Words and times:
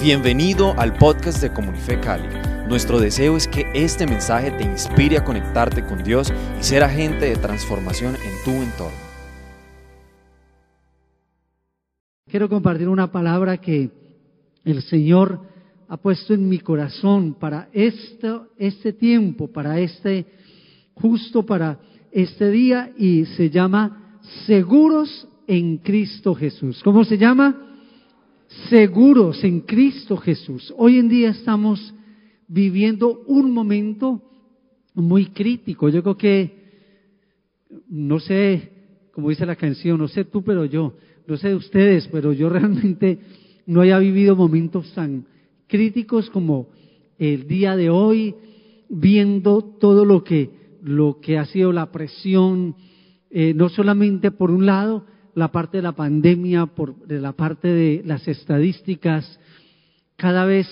Bienvenido 0.00 0.78
al 0.78 0.92
podcast 0.92 1.40
de 1.40 1.50
Comunife 1.50 1.98
Cali. 1.98 2.28
Nuestro 2.68 3.00
deseo 3.00 3.34
es 3.34 3.48
que 3.48 3.64
este 3.74 4.06
mensaje 4.06 4.50
te 4.50 4.62
inspire 4.62 5.16
a 5.16 5.24
conectarte 5.24 5.82
con 5.84 6.04
Dios 6.04 6.30
y 6.60 6.62
ser 6.62 6.82
agente 6.82 7.24
de 7.24 7.36
transformación 7.36 8.14
en 8.14 8.44
tu 8.44 8.50
entorno. 8.62 8.98
Quiero 12.28 12.46
compartir 12.50 12.90
una 12.90 13.10
palabra 13.10 13.56
que 13.56 13.90
el 14.66 14.82
Señor 14.82 15.40
ha 15.88 15.96
puesto 15.96 16.34
en 16.34 16.46
mi 16.46 16.58
corazón 16.58 17.32
para 17.32 17.70
este, 17.72 18.28
este 18.58 18.92
tiempo, 18.92 19.48
para 19.50 19.80
este, 19.80 20.26
justo 20.94 21.46
para 21.46 21.80
este 22.12 22.50
día, 22.50 22.92
y 22.98 23.24
se 23.24 23.48
llama 23.48 24.20
Seguros 24.46 25.26
en 25.46 25.78
Cristo 25.78 26.34
Jesús. 26.34 26.82
¿Cómo 26.84 27.02
se 27.02 27.16
llama? 27.16 27.65
Seguros 28.68 29.42
en 29.44 29.60
Cristo 29.60 30.16
Jesús. 30.16 30.72
Hoy 30.76 30.98
en 30.98 31.08
día 31.08 31.30
estamos 31.30 31.94
viviendo 32.48 33.22
un 33.26 33.52
momento 33.52 34.22
muy 34.94 35.26
crítico. 35.26 35.88
Yo 35.88 36.02
creo 36.02 36.16
que, 36.16 36.52
no 37.88 38.18
sé, 38.18 38.70
como 39.12 39.30
dice 39.30 39.46
la 39.46 39.56
canción, 39.56 39.98
no 39.98 40.08
sé 40.08 40.24
tú, 40.24 40.42
pero 40.42 40.64
yo, 40.64 40.94
no 41.26 41.36
sé 41.36 41.48
de 41.48 41.54
ustedes, 41.54 42.08
pero 42.08 42.32
yo 42.32 42.48
realmente 42.50 43.18
no 43.66 43.80
haya 43.80 43.98
vivido 43.98 44.36
momentos 44.36 44.92
tan 44.94 45.26
críticos 45.66 46.30
como 46.30 46.68
el 47.18 47.46
día 47.46 47.76
de 47.76 47.90
hoy, 47.90 48.34
viendo 48.88 49.62
todo 49.62 50.04
lo 50.04 50.22
que, 50.22 50.50
lo 50.82 51.20
que 51.20 51.38
ha 51.38 51.46
sido 51.46 51.72
la 51.72 51.90
presión, 51.90 52.76
eh, 53.30 53.52
no 53.54 53.68
solamente 53.68 54.30
por 54.30 54.50
un 54.50 54.66
lado, 54.66 55.04
la 55.36 55.52
parte 55.52 55.76
de 55.76 55.82
la 55.82 55.92
pandemia, 55.92 56.64
por 56.64 56.96
de 57.06 57.20
la 57.20 57.32
parte 57.32 57.68
de 57.68 58.02
las 58.06 58.26
estadísticas, 58.26 59.38
cada 60.16 60.46
vez 60.46 60.66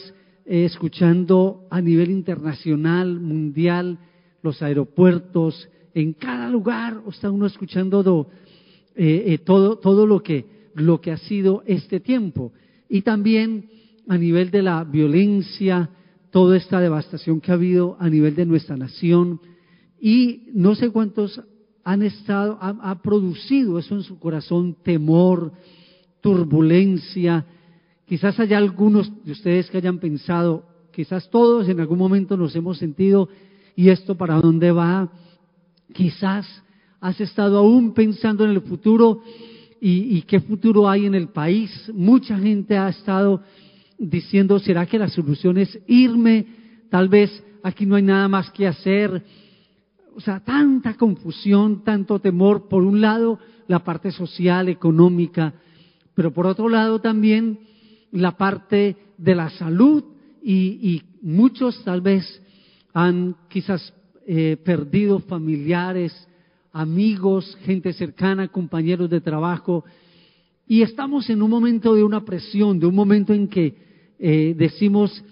eh, 0.47 0.65
escuchando 0.65 1.67
a 1.71 1.83
nivel 1.83 2.11
internacional, 2.11 3.21
mundial, 3.21 3.99
los 4.43 4.63
aeropuertos, 4.63 5.69
en 5.93 6.15
cada 6.15 6.49
lugar 6.49 7.03
está 7.11 7.31
uno 7.31 7.45
escuchando 7.45 8.31
eh, 8.97 9.25
eh, 9.27 9.39
todo, 9.45 9.77
todo 9.77 10.07
lo, 10.07 10.23
que, 10.23 10.47
lo 10.75 10.99
que 10.99 11.13
ha 11.13 11.19
sido 11.19 11.63
este 11.67 12.01
tiempo. 12.01 12.55
Y 12.89 13.03
también 13.03 13.69
a 14.09 14.17
nivel 14.17 14.51
de 14.51 14.63
la 14.63 14.83
violencia, 14.85 15.91
toda 16.31 16.57
esta 16.57 16.81
devastación 16.81 17.43
que 17.43 17.51
ha 17.51 17.55
habido 17.55 17.99
a 18.01 18.09
nivel 18.09 18.35
de 18.35 18.47
nuestra 18.47 18.79
nación. 18.79 19.41
Y 20.01 20.45
no 20.55 20.75
sé 20.75 20.89
cuántos 20.89 21.39
han 21.85 22.03
estado, 22.03 22.59
ha, 22.61 23.03
producido 23.03 23.79
eso 23.79 23.95
en 23.95 24.03
su 24.03 24.19
corazón, 24.19 24.75
temor, 24.83 25.53
turbulencia. 26.23 27.45
Quizás 28.07 28.41
haya 28.41 28.57
algunos 28.57 29.13
de 29.25 29.33
ustedes 29.33 29.71
que 29.71 29.77
hayan 29.77 29.99
pensado, 29.99 30.65
quizás 30.93 31.29
todos 31.29 31.69
en 31.69 31.81
algún 31.81 31.99
momento 31.99 32.39
nos 32.39 32.57
hemos 32.57 32.79
sentido, 32.79 33.29
¿y 33.77 33.91
esto 33.91 34.17
para 34.17 34.41
dónde 34.41 34.73
va? 34.73 35.11
Quizás 35.93 36.47
has 37.01 37.21
estado 37.21 37.59
aún 37.59 37.93
pensando 37.93 38.45
en 38.45 38.53
el 38.53 38.63
futuro 38.63 39.21
y, 39.79 40.17
y, 40.17 40.23
qué 40.23 40.41
futuro 40.41 40.89
hay 40.89 41.05
en 41.05 41.15
el 41.15 41.29
país. 41.29 41.71
Mucha 41.93 42.39
gente 42.39 42.79
ha 42.79 42.89
estado 42.89 43.43
diciendo, 43.99 44.59
¿será 44.59 44.87
que 44.87 44.99
la 44.99 45.09
solución 45.09 45.59
es 45.59 45.79
irme? 45.87 46.47
Tal 46.89 47.11
vez 47.11 47.45
aquí 47.63 47.85
no 47.85 47.97
hay 47.97 48.03
nada 48.03 48.27
más 48.29 48.51
que 48.53 48.67
hacer 48.67 49.23
o 50.17 50.21
sea, 50.21 50.41
tanta 50.41 50.95
confusión, 50.95 51.83
tanto 51.83 52.19
temor, 52.21 52.69
por 52.69 52.83
un 52.83 53.01
lado 53.01 53.39
la 53.67 53.81
parte 53.81 54.11
social, 54.13 54.69
económica, 54.69 55.55
pero 56.15 56.33
por 56.33 56.47
otro 56.47 56.69
lado 56.69 57.01
también 57.01 57.59
la 58.13 58.37
parte 58.37 58.97
de 59.19 59.35
la 59.35 59.51
salud 59.51 60.05
y, 60.43 61.03
muchos 61.23 61.83
tal 61.85 62.03
vez 62.03 62.43
han 62.93 63.35
quizás 63.49 63.95
eh, 64.27 64.59
perdido 64.63 65.21
familiares, 65.21 66.13
amigos, 66.71 67.57
gente 67.63 67.95
cercana, 67.95 68.49
compañeros 68.49 69.09
de 69.09 69.23
trabajo, 69.23 69.85
y 70.67 70.83
estamos 70.83 71.31
en 71.31 71.41
un 71.41 71.49
momento 71.51 71.95
de 71.95 72.05
una 72.05 72.25
presión, 72.25 72.79
de 72.79 72.87
un 72.87 72.95
momento 72.95 73.33
en 73.33 73.49
que 73.49 73.75
eh, 74.19 74.55
decimos, 74.57 75.25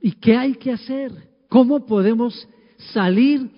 ¿y 0.00 0.12
qué 0.12 0.36
hay 0.36 0.54
que 0.54 0.72
hacer? 0.72 1.12
¿Cómo 1.48 1.84
podemos 1.84 2.48
salir 2.92 3.50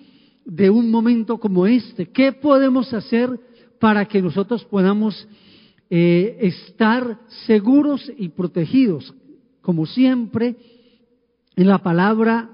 de 0.45 0.69
un 0.69 0.91
momento 0.91 1.37
como 1.37 1.67
este? 1.67 2.09
¿Qué 2.09 2.31
podemos 2.31 2.93
hacer 2.93 3.39
para 3.79 4.05
que 4.05 4.21
nosotros 4.21 4.63
podamos 4.65 5.27
eh, 5.89 6.37
estar 6.41 7.19
seguros 7.45 8.11
y 8.17 8.29
protegidos? 8.29 9.13
Como 9.61 9.85
siempre, 9.85 10.55
en 11.55 11.67
la 11.67 11.79
palabra 11.79 12.49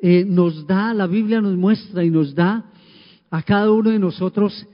eh, 0.00 0.24
nos 0.24 0.66
da, 0.66 0.92
la 0.94 1.06
Biblia 1.06 1.40
nos 1.40 1.56
muestra 1.56 2.04
y 2.04 2.10
nos 2.10 2.34
da 2.34 2.70
a 3.30 3.42
cada 3.42 3.70
uno 3.72 3.90
de 3.90 3.98
nosotros 3.98 4.66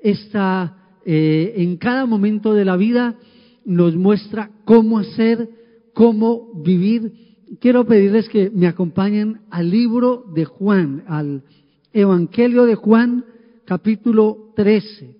esta, 0.00 0.96
eh, 1.06 1.54
en 1.56 1.76
cada 1.76 2.06
momento 2.06 2.54
de 2.54 2.64
la 2.64 2.76
vida 2.76 3.16
nos 3.64 3.94
muestra 3.94 4.50
cómo 4.64 4.98
hacer, 4.98 5.48
cómo 5.94 6.50
vivir. 6.62 7.12
Quiero 7.60 7.84
pedirles 7.84 8.28
que 8.28 8.50
me 8.50 8.66
acompañen 8.66 9.42
al 9.50 9.70
libro 9.70 10.24
de 10.34 10.44
Juan, 10.44 11.04
al 11.06 11.44
Evangelio 11.92 12.64
de 12.64 12.74
Juan, 12.74 13.24
capítulo 13.64 14.52
13. 14.56 15.14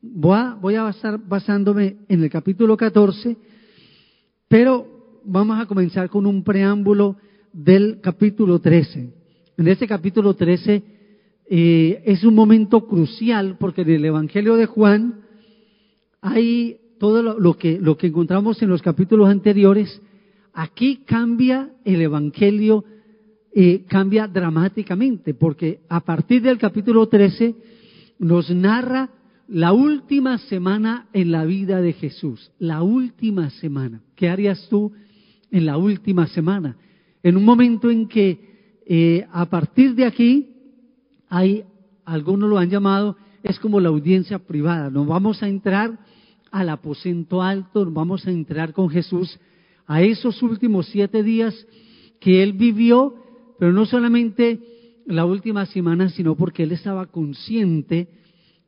Voy 0.00 0.36
a, 0.36 0.54
voy 0.60 0.74
basándome 1.26 1.96
en 2.08 2.22
el 2.22 2.30
capítulo 2.30 2.76
14, 2.76 3.36
pero 4.48 5.20
vamos 5.24 5.58
a 5.58 5.66
comenzar 5.66 6.10
con 6.10 6.26
un 6.26 6.44
preámbulo 6.44 7.16
del 7.52 8.00
capítulo 8.00 8.58
13. 8.58 9.10
En 9.56 9.68
este 9.68 9.86
capítulo 9.86 10.34
13 10.34 10.82
eh, 11.48 12.02
es 12.04 12.24
un 12.24 12.34
momento 12.34 12.86
crucial 12.86 13.56
porque 13.58 13.82
en 13.82 13.90
el 13.90 14.04
Evangelio 14.04 14.56
de 14.56 14.66
Juan 14.66 15.22
hay 16.20 16.76
todo 16.98 17.22
lo, 17.22 17.54
que, 17.54 17.78
lo 17.80 17.96
que 17.96 18.08
encontramos 18.08 18.62
en 18.62 18.68
los 18.68 18.82
capítulos 18.82 19.28
anteriores. 19.28 20.00
Aquí 20.52 20.98
cambia 21.06 21.70
el 21.84 22.02
Evangelio 22.02 22.84
cambia 23.86 24.26
dramáticamente, 24.26 25.34
porque 25.34 25.80
a 25.88 26.00
partir 26.00 26.40
del 26.42 26.58
capítulo 26.58 27.06
13 27.06 27.54
nos 28.18 28.50
narra 28.50 29.10
la 29.48 29.72
última 29.72 30.38
semana 30.38 31.08
en 31.12 31.30
la 31.30 31.44
vida 31.44 31.82
de 31.82 31.92
Jesús, 31.92 32.50
la 32.58 32.82
última 32.82 33.50
semana. 33.50 34.00
¿Qué 34.16 34.28
harías 34.28 34.66
tú 34.70 34.92
en 35.50 35.66
la 35.66 35.76
última 35.76 36.26
semana? 36.28 36.76
En 37.22 37.36
un 37.36 37.44
momento 37.44 37.90
en 37.90 38.08
que 38.08 38.80
eh, 38.86 39.26
a 39.30 39.46
partir 39.46 39.94
de 39.94 40.06
aquí 40.06 40.48
hay, 41.28 41.64
algunos 42.04 42.48
lo 42.48 42.58
han 42.58 42.70
llamado, 42.70 43.16
es 43.42 43.58
como 43.58 43.80
la 43.80 43.90
audiencia 43.90 44.38
privada. 44.38 44.88
Nos 44.90 45.06
vamos 45.06 45.42
a 45.42 45.48
entrar 45.48 45.98
al 46.50 46.68
aposento 46.68 47.42
alto, 47.42 47.84
nos 47.84 47.94
vamos 47.94 48.26
a 48.26 48.30
entrar 48.30 48.72
con 48.72 48.88
Jesús 48.88 49.38
a 49.86 50.00
esos 50.02 50.42
últimos 50.42 50.86
siete 50.86 51.22
días 51.22 51.54
que 52.20 52.42
él 52.42 52.52
vivió 52.52 53.16
pero 53.58 53.72
no 53.72 53.86
solamente 53.86 54.60
la 55.06 55.24
última 55.24 55.66
semana, 55.66 56.08
sino 56.10 56.34
porque 56.36 56.62
él 56.62 56.72
estaba 56.72 57.06
consciente 57.06 58.08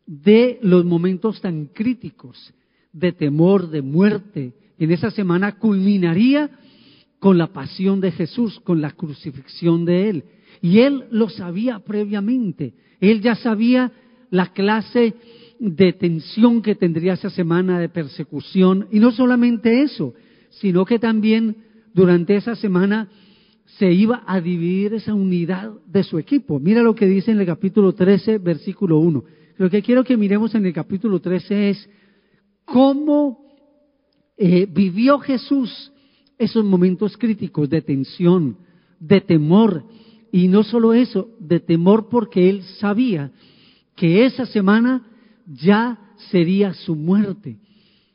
de 0.06 0.58
los 0.62 0.84
momentos 0.84 1.40
tan 1.40 1.66
críticos 1.66 2.52
de 2.92 3.12
temor, 3.12 3.70
de 3.70 3.82
muerte. 3.82 4.52
En 4.78 4.90
esa 4.90 5.10
semana 5.10 5.58
culminaría 5.58 6.50
con 7.18 7.38
la 7.38 7.48
pasión 7.48 8.00
de 8.00 8.12
Jesús, 8.12 8.60
con 8.60 8.80
la 8.80 8.90
crucifixión 8.90 9.84
de 9.84 10.10
él. 10.10 10.24
Y 10.60 10.80
él 10.80 11.04
lo 11.10 11.28
sabía 11.28 11.78
previamente. 11.78 12.74
Él 13.00 13.20
ya 13.20 13.34
sabía 13.34 13.92
la 14.30 14.52
clase 14.52 15.14
de 15.58 15.92
tensión 15.92 16.62
que 16.62 16.74
tendría 16.74 17.14
esa 17.14 17.30
semana 17.30 17.78
de 17.78 17.88
persecución. 17.88 18.88
Y 18.90 18.98
no 18.98 19.10
solamente 19.12 19.82
eso, 19.82 20.14
sino 20.50 20.84
que 20.84 20.98
también 20.98 21.56
durante 21.94 22.36
esa 22.36 22.56
semana 22.56 23.08
se 23.64 23.90
iba 23.92 24.22
a 24.26 24.40
dividir 24.40 24.94
esa 24.94 25.14
unidad 25.14 25.72
de 25.86 26.02
su 26.04 26.18
equipo. 26.18 26.60
Mira 26.60 26.82
lo 26.82 26.94
que 26.94 27.06
dice 27.06 27.32
en 27.32 27.40
el 27.40 27.46
capítulo 27.46 27.92
13, 27.94 28.38
versículo 28.38 28.98
1. 28.98 29.24
Lo 29.56 29.70
que 29.70 29.82
quiero 29.82 30.04
que 30.04 30.16
miremos 30.16 30.54
en 30.54 30.66
el 30.66 30.72
capítulo 30.72 31.20
13 31.20 31.70
es 31.70 31.90
cómo 32.64 33.44
eh, 34.36 34.66
vivió 34.70 35.18
Jesús 35.18 35.92
esos 36.38 36.64
momentos 36.64 37.16
críticos 37.16 37.70
de 37.70 37.80
tensión, 37.80 38.58
de 38.98 39.20
temor, 39.20 39.84
y 40.32 40.48
no 40.48 40.64
solo 40.64 40.92
eso, 40.92 41.28
de 41.38 41.60
temor 41.60 42.08
porque 42.08 42.50
él 42.50 42.62
sabía 42.80 43.30
que 43.94 44.24
esa 44.24 44.46
semana 44.46 45.06
ya 45.46 45.98
sería 46.30 46.74
su 46.74 46.96
muerte. 46.96 47.58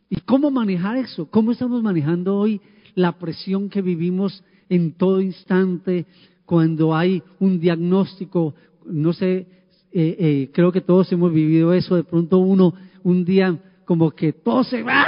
¿Y 0.10 0.18
cómo 0.18 0.52
manejar 0.52 0.98
eso? 0.98 1.30
¿Cómo 1.30 1.52
estamos 1.52 1.82
manejando 1.82 2.36
hoy 2.36 2.60
la 2.96 3.18
presión 3.18 3.70
que 3.70 3.82
vivimos 3.82 4.44
en 4.70 4.94
todo 4.94 5.20
instante, 5.20 6.06
cuando 6.46 6.96
hay 6.96 7.22
un 7.40 7.60
diagnóstico, 7.60 8.54
no 8.86 9.14
sé, 9.14 9.48
eh, 9.92 10.16
eh, 10.20 10.50
creo 10.54 10.72
que 10.72 10.82
todos 10.82 11.12
hemos 11.12 11.34
vivido 11.34 11.74
eso, 11.74 11.96
de 11.96 12.04
pronto 12.04 12.38
uno 12.38 12.74
un 13.04 13.26
día 13.26 13.58
como 13.86 14.12
que 14.12 14.34
todo 14.34 14.64
se 14.64 14.84
va 14.84 15.08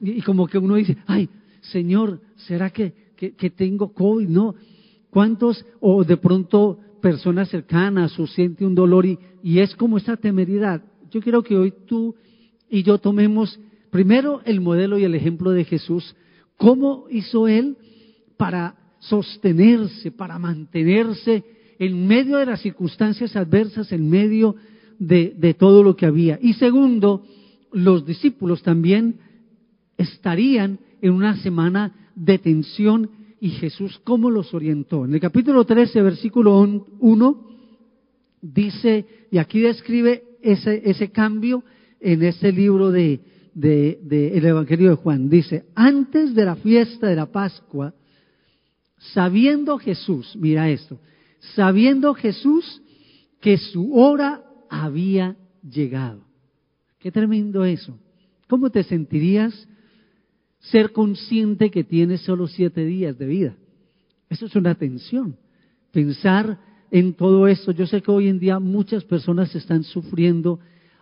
y 0.00 0.22
como 0.22 0.46
que 0.46 0.56
uno 0.56 0.76
dice, 0.76 0.96
ay, 1.06 1.28
Señor, 1.60 2.20
¿será 2.36 2.70
que, 2.70 2.94
que, 3.16 3.50
tengo 3.50 3.92
COVID? 3.92 4.28
No. 4.28 4.54
¿Cuántos, 5.10 5.64
o 5.80 6.04
de 6.04 6.16
pronto 6.16 6.78
personas 7.02 7.50
cercanas 7.50 8.18
o 8.18 8.26
siente 8.26 8.64
un 8.64 8.74
dolor 8.74 9.04
y, 9.04 9.18
y 9.42 9.58
es 9.58 9.76
como 9.76 9.98
esa 9.98 10.16
temeridad? 10.16 10.82
Yo 11.10 11.20
quiero 11.20 11.42
que 11.42 11.56
hoy 11.56 11.74
tú 11.86 12.14
y 12.70 12.82
yo 12.82 12.96
tomemos 12.98 13.60
primero 13.90 14.40
el 14.44 14.60
modelo 14.60 14.98
y 14.98 15.04
el 15.04 15.14
ejemplo 15.14 15.50
de 15.50 15.64
Jesús. 15.64 16.16
¿Cómo 16.56 17.06
hizo 17.10 17.46
Él 17.46 17.76
para 18.38 18.77
sostenerse, 18.98 20.10
para 20.10 20.38
mantenerse 20.38 21.44
en 21.78 22.06
medio 22.06 22.38
de 22.38 22.46
las 22.46 22.60
circunstancias 22.60 23.36
adversas, 23.36 23.92
en 23.92 24.08
medio 24.08 24.56
de, 24.98 25.54
todo 25.58 25.82
lo 25.82 25.96
que 25.96 26.06
había? 26.06 26.38
Y 26.40 26.54
segundo, 26.54 27.24
los 27.72 28.04
discípulos 28.04 28.62
también 28.62 29.16
estarían 29.96 30.78
en 31.00 31.12
una 31.12 31.36
semana 31.36 32.10
de 32.14 32.38
tensión 32.38 33.10
y 33.40 33.50
Jesús 33.50 34.00
cómo 34.02 34.30
los 34.30 34.52
orientó. 34.52 35.04
En 35.04 35.14
el 35.14 35.20
capítulo 35.20 35.64
13, 35.64 36.02
versículo 36.02 36.58
1, 36.58 37.46
dice, 38.42 39.06
y 39.30 39.38
aquí 39.38 39.60
describe 39.60 40.24
ese, 40.42 40.82
ese 40.84 41.10
cambio 41.10 41.62
en 42.00 42.22
ese 42.24 42.50
libro 42.50 42.90
de, 42.90 43.20
de, 43.54 44.00
de, 44.02 44.36
el 44.36 44.44
Evangelio 44.44 44.90
de 44.90 44.96
Juan. 44.96 45.28
Dice, 45.28 45.66
antes 45.74 46.34
de 46.34 46.44
la 46.44 46.56
fiesta 46.56 47.06
de 47.06 47.16
la 47.16 47.26
Pascua, 47.26 47.94
sabiendo 48.98 49.78
Jesús, 49.78 50.36
mira 50.36 50.68
esto, 50.70 50.98
sabiendo 51.54 52.14
Jesús 52.14 52.82
que 53.40 53.58
su 53.58 53.94
hora 53.94 54.42
había 54.68 55.36
llegado. 55.62 56.24
Qué 56.98 57.12
tremendo 57.12 57.64
eso. 57.64 57.98
¿Cómo 58.48 58.70
te 58.70 58.82
sentirías 58.82 59.68
ser 60.58 60.92
consciente 60.92 61.70
que 61.70 61.84
tienes 61.84 62.22
solo 62.22 62.48
siete 62.48 62.84
días 62.84 63.16
de 63.18 63.26
vida? 63.26 63.56
Eso 64.28 64.46
es 64.46 64.56
una 64.56 64.74
tensión. 64.74 65.36
Pensar 65.92 66.58
en 66.90 67.14
todo 67.14 67.46
esto. 67.46 67.72
Yo 67.72 67.86
sé 67.86 68.02
que 68.02 68.10
hoy 68.10 68.28
en 68.28 68.38
día 68.38 68.58
muchas 68.58 69.04
personas 69.04 69.54
están 69.54 69.84
sufriendo 69.84 70.58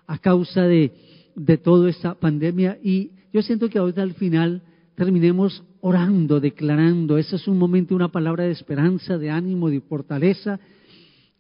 a 0.06 0.19
causa 0.19 0.62
de, 0.62 0.92
de 1.34 1.56
toda 1.56 1.88
esta 1.88 2.14
pandemia 2.14 2.78
y 2.82 3.12
yo 3.32 3.42
siento 3.42 3.69
que 3.69 3.78
ahorita 3.78 4.02
al 4.02 4.14
final 4.14 4.62
terminemos 4.94 5.62
orando, 5.87 6.41
declarando. 6.41 7.17
Ese 7.17 7.37
es 7.37 7.47
un 7.47 7.59
momento, 7.59 7.94
una 7.94 8.09
palabra 8.09 8.43
de 8.43 8.50
esperanza, 8.50 9.19
de 9.19 9.31
ánimo, 9.31 9.71
de 9.71 9.81
fortaleza. 9.81 10.59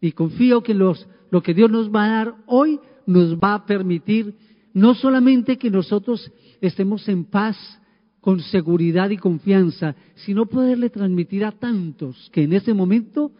Y 0.00 0.12
confío 0.12 0.62
que 0.62 0.72
los, 0.72 1.08
lo 1.32 1.42
que 1.42 1.52
Dios 1.52 1.68
nos 1.68 1.92
va 1.92 2.04
a 2.04 2.08
dar 2.08 2.34
hoy 2.46 2.78
nos 3.06 3.36
va 3.36 3.54
a 3.54 3.66
permitir 3.66 4.36
no 4.72 4.94
solamente 4.94 5.58
que 5.58 5.68
nosotros 5.68 6.30
estemos 6.60 7.08
en 7.08 7.24
paz, 7.24 7.56
con 8.20 8.40
seguridad 8.40 9.10
y 9.10 9.16
confianza, 9.16 9.94
sino 10.16 10.46
poderle 10.46 10.90
transmitir 10.90 11.44
a 11.44 11.52
tantos 11.52 12.28
que 12.32 12.42
en 12.42 12.52
ese 12.52 12.74
momento 12.74 13.32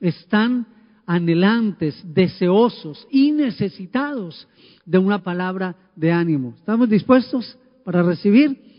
están 0.00 0.66
anhelantes, 1.06 2.02
deseosos 2.14 3.06
y 3.10 3.32
necesitados 3.32 4.48
de 4.84 4.98
una 4.98 5.22
palabra 5.22 5.76
de 5.96 6.12
ánimo. 6.12 6.54
¿Estamos 6.56 6.88
dispuestos 6.88 7.58
para 7.84 8.02
recibir? 8.02 8.71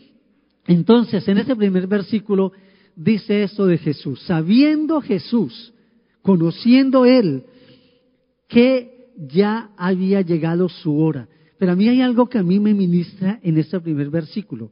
Entonces, 0.66 1.26
en 1.28 1.38
ese 1.38 1.56
primer 1.56 1.86
versículo 1.86 2.52
dice 2.96 3.42
esto 3.42 3.66
de 3.66 3.78
Jesús, 3.78 4.20
sabiendo 4.22 5.00
Jesús, 5.00 5.72
conociendo 6.22 7.04
Él, 7.04 7.44
que 8.48 9.10
ya 9.28 9.70
había 9.76 10.20
llegado 10.22 10.68
su 10.68 10.98
hora. 10.98 11.28
Pero 11.58 11.72
a 11.72 11.76
mí 11.76 11.88
hay 11.88 12.00
algo 12.00 12.28
que 12.28 12.38
a 12.38 12.42
mí 12.42 12.60
me 12.60 12.74
ministra 12.74 13.40
en 13.42 13.58
este 13.58 13.80
primer 13.80 14.10
versículo. 14.10 14.70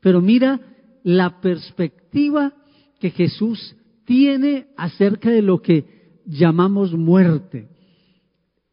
Pero 0.00 0.20
mira 0.20 0.60
la 1.02 1.40
perspectiva 1.40 2.54
que 2.98 3.10
Jesús 3.10 3.76
tiene 4.04 4.66
acerca 4.76 5.30
de 5.30 5.42
lo 5.42 5.60
que 5.60 5.84
llamamos 6.26 6.92
muerte. 6.92 7.68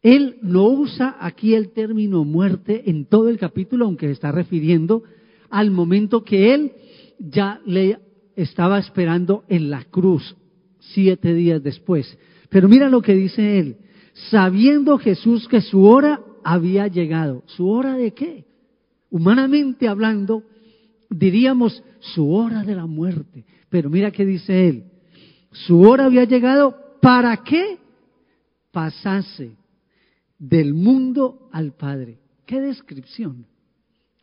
Él 0.02 0.38
no 0.42 0.66
usa 0.66 1.16
aquí 1.20 1.54
el 1.54 1.72
término 1.72 2.24
muerte 2.24 2.90
en 2.90 3.06
todo 3.06 3.28
el 3.28 3.38
capítulo, 3.38 3.84
aunque 3.84 4.10
está 4.10 4.32
refiriendo 4.32 5.04
al 5.52 5.70
momento 5.70 6.24
que 6.24 6.54
él 6.54 6.72
ya 7.18 7.60
le 7.66 7.98
estaba 8.34 8.78
esperando 8.78 9.44
en 9.48 9.70
la 9.70 9.84
cruz 9.84 10.34
siete 10.80 11.34
días 11.34 11.62
después. 11.62 12.18
Pero 12.48 12.68
mira 12.68 12.88
lo 12.88 13.02
que 13.02 13.14
dice 13.14 13.58
él, 13.58 13.76
sabiendo 14.30 14.98
Jesús 14.98 15.46
que 15.46 15.60
su 15.60 15.84
hora 15.84 16.20
había 16.42 16.88
llegado. 16.88 17.44
¿Su 17.46 17.68
hora 17.68 17.94
de 17.96 18.12
qué? 18.12 18.46
Humanamente 19.10 19.88
hablando, 19.88 20.42
diríamos 21.10 21.84
su 22.00 22.32
hora 22.32 22.64
de 22.64 22.74
la 22.74 22.86
muerte. 22.86 23.44
Pero 23.68 23.90
mira 23.90 24.10
qué 24.10 24.24
dice 24.24 24.68
él. 24.68 24.84
Su 25.52 25.82
hora 25.82 26.06
había 26.06 26.24
llegado 26.24 26.74
para 27.02 27.36
que 27.44 27.78
pasase 28.70 29.54
del 30.38 30.72
mundo 30.72 31.50
al 31.52 31.72
Padre. 31.72 32.18
¿Qué 32.46 32.58
descripción? 32.58 33.46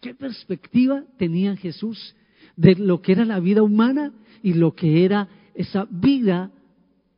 ¿Qué 0.01 0.16
perspectiva 0.16 1.04
tenía 1.18 1.56
Jesús 1.57 2.16
de 2.56 2.75
lo 2.75 3.01
que 3.01 3.12
era 3.12 3.25
la 3.25 3.40
vida 3.40 3.62
humana 3.63 4.13
y 4.42 4.54
lo 4.54 4.74
que 4.74 5.04
era 5.04 5.28
esa 5.54 5.88
vida 5.90 6.51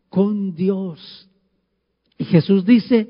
con 0.10 0.56
Dios? 0.56 1.30
Y 2.18 2.26
Jesús 2.26 2.66
dice, 2.66 3.10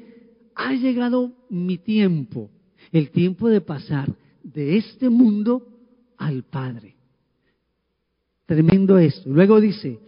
ha 0.55 0.73
llegado 0.73 1.33
mi 1.49 1.77
tiempo, 1.77 2.49
el 2.91 3.11
tiempo 3.11 3.47
de 3.47 3.61
pasar 3.61 4.13
de 4.43 4.77
este 4.77 5.09
mundo 5.09 5.67
al 6.17 6.43
Padre. 6.43 6.95
Tremendo 8.45 8.97
esto. 8.97 9.29
Luego 9.29 9.61
dice, 9.61 9.99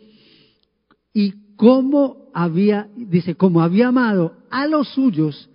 y 1.13 1.55
cómo 1.55 2.29
había, 2.33 2.89
dice, 2.95 3.35
como 3.35 3.61
había 3.61 3.87
amado 3.87 4.35
a 4.49 4.67
los 4.67 4.89
suyos 4.89 5.49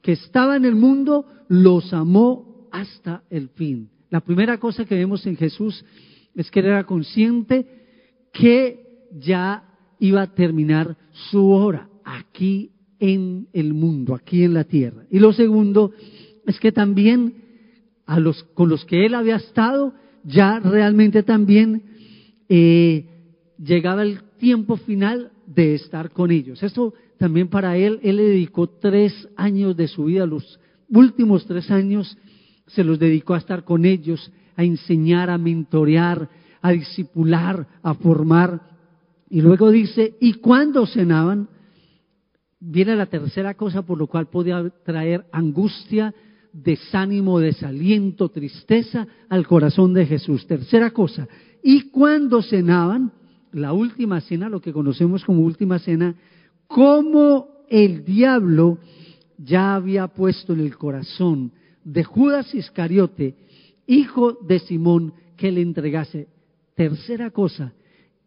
que 0.00 0.12
estaban 0.12 0.64
en 0.64 0.64
el 0.64 0.74
mundo, 0.74 1.26
los 1.48 1.92
amó 1.92 2.51
hasta 2.72 3.22
el 3.30 3.50
fin. 3.50 3.88
La 4.10 4.20
primera 4.20 4.58
cosa 4.58 4.84
que 4.84 4.96
vemos 4.96 5.24
en 5.26 5.36
Jesús 5.36 5.84
es 6.34 6.50
que 6.50 6.60
era 6.60 6.84
consciente 6.84 7.66
que 8.32 9.08
ya 9.12 9.64
iba 10.00 10.22
a 10.22 10.34
terminar 10.34 10.96
su 11.30 11.50
hora 11.50 11.88
aquí 12.04 12.72
en 12.98 13.48
el 13.52 13.74
mundo, 13.74 14.14
aquí 14.14 14.42
en 14.42 14.54
la 14.54 14.64
tierra. 14.64 15.04
Y 15.10 15.18
lo 15.18 15.32
segundo 15.32 15.92
es 16.46 16.58
que 16.58 16.72
también 16.72 17.34
a 18.06 18.18
los 18.18 18.42
con 18.54 18.68
los 18.68 18.84
que 18.84 19.06
él 19.06 19.14
había 19.14 19.36
estado, 19.36 19.94
ya 20.24 20.58
realmente 20.60 21.22
también 21.22 21.82
eh, 22.48 23.06
llegaba 23.58 24.02
el 24.02 24.22
tiempo 24.38 24.76
final 24.76 25.32
de 25.46 25.74
estar 25.74 26.10
con 26.10 26.30
ellos. 26.30 26.62
Eso 26.62 26.94
también 27.18 27.48
para 27.48 27.76
él, 27.76 28.00
él 28.02 28.16
le 28.16 28.24
dedicó 28.24 28.68
tres 28.68 29.28
años 29.36 29.76
de 29.76 29.88
su 29.88 30.04
vida, 30.04 30.26
los 30.26 30.58
últimos 30.88 31.46
tres 31.46 31.70
años 31.70 32.16
se 32.66 32.84
los 32.84 32.98
dedicó 32.98 33.34
a 33.34 33.38
estar 33.38 33.64
con 33.64 33.84
ellos, 33.84 34.32
a 34.56 34.64
enseñar, 34.64 35.30
a 35.30 35.38
mentorear, 35.38 36.28
a 36.60 36.70
discipular, 36.70 37.66
a 37.82 37.94
formar. 37.94 38.60
Y 39.28 39.40
luego 39.40 39.70
dice, 39.70 40.16
¿y 40.20 40.34
cuándo 40.34 40.86
cenaban? 40.86 41.48
viene 42.64 42.94
la 42.94 43.06
tercera 43.06 43.54
cosa 43.54 43.82
por 43.82 43.98
lo 43.98 44.06
cual 44.06 44.28
podía 44.28 44.62
traer 44.84 45.24
angustia, 45.32 46.14
desánimo, 46.52 47.40
desaliento, 47.40 48.28
tristeza 48.28 49.06
al 49.28 49.46
corazón 49.46 49.92
de 49.94 50.06
Jesús. 50.06 50.46
Tercera 50.46 50.90
cosa, 50.90 51.26
y 51.62 51.90
cuando 51.90 52.42
cenaban, 52.42 53.12
la 53.52 53.72
última 53.72 54.20
cena, 54.20 54.48
lo 54.48 54.60
que 54.60 54.72
conocemos 54.72 55.24
como 55.24 55.42
última 55.42 55.78
cena, 55.78 56.14
como 56.66 57.48
el 57.68 58.04
diablo 58.04 58.78
ya 59.36 59.74
había 59.74 60.08
puesto 60.08 60.52
en 60.52 60.60
el 60.60 60.76
corazón 60.76 61.52
de 61.84 62.04
Judas 62.04 62.54
Iscariote, 62.54 63.34
hijo 63.86 64.38
de 64.46 64.58
Simón, 64.60 65.14
que 65.36 65.50
le 65.50 65.62
entregase. 65.62 66.28
Tercera 66.74 67.30
cosa, 67.30 67.72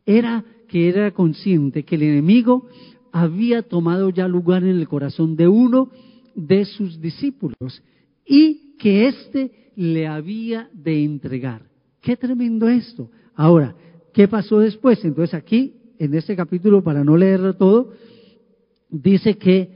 era 0.06 0.44
que 0.68 0.90
era 0.90 1.12
consciente 1.12 1.84
que 1.84 1.96
el 1.96 2.04
enemigo 2.04 2.68
había 3.12 3.62
tomado 3.62 4.10
ya 4.10 4.28
lugar 4.28 4.64
en 4.64 4.78
el 4.78 4.88
corazón 4.88 5.36
de 5.36 5.48
uno 5.48 5.90
de 6.36 6.66
sus 6.66 7.00
discípulos 7.00 7.82
y 8.26 8.76
que 8.78 9.08
éste 9.08 9.72
le 9.76 10.08
había 10.08 10.70
de 10.74 11.04
entregar. 11.04 11.64
Qué 12.02 12.18
tremendo 12.18 12.68
esto. 12.68 13.10
Ahora, 13.36 13.76
¿qué 14.14 14.28
pasó 14.28 14.60
después? 14.60 15.04
Entonces 15.04 15.34
aquí, 15.34 15.76
en 15.98 16.14
este 16.14 16.36
capítulo, 16.36 16.84
para 16.84 17.04
no 17.04 17.16
leerlo 17.18 17.56
todo, 17.56 17.94
dice 18.90 19.38
que 19.38 19.70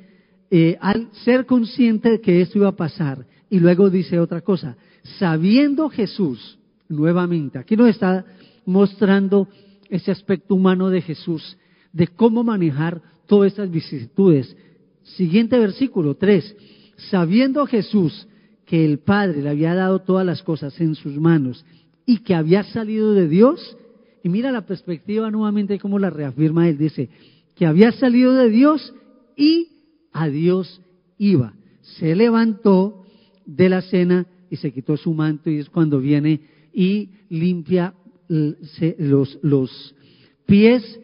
eh, 0.52 0.78
al 0.82 1.10
ser 1.24 1.46
consciente 1.46 2.10
de 2.10 2.22
que 2.22 2.42
esto 2.42 2.58
iba 2.58 2.70
a 2.70 2.76
pasar, 2.76 3.26
y 3.50 3.60
luego 3.60 3.90
dice 3.90 4.20
otra 4.20 4.42
cosa, 4.42 4.78
sabiendo 5.18 5.90
Jesús, 5.90 6.60
nuevamente, 6.88 7.58
aquí 7.58 7.76
nos 7.76 7.90
está 7.90 8.26
mostrando 8.66 9.48
ese 9.90 10.12
aspecto 10.12 10.56
humano 10.56 10.90
de 10.90 11.02
Jesús, 11.02 11.58
de 11.92 12.08
cómo 12.08 12.44
manejar 12.44 13.02
todas 13.26 13.52
estas 13.52 13.72
vicisitudes. 13.72 14.56
Siguiente 15.04 15.58
versículo 15.58 16.16
3. 16.16 16.56
Sabiendo 17.10 17.66
Jesús 17.66 18.28
que 18.66 18.86
el 18.86 19.00
Padre 19.00 19.42
le 19.42 19.50
había 19.50 19.74
dado 19.74 20.00
todas 20.00 20.26
las 20.26 20.44
cosas 20.44 20.80
en 20.80 20.94
sus 20.94 21.18
manos 21.18 21.66
y 22.06 22.20
que 22.20 22.36
había 22.36 22.64
salido 22.64 23.14
de 23.14 23.28
Dios 23.28 23.78
Y 24.24 24.30
mira 24.30 24.52
la 24.52 24.66
perspectiva 24.66 25.32
nuevamente 25.32 25.80
cómo 25.80 25.98
la 25.98 26.10
reafirma 26.10 26.68
él. 26.68 26.78
Dice 26.78 27.10
que 27.56 27.66
había 27.66 27.92
salido 27.94 28.34
de 28.36 28.50
Dios 28.50 28.94
y 29.36 29.70
a 30.12 30.28
Dios 30.28 30.82
iba. 31.18 31.54
Se 31.82 32.16
levantó 32.16 33.06
de 33.56 33.70
la 33.70 33.82
cena 33.82 34.28
y 34.50 34.58
se 34.58 34.72
quitó 34.72 34.96
su 34.96 35.14
manto 35.14 35.50
y 35.50 35.58
es 35.58 35.70
cuando 35.70 36.00
viene 36.00 36.40
y 36.74 37.10
limpia 37.30 37.94
los, 38.28 39.40
los 39.42 39.96
pies 40.46 41.00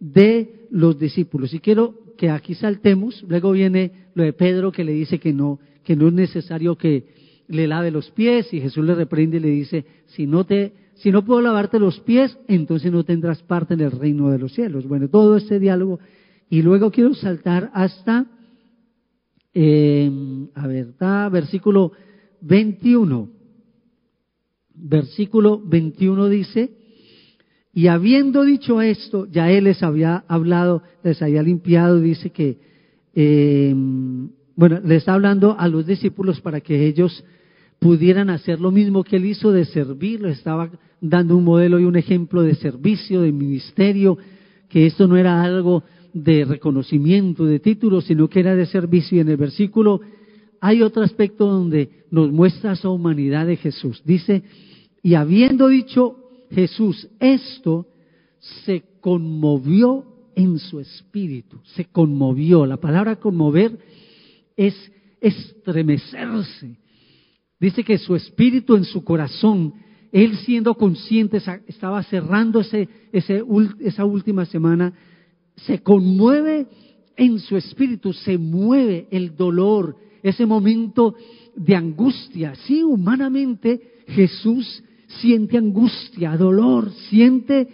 de 0.00 0.66
los 0.70 0.98
discípulos. 0.98 1.52
Y 1.54 1.60
quiero 1.60 1.94
que 2.16 2.30
aquí 2.30 2.54
saltemos, 2.54 3.24
luego 3.28 3.52
viene 3.52 4.08
lo 4.14 4.22
de 4.22 4.32
Pedro 4.32 4.72
que 4.72 4.84
le 4.84 4.92
dice 4.92 5.18
que 5.18 5.32
no, 5.32 5.58
que 5.84 5.96
no 5.96 6.08
es 6.08 6.14
necesario 6.14 6.76
que 6.76 7.04
le 7.48 7.66
lave 7.66 7.90
los 7.90 8.10
pies 8.10 8.52
y 8.52 8.60
Jesús 8.60 8.84
le 8.84 8.94
reprende 8.94 9.38
y 9.38 9.40
le 9.40 9.48
dice, 9.48 9.84
si 10.06 10.26
no 10.26 10.44
te, 10.44 10.72
si 10.94 11.10
no 11.10 11.24
puedo 11.24 11.40
lavarte 11.40 11.78
los 11.78 12.00
pies, 12.00 12.36
entonces 12.46 12.92
no 12.92 13.04
tendrás 13.04 13.42
parte 13.42 13.74
en 13.74 13.80
el 13.80 13.92
reino 13.92 14.30
de 14.30 14.38
los 14.38 14.52
cielos. 14.52 14.86
Bueno, 14.86 15.08
todo 15.08 15.36
este 15.36 15.58
diálogo 15.58 15.98
y 16.50 16.62
luego 16.62 16.90
quiero 16.90 17.14
saltar 17.14 17.70
hasta, 17.74 18.26
eh, 19.60 20.08
a 20.54 20.66
ver, 20.68 20.94
versículo 21.32 21.90
21. 22.42 23.28
Versículo 24.72 25.60
21 25.64 26.28
dice, 26.28 26.70
y 27.72 27.88
habiendo 27.88 28.44
dicho 28.44 28.80
esto, 28.80 29.26
ya 29.26 29.50
él 29.50 29.64
les 29.64 29.82
había 29.82 30.24
hablado, 30.28 30.84
les 31.02 31.20
había 31.20 31.42
limpiado, 31.42 32.00
dice 32.00 32.30
que, 32.30 32.58
eh, 33.16 33.74
bueno, 34.54 34.80
les 34.84 34.98
está 34.98 35.14
hablando 35.14 35.58
a 35.58 35.66
los 35.66 35.84
discípulos 35.86 36.40
para 36.40 36.60
que 36.60 36.86
ellos 36.86 37.24
pudieran 37.80 38.30
hacer 38.30 38.60
lo 38.60 38.70
mismo 38.70 39.02
que 39.02 39.16
él 39.16 39.26
hizo 39.26 39.50
de 39.50 39.64
servir, 39.64 40.20
les 40.20 40.38
estaba 40.38 40.70
dando 41.00 41.36
un 41.36 41.42
modelo 41.42 41.80
y 41.80 41.84
un 41.84 41.96
ejemplo 41.96 42.42
de 42.42 42.54
servicio, 42.54 43.22
de 43.22 43.32
ministerio, 43.32 44.18
que 44.68 44.86
esto 44.86 45.08
no 45.08 45.16
era 45.16 45.42
algo 45.42 45.82
de 46.12 46.44
reconocimiento, 46.44 47.44
de 47.44 47.60
título, 47.60 48.00
sino 48.00 48.28
que 48.28 48.40
era 48.40 48.54
de 48.54 48.66
servicio. 48.66 49.16
Y 49.16 49.20
en 49.20 49.28
el 49.28 49.36
versículo 49.36 50.00
hay 50.60 50.82
otro 50.82 51.02
aspecto 51.02 51.46
donde 51.46 52.04
nos 52.10 52.30
muestra 52.30 52.72
esa 52.72 52.88
humanidad 52.88 53.46
de 53.46 53.56
Jesús. 53.56 54.02
Dice, 54.04 54.42
y 55.02 55.14
habiendo 55.14 55.68
dicho 55.68 56.16
Jesús 56.50 57.08
esto, 57.20 57.86
se 58.64 58.82
conmovió 59.00 60.04
en 60.34 60.58
su 60.58 60.80
espíritu, 60.80 61.60
se 61.74 61.86
conmovió. 61.86 62.66
La 62.66 62.76
palabra 62.76 63.16
conmover 63.16 63.78
es 64.56 64.74
estremecerse. 65.20 66.76
Dice 67.60 67.82
que 67.82 67.98
su 67.98 68.14
espíritu 68.14 68.76
en 68.76 68.84
su 68.84 69.02
corazón, 69.02 69.74
él 70.12 70.36
siendo 70.38 70.74
consciente, 70.74 71.40
estaba 71.66 72.02
cerrando 72.04 72.60
ese, 72.60 72.88
esa 73.12 74.04
última 74.04 74.44
semana 74.44 74.92
se 75.66 75.82
conmueve 75.82 76.66
en 77.16 77.38
su 77.38 77.56
espíritu, 77.56 78.12
se 78.12 78.38
mueve 78.38 79.08
el 79.10 79.36
dolor, 79.36 79.96
ese 80.22 80.46
momento 80.46 81.14
de 81.56 81.74
angustia. 81.74 82.54
Sí, 82.66 82.82
humanamente 82.82 83.80
Jesús 84.08 84.82
siente 85.20 85.58
angustia, 85.58 86.36
dolor, 86.36 86.90
siente 87.08 87.68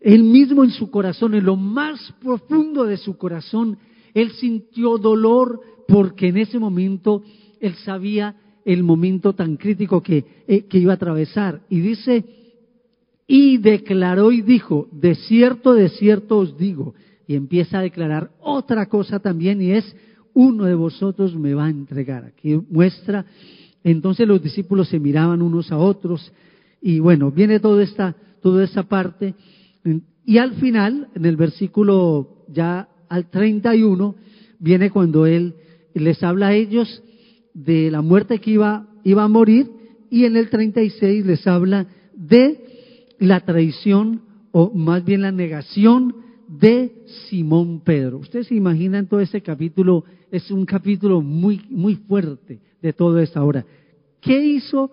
él 0.00 0.24
mismo 0.24 0.64
en 0.64 0.70
su 0.70 0.90
corazón, 0.90 1.34
en 1.34 1.44
lo 1.44 1.56
más 1.56 2.12
profundo 2.20 2.84
de 2.84 2.96
su 2.96 3.16
corazón, 3.16 3.78
él 4.14 4.32
sintió 4.32 4.98
dolor 4.98 5.60
porque 5.86 6.28
en 6.28 6.38
ese 6.38 6.58
momento 6.58 7.22
él 7.60 7.74
sabía 7.84 8.34
el 8.64 8.82
momento 8.82 9.32
tan 9.34 9.56
crítico 9.56 10.02
que, 10.02 10.24
eh, 10.48 10.64
que 10.64 10.78
iba 10.78 10.92
a 10.92 10.96
atravesar. 10.96 11.62
Y 11.68 11.80
dice, 11.80 12.24
y 13.26 13.58
declaró 13.58 14.32
y 14.32 14.42
dijo, 14.42 14.88
de 14.92 15.14
cierto, 15.14 15.74
de 15.74 15.88
cierto 15.88 16.38
os 16.38 16.58
digo, 16.58 16.94
y 17.32 17.34
empieza 17.34 17.78
a 17.78 17.82
declarar 17.82 18.30
otra 18.40 18.86
cosa 18.86 19.18
también 19.18 19.62
y 19.62 19.70
es, 19.72 19.96
uno 20.34 20.66
de 20.66 20.74
vosotros 20.74 21.34
me 21.34 21.54
va 21.54 21.64
a 21.64 21.70
entregar. 21.70 22.24
Aquí 22.24 22.60
muestra, 22.68 23.24
entonces 23.82 24.28
los 24.28 24.42
discípulos 24.42 24.90
se 24.90 25.00
miraban 25.00 25.40
unos 25.40 25.72
a 25.72 25.78
otros 25.78 26.30
y 26.82 26.98
bueno, 26.98 27.30
viene 27.30 27.58
toda 27.58 27.82
esta, 27.82 28.14
toda 28.42 28.64
esta 28.64 28.82
parte 28.82 29.34
y 30.26 30.36
al 30.36 30.52
final, 30.56 31.08
en 31.14 31.24
el 31.24 31.36
versículo 31.36 32.44
ya 32.48 32.86
al 33.08 33.30
31, 33.30 34.14
viene 34.58 34.90
cuando 34.90 35.24
él 35.24 35.54
les 35.94 36.22
habla 36.22 36.48
a 36.48 36.54
ellos 36.54 37.02
de 37.54 37.90
la 37.90 38.02
muerte 38.02 38.40
que 38.40 38.50
iba, 38.50 38.88
iba 39.04 39.24
a 39.24 39.28
morir 39.28 39.70
y 40.10 40.26
en 40.26 40.36
el 40.36 40.50
36 40.50 41.24
les 41.24 41.46
habla 41.46 41.86
de 42.14 43.14
la 43.20 43.40
traición 43.40 44.20
o 44.52 44.70
más 44.74 45.02
bien 45.02 45.22
la 45.22 45.32
negación 45.32 46.31
de 46.58 46.92
Simón 47.28 47.80
Pedro. 47.80 48.18
Ustedes 48.18 48.48
se 48.48 48.54
imaginan 48.54 49.06
todo 49.06 49.20
ese 49.20 49.40
capítulo, 49.40 50.04
es 50.30 50.50
un 50.50 50.66
capítulo 50.66 51.22
muy, 51.22 51.62
muy 51.70 51.96
fuerte 51.96 52.60
de 52.82 52.92
todo 52.92 53.18
esto 53.18 53.40
ahora. 53.40 53.64
¿Qué 54.20 54.38
hizo? 54.44 54.90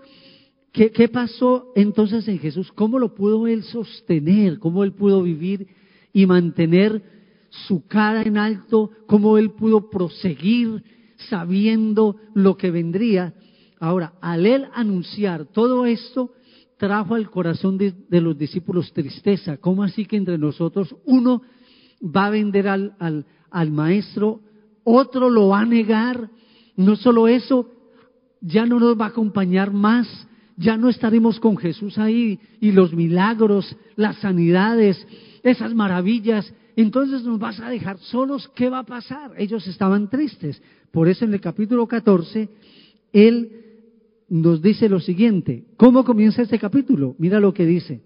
¿Qué, 0.71 0.91
¿Qué 0.91 1.09
pasó 1.09 1.73
entonces 1.75 2.27
en 2.27 2.39
Jesús? 2.39 2.71
¿Cómo 2.71 2.97
lo 2.97 3.13
pudo 3.13 3.45
él 3.45 3.63
sostener? 3.63 4.59
¿Cómo 4.59 4.83
él 4.83 4.93
pudo 4.93 5.21
vivir 5.21 5.67
y 6.13 6.25
mantener 6.25 7.01
su 7.49 7.85
cara 7.87 8.21
en 8.21 8.37
alto? 8.37 8.91
¿Cómo 9.05 9.37
él 9.37 9.51
pudo 9.51 9.89
proseguir 9.89 10.83
sabiendo 11.29 12.15
lo 12.35 12.55
que 12.55 12.71
vendría? 12.71 13.33
Ahora, 13.81 14.13
al 14.21 14.45
él 14.45 14.67
anunciar 14.73 15.45
todo 15.45 15.85
esto, 15.85 16.31
trajo 16.79 17.15
al 17.15 17.29
corazón 17.29 17.77
de, 17.77 17.93
los 18.09 18.37
discípulos 18.37 18.93
tristeza. 18.93 19.57
¿Cómo 19.57 19.83
así 19.83 20.05
que 20.05 20.15
entre 20.15 20.37
nosotros 20.37 20.95
uno 21.05 21.41
va 22.01 22.27
a 22.27 22.29
vender 22.29 22.69
al, 22.69 22.95
al, 22.99 23.25
al 23.51 23.69
maestro, 23.69 24.39
otro 24.85 25.29
lo 25.29 25.49
va 25.49 25.59
a 25.59 25.65
negar? 25.65 26.29
No 26.77 26.95
solo 26.95 27.27
eso, 27.27 27.69
ya 28.39 28.65
no 28.65 28.79
nos 28.79 28.97
va 28.99 29.05
a 29.05 29.09
acompañar 29.09 29.73
más, 29.73 30.07
ya 30.55 30.77
no 30.77 30.87
estaremos 30.87 31.37
con 31.41 31.57
Jesús 31.57 31.97
ahí 31.97 32.39
y 32.61 32.71
los 32.71 32.93
milagros, 32.93 33.75
las 33.97 34.15
sanidades, 34.17 35.05
esas 35.43 35.75
maravillas. 35.75 36.51
Entonces 36.77 37.23
nos 37.23 37.39
vas 37.39 37.59
a 37.59 37.69
dejar 37.69 37.97
solos, 37.97 38.49
¿qué 38.55 38.69
va 38.69 38.79
a 38.79 38.85
pasar? 38.85 39.33
Ellos 39.37 39.67
estaban 39.67 40.09
tristes. 40.09 40.63
Por 40.93 41.09
eso 41.09 41.25
en 41.25 41.33
el 41.33 41.41
capítulo 41.41 41.85
14, 41.87 42.49
él 43.11 43.68
nos 44.29 44.61
dice 44.61 44.89
lo 44.89 44.99
siguiente. 44.99 45.65
¿Cómo 45.77 46.03
comienza 46.03 46.41
este 46.41 46.59
capítulo? 46.59 47.15
Mira 47.17 47.39
lo 47.39 47.53
que 47.53 47.65
dice. 47.65 48.01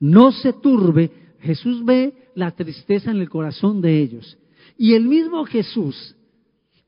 No 0.00 0.32
se 0.32 0.52
turbe. 0.54 1.10
Jesús 1.40 1.84
ve 1.84 2.14
la 2.34 2.52
tristeza 2.52 3.10
en 3.10 3.18
el 3.18 3.28
corazón 3.28 3.80
de 3.80 4.00
ellos. 4.00 4.38
Y 4.78 4.94
el 4.94 5.06
mismo 5.06 5.44
Jesús, 5.44 6.16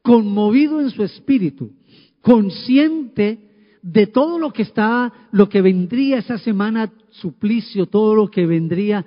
conmovido 0.02 0.80
en 0.80 0.90
su 0.90 1.02
espíritu, 1.02 1.72
consciente 2.20 3.38
de 3.82 4.06
todo 4.06 4.38
lo 4.38 4.52
que 4.52 4.62
está, 4.62 5.12
lo 5.30 5.48
que 5.48 5.60
vendría 5.60 6.18
esa 6.18 6.38
semana, 6.38 6.90
suplicio, 7.10 7.86
todo 7.86 8.14
lo 8.14 8.30
que 8.30 8.46
vendría, 8.46 9.04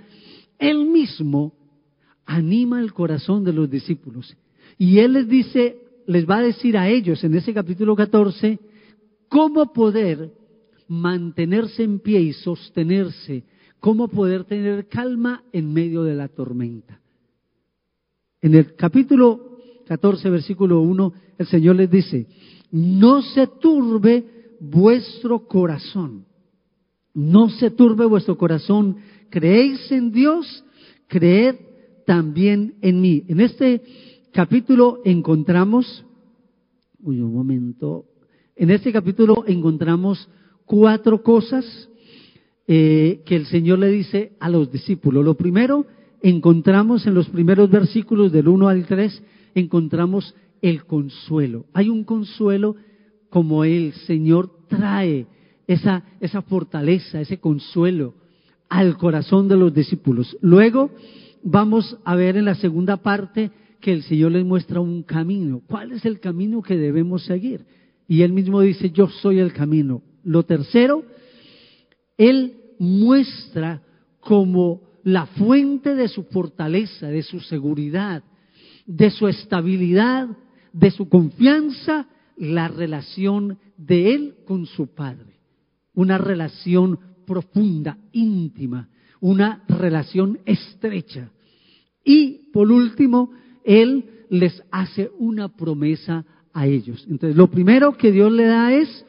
él 0.60 0.86
mismo 0.86 1.54
anima 2.26 2.80
el 2.80 2.94
corazón 2.94 3.44
de 3.44 3.54
los 3.54 3.70
discípulos. 3.70 4.38
Y 4.78 5.00
él 5.00 5.14
les 5.14 5.28
dice, 5.28 5.78
les 6.06 6.30
va 6.30 6.38
a 6.38 6.44
decir 6.44 6.78
a 6.78 6.88
ellos 6.88 7.24
en 7.24 7.34
ese 7.36 7.54
capítulo 7.54 7.96
14, 7.96 8.60
cómo 9.30 9.74
poder 9.74 10.32
mantenerse 10.88 11.84
en 11.84 12.00
pie 12.00 12.22
y 12.22 12.34
sostenerse, 12.34 13.44
cómo 13.80 14.08
poder 14.08 14.46
tener 14.46 14.88
calma 14.88 15.44
en 15.52 15.74
medio 15.74 16.04
de 16.04 16.16
la 16.16 16.28
tormenta. 16.28 17.00
En 18.42 18.56
el 18.56 18.76
capítulo 18.76 19.60
14, 19.88 20.30
versículo 20.30 20.82
1, 20.82 21.14
el 21.38 21.48
Señor 21.48 21.76
les 21.76 21.90
dice, 21.90 22.28
no 22.72 23.22
se 23.22 23.48
turbe 23.48 24.56
vuestro 24.60 25.48
corazón, 25.48 26.26
no 27.14 27.50
se 27.50 27.72
turbe 27.72 28.06
vuestro 28.06 28.38
corazón, 28.38 28.98
creéis 29.30 29.92
en 29.92 30.12
Dios, 30.12 30.64
creed 31.08 31.56
también 32.06 32.76
en 32.82 33.02
mí. 33.02 33.24
En 33.28 33.40
este 33.40 33.82
capítulo 34.32 35.00
encontramos, 35.04 36.06
uy, 37.02 37.20
un 37.22 37.34
momento, 37.34 38.06
en 38.58 38.72
este 38.72 38.92
capítulo 38.92 39.44
encontramos 39.48 40.28
cuatro 40.66 41.22
cosas 41.22 41.90
eh, 42.68 43.22
que 43.26 43.36
el 43.36 43.46
Señor 43.46 43.80
le 43.80 43.90
dice 43.90 44.34
a 44.40 44.50
los 44.50 44.72
discípulos. 44.72 45.24
Lo 45.24 45.36
primero, 45.36 45.86
encontramos 46.22 47.06
en 47.06 47.14
los 47.14 47.30
primeros 47.30 47.70
versículos 47.70 48.32
del 48.32 48.48
1 48.48 48.68
al 48.68 48.86
3, 48.86 49.24
encontramos 49.56 50.36
el 50.62 50.86
consuelo. 50.86 51.66
Hay 51.74 51.90
un 51.90 52.04
consuelo 52.04 52.76
como 53.30 53.64
el 53.64 53.94
Señor 53.94 54.50
trae 54.68 55.28
esa, 55.68 56.04
esa 56.20 56.42
fortaleza, 56.42 57.22
ese 57.22 57.40
consuelo 57.40 58.16
al 58.70 58.98
corazón 58.98 59.48
de 59.48 59.56
los 59.56 59.74
discípulos. 59.74 60.36
Luego 60.42 60.90
vamos 61.44 61.98
a 62.04 62.16
ver 62.16 62.38
en 62.38 62.46
la 62.46 62.56
segunda 62.56 62.98
parte 62.98 63.52
que 63.80 63.94
el 63.94 64.02
Señor 64.02 64.32
les 64.32 64.44
muestra 64.44 64.80
un 64.80 65.04
camino. 65.04 65.62
¿Cuál 65.68 65.92
es 65.92 66.06
el 66.06 66.20
camino 66.20 66.64
que 66.64 66.76
debemos 66.76 67.24
seguir? 67.24 67.66
Y 68.08 68.22
él 68.22 68.34
mismo 68.34 68.62
dice, 68.62 68.90
yo 68.92 69.08
soy 69.10 69.40
el 69.40 69.54
camino. 69.54 70.02
Lo 70.24 70.44
tercero, 70.44 71.04
él 72.18 72.58
muestra 72.80 73.82
como 74.20 74.82
la 75.04 75.26
fuente 75.26 75.96
de 75.96 76.08
su 76.08 76.24
fortaleza, 76.24 77.08
de 77.08 77.24
su 77.24 77.40
seguridad, 77.40 78.24
de 78.86 79.10
su 79.12 79.28
estabilidad, 79.28 80.28
de 80.74 80.92
su 80.92 81.10
confianza, 81.10 82.08
la 82.38 82.68
relación 82.68 83.58
de 83.78 84.14
él 84.14 84.36
con 84.46 84.66
su 84.66 84.88
Padre. 84.94 85.40
Una 85.94 86.18
relación 86.18 87.00
profunda, 87.26 87.98
íntima, 88.12 88.90
una 89.20 89.64
relación 89.68 90.40
estrecha. 90.46 91.32
Y 92.04 92.52
por 92.54 92.72
último, 92.72 93.32
Él 93.64 94.06
les 94.30 94.64
hace 94.72 95.12
una 95.20 95.50
promesa 95.50 96.26
a 96.58 96.66
ellos. 96.66 97.06
Entonces, 97.08 97.38
lo 97.38 97.52
primero 97.52 97.96
que 97.98 98.12
Dios 98.12 98.32
le 98.32 98.46
da 98.46 98.74
es 98.74 99.06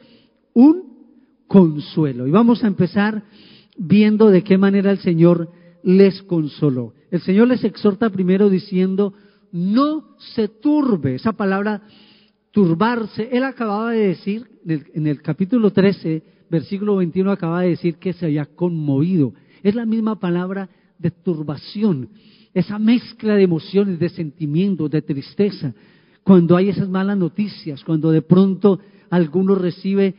un 0.53 0.83
consuelo. 1.47 2.27
Y 2.27 2.31
vamos 2.31 2.63
a 2.63 2.67
empezar 2.67 3.23
viendo 3.75 4.29
de 4.29 4.43
qué 4.43 4.59
manera 4.59 4.91
el 4.91 4.99
Señor 4.99 5.49
les 5.83 6.21
consoló. 6.21 6.93
El 7.09 7.21
Señor 7.21 7.47
les 7.47 7.63
exhorta 7.63 8.11
primero 8.11 8.51
diciendo, 8.51 9.15
no 9.51 10.15
se 10.35 10.47
turbe. 10.47 11.15
Esa 11.15 11.33
palabra 11.33 11.81
turbarse, 12.51 13.29
Él 13.31 13.43
acababa 13.43 13.93
de 13.93 14.09
decir 14.09 14.45
en 14.93 15.07
el, 15.07 15.19
capítulo 15.23 15.71
13, 15.71 16.21
versículo 16.51 16.97
21, 16.97 17.31
acaba 17.31 17.61
de 17.61 17.69
decir 17.69 17.95
que 17.95 18.13
se 18.13 18.27
había 18.27 18.45
conmovido. 18.45 19.33
Es 19.63 19.73
la 19.73 19.87
misma 19.87 20.19
palabra 20.19 20.69
de 20.99 21.09
turbación, 21.09 22.09
esa 22.53 22.77
mezcla 22.77 23.33
de 23.33 23.43
emociones, 23.43 23.97
de 23.97 24.09
sentimientos, 24.09 24.91
de 24.91 25.01
tristeza. 25.01 25.73
Cuando 26.29 26.55
hay 26.55 26.69
esas 26.69 26.87
malas 26.87 27.17
noticias, 27.17 27.83
cuando 27.83 28.11
de 28.11 28.21
pronto 28.21 28.79
alguno 29.09 29.55
recibe 29.55 30.13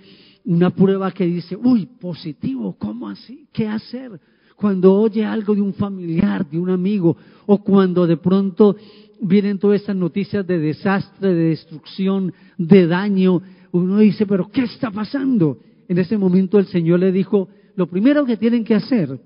una 0.44 0.70
prueba 0.70 1.12
que 1.12 1.24
dice, 1.24 1.54
uy, 1.54 1.86
positivo, 1.86 2.74
¿cómo 2.76 3.08
así? 3.08 3.46
¿Qué 3.52 3.68
hacer? 3.68 4.20
Cuando 4.56 4.92
oye 4.92 5.24
algo 5.24 5.54
de 5.54 5.60
un 5.60 5.72
familiar, 5.72 6.50
de 6.50 6.58
un 6.58 6.68
amigo, 6.68 7.16
o 7.46 7.62
cuando 7.62 8.08
de 8.08 8.16
pronto 8.16 8.74
vienen 9.20 9.60
todas 9.60 9.82
estas 9.82 9.94
noticias 9.94 10.44
de 10.44 10.58
desastre, 10.58 11.32
de 11.32 11.44
destrucción, 11.50 12.32
de 12.58 12.88
daño, 12.88 13.40
uno 13.70 13.98
dice, 13.98 14.26
pero 14.26 14.50
¿qué 14.50 14.62
está 14.62 14.90
pasando? 14.90 15.58
En 15.86 15.96
ese 15.96 16.18
momento 16.18 16.58
el 16.58 16.66
Señor 16.66 16.98
le 16.98 17.12
dijo, 17.12 17.48
lo 17.76 17.86
primero 17.86 18.26
que 18.26 18.36
tienen 18.36 18.64
que 18.64 18.74
hacer 18.74 19.16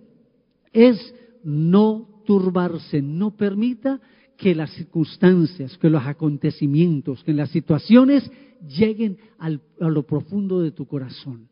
es 0.70 1.14
no 1.44 2.20
turbarse, 2.26 3.00
no 3.00 3.30
permita 3.30 4.02
que 4.36 4.54
las 4.54 4.70
circunstancias, 4.72 5.76
que 5.78 5.90
los 5.90 6.04
acontecimientos, 6.04 7.22
que 7.24 7.32
las 7.32 7.50
situaciones 7.50 8.30
lleguen 8.66 9.18
a 9.38 9.88
lo 9.88 10.02
profundo 10.04 10.60
de 10.60 10.70
tu 10.70 10.86
corazón. 10.86 11.48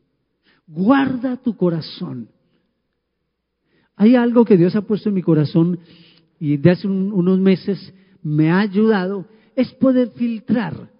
Guarda 0.67 1.37
tu 1.37 1.57
corazón. 1.57 2.29
Hay 3.97 4.17
algo 4.17 4.45
que 4.45 4.57
Dios 4.57 4.75
ha 4.75 4.83
puesto 4.83 5.09
en 5.09 5.15
mi 5.15 5.23
corazón 5.23 5.79
y 6.41 6.57
de 6.57 6.71
hace 6.71 6.89
unos 6.89 7.39
meses 7.39 7.93
me 8.23 8.51
ha 8.51 8.61
ayudado, 8.61 9.27
es 9.55 9.73
poder 9.75 10.11
filtrar. 10.11 10.91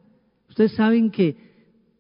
Ustedes 0.49 0.73
saben 0.73 1.11
que 1.11 1.37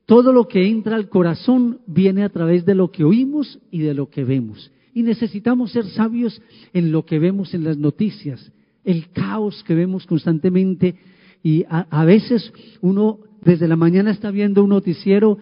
todo 0.06 0.32
lo 0.32 0.46
que 0.46 0.68
entra 0.68 0.96
al 0.96 1.08
corazón 1.08 1.80
viene 1.86 2.24
a 2.24 2.28
través 2.28 2.66
de 2.66 2.74
lo 2.74 2.90
que 2.90 3.04
oímos 3.04 3.58
y 3.70 3.78
de 3.78 3.94
lo 3.94 4.10
que 4.10 4.24
vemos. 4.24 4.70
Y 4.94 5.02
necesitamos 5.02 5.72
ser 5.72 5.86
sabios 5.86 6.42
en 6.72 6.92
lo 6.92 7.06
que 7.06 7.18
vemos 7.18 7.54
en 7.54 7.64
las 7.64 7.78
noticias, 7.78 8.52
el 8.84 9.10
caos 9.10 9.62
que 9.64 9.74
vemos 9.74 10.06
constantemente. 10.06 10.96
Y 11.42 11.64
a, 11.68 12.04
veces 12.04 12.52
uno 12.80 13.18
desde 13.44 13.66
la 13.66 13.76
mañana 13.76 14.10
está 14.10 14.30
viendo 14.30 14.62
un 14.62 14.70
noticiero 14.70 15.38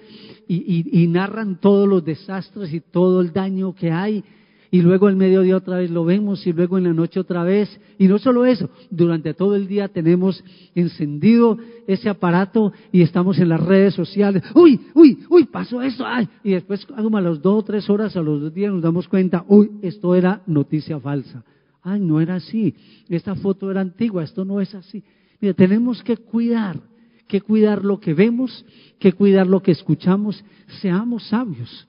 y, 0.48 1.06
narran 1.08 1.60
todos 1.60 1.88
los 1.88 2.04
desastres 2.04 2.72
y 2.72 2.80
todo 2.80 3.20
el 3.20 3.32
daño 3.32 3.74
que 3.74 3.90
hay 3.90 4.24
y 4.72 4.82
luego 4.82 5.08
el 5.08 5.16
mediodía 5.16 5.56
otra 5.56 5.78
vez 5.78 5.90
lo 5.90 6.04
vemos 6.04 6.46
y 6.46 6.52
luego 6.52 6.78
en 6.78 6.84
la 6.84 6.92
noche 6.92 7.18
otra 7.18 7.42
vez. 7.42 7.68
Y 7.98 8.06
no 8.06 8.18
solo 8.18 8.46
eso, 8.46 8.70
durante 8.90 9.34
todo 9.34 9.56
el 9.56 9.66
día 9.66 9.88
tenemos 9.88 10.44
encendido 10.74 11.58
ese 11.86 12.08
aparato 12.08 12.72
y 12.92 13.02
estamos 13.02 13.38
en 13.38 13.48
las 13.48 13.60
redes 13.60 13.94
sociales. 13.94 14.44
Uy, 14.54 14.80
uy, 14.94 15.18
uy, 15.28 15.44
pasó 15.44 15.82
eso. 15.82 16.04
Ay. 16.06 16.28
Y 16.44 16.52
después, 16.52 16.86
a 16.94 17.02
las 17.02 17.42
dos 17.42 17.62
o 17.62 17.64
tres 17.64 17.90
horas, 17.90 18.16
a 18.16 18.22
los 18.22 18.40
dos 18.40 18.54
días 18.54 18.72
nos 18.72 18.82
damos 18.82 19.08
cuenta, 19.08 19.44
uy, 19.48 19.70
esto 19.82 20.14
era 20.14 20.42
noticia 20.46 21.00
falsa. 21.00 21.42
Ay, 21.82 22.00
no 22.00 22.20
era 22.20 22.36
así. 22.36 22.74
Esta 23.08 23.34
foto 23.34 23.70
era 23.70 23.80
antigua, 23.80 24.24
esto 24.24 24.44
no 24.44 24.60
es 24.60 24.74
así. 24.74 25.02
Mira, 25.40 25.54
tenemos 25.54 26.02
que 26.02 26.16
cuidar, 26.16 26.80
que 27.26 27.40
cuidar 27.40 27.84
lo 27.84 28.00
que 28.00 28.14
vemos, 28.14 28.64
que 28.98 29.12
cuidar 29.12 29.46
lo 29.46 29.62
que 29.62 29.72
escuchamos. 29.72 30.44
Seamos 30.80 31.28
sabios, 31.28 31.88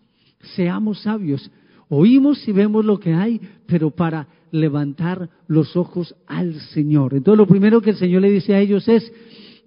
seamos 0.56 1.02
sabios. 1.02 1.52
Oímos 1.90 2.48
y 2.48 2.54
vemos 2.54 2.86
lo 2.86 3.00
que 3.00 3.14
hay, 3.14 3.42
pero 3.66 3.92
para 3.92 4.28
levantar 4.52 5.30
los 5.48 5.76
ojos 5.76 6.16
al 6.28 6.60
Señor. 6.74 7.14
Entonces 7.14 7.38
lo 7.38 7.48
primero 7.48 7.82
que 7.82 7.92
el 7.92 7.98
Señor 7.98 8.22
le 8.22 8.32
dice 8.32 8.54
a 8.54 8.60
ellos 8.60 8.88
es, 8.88 9.12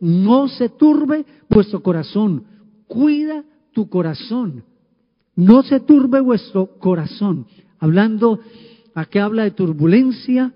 no 0.00 0.48
se 0.48 0.70
turbe 0.70 1.24
vuestro 1.48 1.82
corazón, 1.82 2.44
cuida 2.86 3.44
tu 3.72 3.88
corazón, 3.88 4.64
no 5.36 5.62
se 5.62 5.80
turbe 5.80 6.20
vuestro 6.20 6.78
corazón. 6.78 7.46
Hablando, 7.78 8.40
aquí 8.94 9.18
habla 9.18 9.44
de 9.44 9.50
turbulencia, 9.50 10.54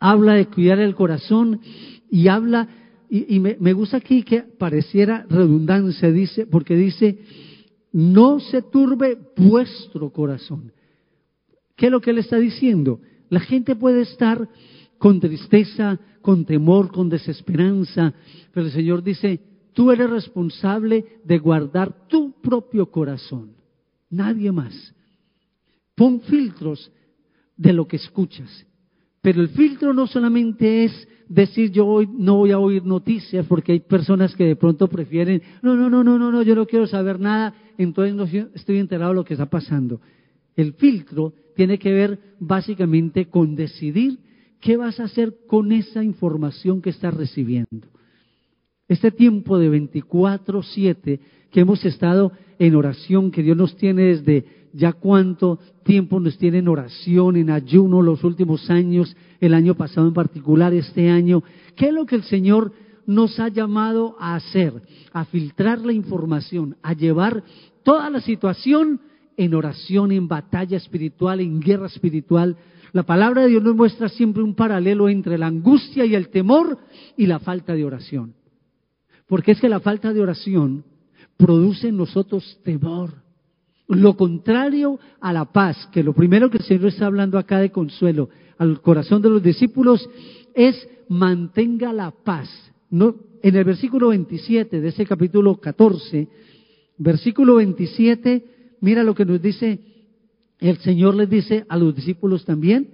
habla 0.00 0.34
de 0.34 0.46
cuidar 0.46 0.78
el 0.80 0.94
corazón 0.94 1.60
y 2.10 2.28
habla, 2.28 2.68
y, 3.10 3.38
me, 3.40 3.56
me 3.60 3.72
gusta 3.72 3.98
aquí 3.98 4.22
que 4.22 4.42
pareciera 4.42 5.26
redundancia, 5.28 6.10
dice, 6.10 6.46
porque 6.46 6.76
dice, 6.76 7.18
no 7.92 8.40
se 8.40 8.62
turbe 8.62 9.18
vuestro 9.36 10.10
corazón. 10.10 10.72
¿Qué 11.76 11.86
es 11.86 11.92
lo 11.92 12.00
que 12.00 12.10
él 12.10 12.18
está 12.18 12.36
diciendo? 12.36 13.00
La 13.30 13.40
gente 13.40 13.76
puede 13.76 14.02
estar 14.02 14.48
con 14.98 15.20
tristeza, 15.20 15.98
con 16.20 16.44
temor, 16.44 16.90
con 16.90 17.08
desesperanza, 17.08 18.12
pero 18.52 18.66
el 18.66 18.72
Señor 18.72 19.02
dice, 19.02 19.40
tú 19.72 19.92
eres 19.92 20.10
responsable 20.10 21.20
de 21.24 21.38
guardar 21.38 22.08
tu 22.08 22.32
propio 22.40 22.90
corazón, 22.90 23.52
nadie 24.10 24.50
más. 24.50 24.94
Pon 25.94 26.20
filtros 26.20 26.90
de 27.58 27.74
lo 27.74 27.86
que 27.86 27.96
escuchas, 27.96 28.66
pero 29.20 29.42
el 29.42 29.50
filtro 29.50 29.92
no 29.92 30.06
solamente 30.06 30.84
es 30.84 31.08
decir 31.28 31.70
yo 31.70 31.86
hoy 31.86 32.08
no 32.10 32.36
voy 32.36 32.52
a 32.52 32.58
oír 32.58 32.84
noticias 32.84 33.44
porque 33.46 33.72
hay 33.72 33.80
personas 33.80 34.34
que 34.34 34.44
de 34.44 34.56
pronto 34.56 34.88
prefieren, 34.88 35.42
no, 35.60 35.76
no, 35.76 35.90
no, 35.90 36.02
no, 36.02 36.18
no, 36.18 36.32
no, 36.32 36.42
yo 36.42 36.54
no 36.54 36.66
quiero 36.66 36.86
saber 36.86 37.20
nada, 37.20 37.54
entonces 37.76 38.14
no 38.14 38.24
estoy 38.54 38.78
enterado 38.78 39.10
de 39.10 39.16
lo 39.16 39.24
que 39.24 39.34
está 39.34 39.46
pasando. 39.46 40.00
El 40.56 40.72
filtro 40.72 41.34
tiene 41.54 41.78
que 41.78 41.92
ver 41.92 42.18
básicamente 42.40 43.26
con 43.26 43.54
decidir 43.54 44.18
qué 44.60 44.76
vas 44.76 44.98
a 44.98 45.04
hacer 45.04 45.34
con 45.46 45.72
esa 45.72 46.02
información 46.02 46.80
que 46.80 46.90
estás 46.90 47.14
recibiendo. 47.14 47.86
Este 48.88 49.10
tiempo 49.10 49.58
de 49.58 49.68
24/7 49.68 51.20
que 51.50 51.60
hemos 51.60 51.84
estado 51.84 52.32
en 52.58 52.74
oración, 52.74 53.30
que 53.30 53.42
Dios 53.42 53.56
nos 53.56 53.76
tiene 53.76 54.04
desde 54.04 54.44
ya 54.72 54.92
cuánto 54.92 55.58
tiempo 55.84 56.20
nos 56.20 56.38
tiene 56.38 56.58
en 56.58 56.68
oración, 56.68 57.36
en 57.36 57.50
ayuno 57.50 58.02
los 58.02 58.24
últimos 58.24 58.68
años, 58.70 59.16
el 59.40 59.54
año 59.54 59.74
pasado 59.74 60.08
en 60.08 60.14
particular, 60.14 60.72
este 60.74 61.10
año, 61.10 61.42
¿qué 61.76 61.88
es 61.88 61.92
lo 61.92 62.06
que 62.06 62.16
el 62.16 62.24
Señor 62.24 62.72
nos 63.06 63.38
ha 63.40 63.48
llamado 63.48 64.16
a 64.18 64.34
hacer? 64.34 64.74
A 65.12 65.24
filtrar 65.24 65.80
la 65.80 65.92
información, 65.92 66.76
a 66.82 66.92
llevar 66.92 67.42
toda 67.82 68.10
la 68.10 68.20
situación 68.20 69.00
en 69.36 69.54
oración, 69.54 70.12
en 70.12 70.28
batalla 70.28 70.76
espiritual, 70.76 71.40
en 71.40 71.60
guerra 71.60 71.86
espiritual. 71.86 72.56
La 72.92 73.04
palabra 73.04 73.42
de 73.42 73.48
Dios 73.48 73.62
nos 73.62 73.76
muestra 73.76 74.08
siempre 74.08 74.42
un 74.42 74.54
paralelo 74.54 75.08
entre 75.08 75.38
la 75.38 75.46
angustia 75.46 76.04
y 76.04 76.14
el 76.14 76.28
temor 76.28 76.78
y 77.16 77.26
la 77.26 77.38
falta 77.38 77.74
de 77.74 77.84
oración. 77.84 78.34
Porque 79.26 79.52
es 79.52 79.60
que 79.60 79.68
la 79.68 79.80
falta 79.80 80.12
de 80.12 80.20
oración 80.20 80.84
produce 81.36 81.88
en 81.88 81.96
nosotros 81.96 82.58
temor. 82.64 83.27
Lo 83.88 84.16
contrario 84.16 84.98
a 85.20 85.32
la 85.32 85.46
paz, 85.46 85.88
que 85.92 86.02
lo 86.02 86.12
primero 86.12 86.50
que 86.50 86.58
el 86.58 86.64
Señor 86.64 86.86
está 86.86 87.06
hablando 87.06 87.38
acá 87.38 87.58
de 87.58 87.70
consuelo 87.70 88.28
al 88.58 88.80
corazón 88.82 89.22
de 89.22 89.30
los 89.30 89.42
discípulos 89.42 90.08
es 90.54 90.88
mantenga 91.08 91.92
la 91.92 92.10
paz. 92.10 92.48
No, 92.90 93.14
en 93.42 93.56
el 93.56 93.64
versículo 93.64 94.08
27 94.08 94.80
de 94.80 94.88
ese 94.88 95.06
capítulo 95.06 95.56
14, 95.56 96.28
versículo 96.98 97.56
27 97.56 98.44
mira 98.80 99.02
lo 99.02 99.14
que 99.14 99.24
nos 99.24 99.40
dice, 99.40 99.80
el 100.58 100.78
Señor 100.78 101.14
les 101.14 101.30
dice 101.30 101.64
a 101.68 101.76
los 101.76 101.94
discípulos 101.94 102.44
también, 102.44 102.90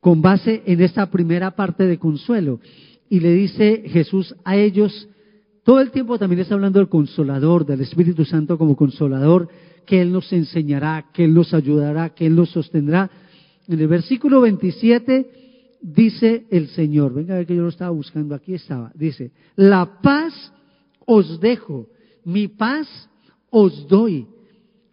con 0.00 0.20
base 0.20 0.62
en 0.66 0.82
esta 0.82 1.10
primera 1.10 1.52
parte 1.52 1.86
de 1.86 1.98
consuelo. 1.98 2.60
Y 3.08 3.20
le 3.20 3.32
dice 3.32 3.84
Jesús 3.86 4.34
a 4.44 4.56
ellos, 4.56 5.08
todo 5.64 5.80
el 5.80 5.90
tiempo 5.90 6.18
también 6.18 6.40
está 6.40 6.54
hablando 6.54 6.78
del 6.78 6.88
consolador, 6.88 7.66
del 7.66 7.80
Espíritu 7.80 8.24
Santo 8.24 8.56
como 8.56 8.76
consolador, 8.76 9.48
que 9.86 10.00
Él 10.00 10.12
nos 10.12 10.32
enseñará, 10.32 11.06
que 11.12 11.24
Él 11.24 11.34
nos 11.34 11.52
ayudará, 11.52 12.10
que 12.10 12.26
Él 12.26 12.36
nos 12.36 12.50
sostendrá. 12.50 13.10
En 13.66 13.80
el 13.80 13.88
versículo 13.88 14.40
27 14.42 15.30
dice 15.80 16.46
el 16.50 16.68
Señor, 16.68 17.14
venga 17.14 17.34
a 17.34 17.38
ver 17.38 17.46
que 17.46 17.56
yo 17.56 17.62
lo 17.62 17.68
estaba 17.68 17.90
buscando, 17.90 18.34
aquí 18.34 18.54
estaba, 18.54 18.92
dice, 18.94 19.32
la 19.56 20.00
paz 20.00 20.52
os 21.06 21.40
dejo, 21.40 21.88
mi 22.24 22.48
paz 22.48 22.88
os 23.50 23.88
doy 23.88 24.26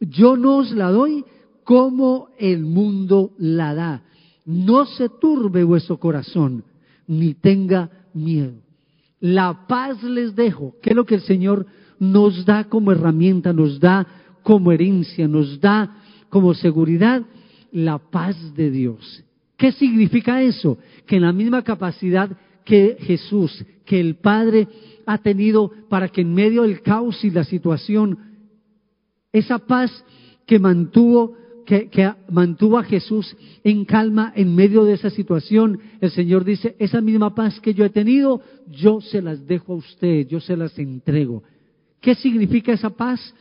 yo 0.01 0.35
no 0.35 0.57
os 0.57 0.71
la 0.71 0.91
doy 0.91 1.23
como 1.63 2.29
el 2.39 2.65
mundo 2.65 3.33
la 3.37 3.73
da. 3.73 4.03
no 4.45 4.85
se 4.85 5.07
turbe 5.07 5.63
vuestro 5.63 5.99
corazón, 5.99 6.63
ni 7.07 7.35
tenga 7.35 8.07
miedo. 8.13 8.55
La 9.21 9.67
paz 9.67 10.03
les 10.03 10.35
dejo. 10.35 10.75
¿Qué 10.81 10.89
es 10.89 10.95
lo 10.95 11.05
que 11.05 11.15
el 11.15 11.21
Señor 11.21 11.65
nos 11.99 12.43
da 12.43 12.65
como 12.65 12.91
herramienta, 12.91 13.53
nos 13.53 13.79
da 13.79 14.05
como 14.43 14.71
herencia, 14.71 15.27
nos 15.27 15.61
da 15.61 15.95
como 16.29 16.53
seguridad? 16.53 17.21
La 17.71 17.99
paz 17.99 18.35
de 18.55 18.71
Dios. 18.71 19.23
¿Qué 19.55 19.71
significa 19.71 20.41
eso? 20.41 20.79
Que 21.05 21.17
en 21.17 21.21
la 21.21 21.31
misma 21.31 21.63
capacidad 21.63 22.29
que 22.65 22.97
Jesús, 22.99 23.63
que 23.85 23.99
el 23.99 24.15
Padre 24.15 24.67
ha 25.05 25.19
tenido 25.19 25.71
para 25.87 26.09
que 26.09 26.21
en 26.21 26.33
medio 26.33 26.63
del 26.63 26.81
caos 26.81 27.23
y 27.23 27.29
la 27.29 27.43
situación, 27.43 28.17
esa 29.31 29.59
paz 29.59 30.03
que 30.47 30.57
mantuvo 30.57 31.37
que, 31.65 32.13
mantuvo 32.29 32.77
a 32.77 32.83
Jesús 32.83 33.35
en 33.63 33.85
calma 33.85 34.33
en 34.35 34.55
medio 34.55 34.83
de 34.83 34.93
esa 34.93 35.09
situación, 35.09 35.79
el 35.99 36.11
Señor 36.11 36.43
dice, 36.43 36.75
esa 36.79 37.01
misma 37.01 37.33
paz 37.35 37.59
que 37.59 37.73
yo 37.73 37.85
he 37.85 37.89
tenido, 37.89 38.41
yo 38.69 39.01
se 39.01 39.21
las 39.21 39.45
dejo 39.47 39.73
a 39.73 39.77
usted, 39.77 40.27
yo 40.27 40.39
se 40.39 40.57
las 40.57 40.77
entrego. 40.77 41.43
¿Qué 41.99 42.15
significa 42.15 42.73
esa 42.73 42.89
paz? 42.89 43.33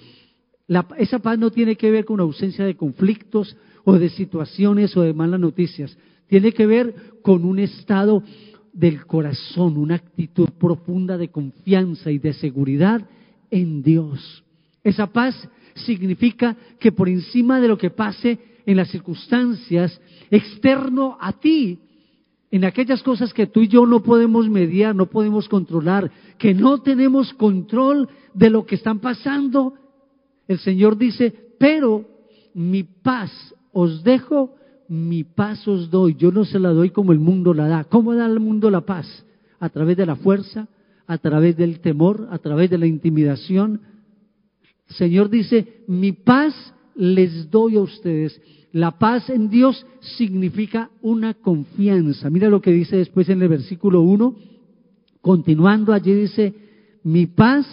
esa 0.99 1.19
paz 1.19 1.37
no 1.37 1.51
tiene 1.51 1.75
que 1.75 1.91
ver 1.91 2.05
con 2.05 2.21
ausencia 2.21 2.65
de 2.65 2.77
conflictos 2.77 3.57
o 3.83 3.99
de 3.99 4.09
situaciones 4.09 4.97
o 4.97 5.03
de 5.03 5.13
malas 5.13 5.41
noticias. 5.41 5.97
Tiene 6.29 6.53
que 6.53 6.65
ver 6.65 6.95
con 7.23 7.45
un 7.45 7.59
estado 7.59 8.23
del 8.73 9.05
corazón, 9.05 9.77
una 9.77 9.97
actitud 9.97 10.49
profunda 10.61 11.19
de 11.19 11.29
confianza 11.29 12.13
y 12.13 12.19
de 12.19 12.33
seguridad 12.35 13.03
en 13.51 13.83
Dios. 13.83 14.45
Esa 14.85 15.09
paz 15.09 15.49
significa 15.81 16.57
que 16.79 16.93
por 16.93 17.09
encima 17.09 17.61
de 17.61 17.69
lo 17.69 17.79
que 17.79 17.91
pase 17.91 18.39
en 18.67 18.77
las 18.77 18.91
circunstancias 18.91 20.01
externo 20.31 21.17
a 21.21 21.33
ti, 21.33 21.79
en 22.51 22.65
aquellas 22.65 23.03
cosas 23.03 23.33
que 23.33 23.47
tú 23.47 23.61
y 23.61 23.69
yo 23.69 23.87
no 23.87 24.03
podemos 24.03 24.49
mediar, 24.49 24.95
no 24.95 25.07
podemos 25.07 25.49
controlar, 25.49 26.11
que 26.39 26.55
no 26.55 26.83
tenemos 26.83 27.33
control 27.35 28.09
de 28.35 28.51
lo 28.51 28.67
que 28.67 28.75
están 28.75 28.99
pasando, 28.99 29.75
el 30.49 30.59
Señor 30.59 30.97
dice, 30.99 31.33
pero 31.59 32.05
mi 32.55 32.83
paz 32.83 33.31
os 33.73 34.03
dejo, 34.03 34.57
mi 34.89 35.23
paz 35.23 35.67
os 35.69 35.91
doy, 35.91 36.17
yo 36.19 36.33
no 36.33 36.45
se 36.45 36.59
la 36.59 36.71
doy 36.71 36.91
como 36.91 37.13
el 37.13 37.21
mundo 37.21 37.55
la 37.55 37.69
da. 37.69 37.85
¿Cómo 37.85 38.15
da 38.15 38.27
el 38.27 38.41
mundo 38.41 38.71
la 38.71 38.81
paz? 38.81 39.25
A 39.61 39.69
través 39.69 39.97
de 39.97 40.07
la 40.07 40.17
fuerza, 40.17 40.67
a 41.07 41.19
través 41.19 41.57
del 41.57 41.81
temor, 41.81 42.29
a 42.33 42.39
través 42.39 42.71
de 42.71 42.79
la 42.79 42.87
intimidación, 42.87 43.81
Señor 44.91 45.31
dice, 45.31 45.83
mi 45.87 46.13
paz 46.13 46.55
les 46.97 47.51
doy 47.51 47.77
a 47.77 47.81
ustedes. 47.81 48.41
La 48.73 48.99
paz 48.99 49.31
en 49.31 49.49
Dios 49.49 49.87
significa 50.01 50.91
una 51.03 51.35
confianza. 51.35 52.31
Mira 52.31 52.49
lo 52.49 52.61
que 52.61 52.73
dice 52.73 52.97
después 52.97 53.29
en 53.29 53.43
el 53.43 53.49
versículo 53.49 54.03
1. 54.03 54.35
Continuando 55.21 55.93
allí 55.93 56.15
dice, 56.15 56.55
mi 57.03 57.27
paz, 57.27 57.67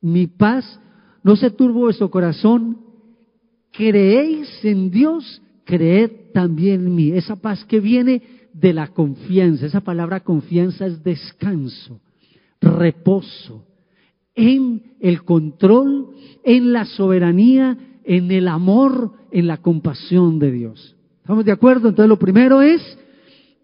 mi 0.00 0.26
paz, 0.26 0.80
no 1.22 1.36
se 1.36 1.50
turbo 1.50 1.80
vuestro 1.80 2.10
corazón, 2.10 2.78
creéis 3.70 4.48
en 4.64 4.90
Dios, 4.90 5.40
creed 5.64 6.10
también 6.34 6.86
en 6.86 6.94
mí. 6.94 7.10
Esa 7.12 7.36
paz 7.36 7.64
que 7.64 7.80
viene 7.80 8.22
de 8.52 8.72
la 8.72 8.88
confianza, 8.88 9.66
esa 9.66 9.80
palabra 9.80 10.20
confianza 10.20 10.86
es 10.86 11.02
descanso, 11.02 12.00
reposo 12.60 13.64
en 14.34 14.94
el 15.00 15.24
control, 15.24 16.08
en 16.44 16.72
la 16.72 16.84
soberanía, 16.84 17.76
en 18.04 18.30
el 18.30 18.48
amor, 18.48 19.12
en 19.30 19.46
la 19.46 19.58
compasión 19.58 20.38
de 20.38 20.52
Dios. 20.52 20.96
¿Estamos 21.20 21.44
de 21.44 21.52
acuerdo? 21.52 21.88
Entonces 21.88 22.08
lo 22.08 22.18
primero 22.18 22.62
es 22.62 22.80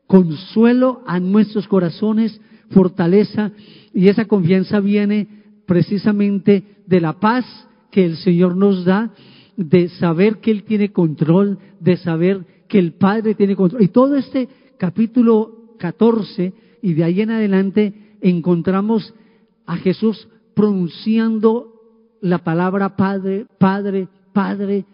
consuelo 0.06 1.02
a 1.06 1.20
nuestros 1.20 1.66
corazones, 1.68 2.40
fortaleza, 2.70 3.52
y 3.92 4.08
esa 4.08 4.26
confianza 4.26 4.80
viene 4.80 5.28
precisamente 5.66 6.64
de 6.86 7.00
la 7.00 7.18
paz 7.18 7.44
que 7.90 8.04
el 8.04 8.16
Señor 8.16 8.56
nos 8.56 8.84
da, 8.84 9.12
de 9.56 9.88
saber 9.88 10.38
que 10.38 10.50
Él 10.50 10.64
tiene 10.64 10.92
control, 10.92 11.58
de 11.80 11.96
saber 11.96 12.46
que 12.68 12.78
el 12.78 12.92
Padre 12.92 13.34
tiene 13.34 13.56
control. 13.56 13.82
Y 13.82 13.88
todo 13.88 14.16
este 14.16 14.48
capítulo 14.78 15.74
14 15.78 16.52
y 16.82 16.94
de 16.94 17.04
ahí 17.04 17.20
en 17.20 17.30
adelante 17.30 17.92
encontramos 18.20 19.14
a 19.66 19.76
Jesús 19.76 20.28
pronunciando 20.58 21.72
la 22.20 22.38
palabra 22.38 22.96
Padre, 22.96 23.46
Padre, 23.60 24.08
Padre. 24.32 24.84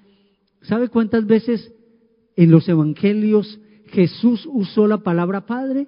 ¿Sabe 0.61 0.90
cuántas 0.90 1.24
veces 1.24 1.72
en 2.37 2.50
los 2.50 2.68
evangelios 2.68 3.59
Jesús 3.87 4.46
usó 4.53 4.87
la 4.87 4.98
palabra 4.98 5.46
Padre? 5.46 5.87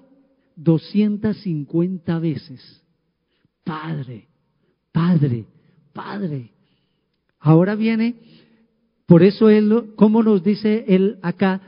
250 0.55 2.17
veces. 2.17 2.81
Padre, 3.63 4.27
Padre, 4.91 5.45
Padre. 5.93 6.49
Ahora 7.39 7.75
viene, 7.75 8.15
por 9.05 9.21
eso 9.21 9.47
Él, 9.47 9.91
como 9.95 10.23
nos 10.23 10.41
dice 10.41 10.85
Él 10.87 11.19
acá, 11.21 11.61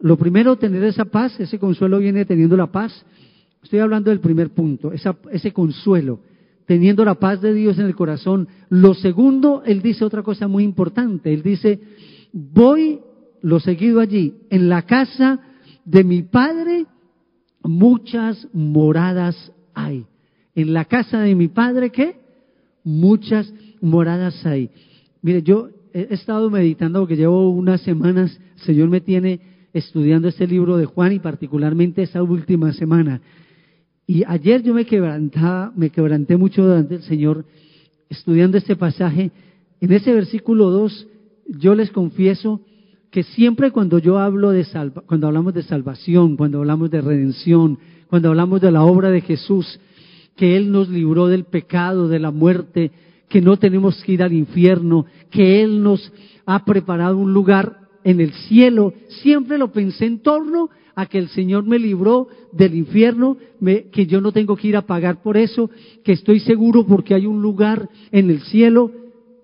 lo 0.00 0.18
primero, 0.18 0.56
tener 0.56 0.84
esa 0.84 1.06
paz, 1.06 1.40
ese 1.40 1.58
consuelo 1.58 1.98
viene 1.98 2.26
teniendo 2.26 2.58
la 2.58 2.70
paz. 2.70 3.06
Estoy 3.62 3.78
hablando 3.78 4.10
del 4.10 4.20
primer 4.20 4.50
punto, 4.50 4.92
ese 4.92 5.52
consuelo 5.54 6.20
teniendo 6.66 7.04
la 7.04 7.14
paz 7.16 7.40
de 7.40 7.54
Dios 7.54 7.78
en 7.78 7.86
el 7.86 7.94
corazón. 7.94 8.48
Lo 8.68 8.94
segundo, 8.94 9.62
él 9.64 9.82
dice 9.82 10.04
otra 10.04 10.22
cosa 10.22 10.48
muy 10.48 10.64
importante. 10.64 11.32
Él 11.32 11.42
dice, 11.42 11.80
voy, 12.32 13.00
lo 13.42 13.60
seguido 13.60 14.00
allí, 14.00 14.34
en 14.50 14.68
la 14.68 14.82
casa 14.82 15.40
de 15.84 16.04
mi 16.04 16.22
padre 16.22 16.86
muchas 17.62 18.46
moradas 18.52 19.52
hay. 19.74 20.06
En 20.54 20.72
la 20.72 20.84
casa 20.84 21.20
de 21.20 21.34
mi 21.34 21.48
padre, 21.48 21.90
¿qué? 21.90 22.16
Muchas 22.84 23.52
moradas 23.80 24.44
hay. 24.46 24.70
Mire, 25.22 25.42
yo 25.42 25.70
he 25.92 26.14
estado 26.14 26.50
meditando 26.50 27.00
porque 27.00 27.16
llevo 27.16 27.50
unas 27.50 27.80
semanas, 27.80 28.38
Señor 28.56 28.88
me 28.88 29.00
tiene 29.00 29.40
estudiando 29.72 30.28
este 30.28 30.46
libro 30.46 30.76
de 30.76 30.84
Juan 30.86 31.12
y 31.12 31.18
particularmente 31.18 32.02
esa 32.02 32.22
última 32.22 32.72
semana. 32.72 33.20
Y 34.06 34.22
ayer 34.26 34.62
yo 34.62 34.74
me 34.74 34.84
quebrantaba, 34.84 35.72
me 35.74 35.90
quebranté 35.90 36.36
mucho 36.36 36.66
delante 36.66 36.94
del 36.94 37.02
Señor 37.04 37.44
estudiando 38.08 38.58
este 38.58 38.76
pasaje. 38.76 39.30
En 39.80 39.92
ese 39.92 40.12
versículo 40.12 40.70
2, 40.70 41.06
yo 41.58 41.74
les 41.74 41.90
confieso 41.90 42.60
que 43.10 43.22
siempre 43.22 43.70
cuando 43.70 43.98
yo 43.98 44.18
hablo 44.18 44.50
de 44.50 44.64
salva, 44.64 45.02
cuando 45.06 45.28
hablamos 45.28 45.54
de 45.54 45.62
salvación, 45.62 46.36
cuando 46.36 46.58
hablamos 46.58 46.90
de 46.90 47.00
redención, 47.00 47.78
cuando 48.08 48.28
hablamos 48.28 48.60
de 48.60 48.72
la 48.72 48.82
obra 48.82 49.10
de 49.10 49.20
Jesús, 49.20 49.80
que 50.36 50.56
Él 50.56 50.70
nos 50.70 50.88
libró 50.88 51.28
del 51.28 51.44
pecado, 51.44 52.08
de 52.08 52.18
la 52.18 52.30
muerte, 52.30 52.90
que 53.28 53.40
no 53.40 53.56
tenemos 53.56 54.02
que 54.02 54.12
ir 54.12 54.22
al 54.22 54.32
infierno, 54.32 55.06
que 55.30 55.62
Él 55.62 55.82
nos 55.82 56.12
ha 56.44 56.64
preparado 56.64 57.16
un 57.16 57.32
lugar 57.32 57.78
en 58.02 58.20
el 58.20 58.32
cielo, 58.32 58.92
siempre 59.22 59.58
lo 59.58 59.72
pensé 59.72 60.06
en 60.06 60.18
torno 60.18 60.68
a 60.94 61.06
que 61.06 61.18
el 61.18 61.28
Señor 61.28 61.64
me 61.64 61.78
libró 61.78 62.28
del 62.52 62.74
infierno, 62.74 63.36
que 63.92 64.06
yo 64.06 64.20
no 64.20 64.32
tengo 64.32 64.56
que 64.56 64.68
ir 64.68 64.76
a 64.76 64.86
pagar 64.86 65.22
por 65.22 65.36
eso, 65.36 65.70
que 66.04 66.12
estoy 66.12 66.40
seguro 66.40 66.86
porque 66.86 67.14
hay 67.14 67.26
un 67.26 67.42
lugar 67.42 67.88
en 68.10 68.30
el 68.30 68.40
cielo, 68.42 68.90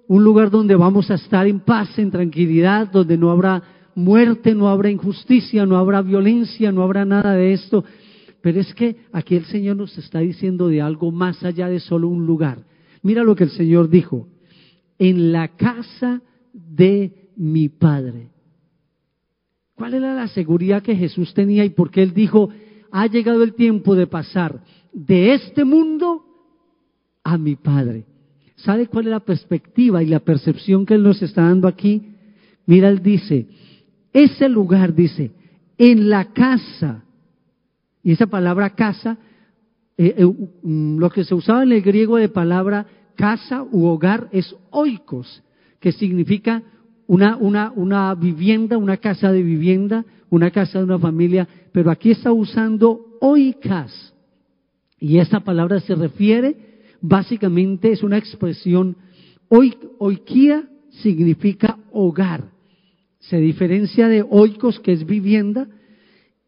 un 0.07 0.25
lugar 0.25 0.51
donde 0.51 0.75
vamos 0.75 1.11
a 1.11 1.15
estar 1.15 1.47
en 1.47 1.61
paz, 1.61 1.99
en 1.99 2.11
tranquilidad, 2.11 2.91
donde 2.91 3.17
no 3.17 3.31
habrá 3.31 3.63
muerte, 3.95 4.55
no 4.55 4.69
habrá 4.69 4.91
injusticia, 4.91 5.67
no 5.67 5.77
habrá 5.77 6.03
violencia, 6.03 6.73
no 6.73 6.83
habrá 6.83 7.05
nada 7.05 7.35
de 7.35 7.53
esto. 7.53 7.85
Pero 8.41 8.61
es 8.61 8.73
que 8.75 8.97
aquí 9.13 9.37
el 9.37 9.45
Señor 9.45 9.77
nos 9.77 9.97
está 9.99 10.21
diciendo 10.21 10.69
de 10.69 10.81
algo 10.81 11.13
más 11.13 11.43
allá 11.45 11.69
de 11.69 11.81
solo 11.81 12.09
un 12.09 12.27
lugar. 12.27 12.65
Mira 13.03 13.23
lo 13.23 13.35
que 13.35 13.45
el 13.45 13.51
Señor 13.51 13.89
dijo, 13.89 14.29
en 14.99 15.33
la 15.33 15.49
casa 15.49 16.23
de 16.53 17.29
mi 17.37 17.69
Padre. 17.69 18.29
¿Cuál 19.81 19.95
era 19.95 20.15
la 20.15 20.29
seguridad 20.29 20.83
que 20.83 20.95
Jesús 20.95 21.33
tenía 21.33 21.65
y 21.65 21.71
por 21.71 21.91
qué 21.91 22.03
él 22.03 22.13
dijo, 22.13 22.51
ha 22.93 23.07
llegado 23.07 23.43
el 23.43 23.55
tiempo 23.55 23.95
de 23.95 24.07
pasar 24.07 24.63
de 24.93 25.33
este 25.33 25.65
mundo 25.65 26.23
a 27.25 27.39
mi 27.39 27.57
Padre? 27.57 28.05
¿Sabe 28.57 28.89
cuál 28.89 29.07
es 29.07 29.13
la 29.13 29.21
perspectiva 29.21 30.03
y 30.03 30.07
la 30.07 30.21
percepción 30.21 30.85
que 30.85 30.93
él 30.93 31.03
nos 31.03 31.23
está 31.23 31.45
dando 31.45 31.67
aquí? 31.67 32.13
Mira, 32.67 32.91
él 32.91 33.03
dice, 33.03 33.47
ese 34.13 34.51
lugar, 34.51 34.95
dice, 34.95 35.31
en 35.79 36.11
la 36.11 36.27
casa, 36.27 37.03
y 38.03 38.13
esa 38.13 38.27
palabra 38.27 38.75
casa, 38.75 39.17
eh, 39.97 40.15
eh, 40.15 40.27
mm, 40.27 40.99
lo 40.99 41.09
que 41.09 41.25
se 41.25 41.35
usaba 41.35 41.63
en 41.63 41.73
el 41.73 41.81
griego 41.81 42.19
de 42.19 42.29
palabra 42.29 42.87
casa 43.17 43.63
u 43.63 43.87
hogar 43.87 44.29
es 44.31 44.55
oikos, 44.73 45.43
que 45.81 45.91
significa 45.91 46.63
una, 47.11 47.37
una, 47.37 47.73
una 47.75 48.15
vivienda, 48.15 48.79
una 48.79 48.97
casa 48.99 49.33
de 49.33 49.43
vivienda, 49.43 50.05
una 50.29 50.53
casa 50.53 50.79
de 50.79 50.85
una 50.85 50.99
familia, 51.01 51.49
pero 51.73 51.91
aquí 51.91 52.13
está 52.13 52.31
usando 52.31 53.17
oikos. 53.21 54.15
Y 55.01 55.19
esta 55.19 55.41
palabra 55.41 55.81
se 55.81 55.97
refiere, 55.97 56.55
básicamente 57.01 57.91
es 57.91 58.05
una 58.05 58.17
expresión, 58.17 58.97
oikia 59.49 60.69
significa 61.03 61.81
hogar. 61.91 62.45
Se 63.19 63.39
diferencia 63.39 64.07
de 64.07 64.23
oikos, 64.23 64.79
que 64.79 64.93
es 64.93 65.05
vivienda, 65.05 65.67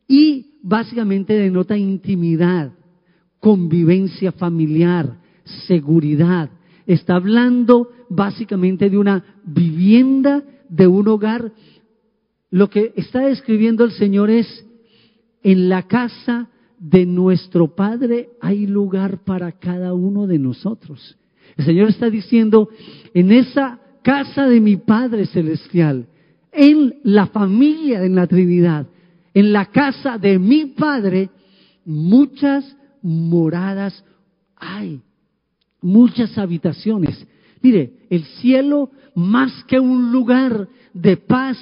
y 0.06 0.58
básicamente 0.62 1.32
denota 1.34 1.76
intimidad, 1.76 2.70
convivencia 3.40 4.30
familiar, 4.30 5.18
seguridad. 5.66 6.50
Está 6.86 7.16
hablando 7.16 7.90
básicamente 8.08 8.90
de 8.90 8.98
una 8.98 9.24
vivienda, 9.44 10.42
de 10.68 10.86
un 10.86 11.08
hogar. 11.08 11.52
Lo 12.50 12.68
que 12.68 12.92
está 12.96 13.20
describiendo 13.20 13.84
el 13.84 13.92
Señor 13.92 14.30
es, 14.30 14.66
en 15.42 15.68
la 15.68 15.82
casa 15.82 16.48
de 16.78 17.06
nuestro 17.06 17.74
Padre 17.74 18.30
hay 18.40 18.66
lugar 18.66 19.24
para 19.24 19.52
cada 19.52 19.94
uno 19.94 20.26
de 20.26 20.38
nosotros. 20.38 21.16
El 21.56 21.64
Señor 21.64 21.88
está 21.88 22.10
diciendo, 22.10 22.68
en 23.14 23.32
esa 23.32 23.78
casa 24.02 24.46
de 24.46 24.60
mi 24.60 24.76
Padre 24.76 25.26
Celestial, 25.26 26.06
en 26.50 26.96
la 27.04 27.26
familia, 27.26 28.04
en 28.04 28.14
la 28.14 28.26
Trinidad, 28.26 28.86
en 29.32 29.52
la 29.52 29.66
casa 29.66 30.18
de 30.18 30.38
mi 30.38 30.66
Padre, 30.66 31.30
muchas 31.84 32.76
moradas 33.02 34.04
hay, 34.56 35.00
muchas 35.82 36.38
habitaciones. 36.38 37.26
Mire, 37.60 37.92
el 38.10 38.24
cielo, 38.24 38.90
más 39.14 39.64
que 39.64 39.78
un 39.78 40.10
lugar 40.12 40.68
de 40.94 41.16
paz 41.16 41.58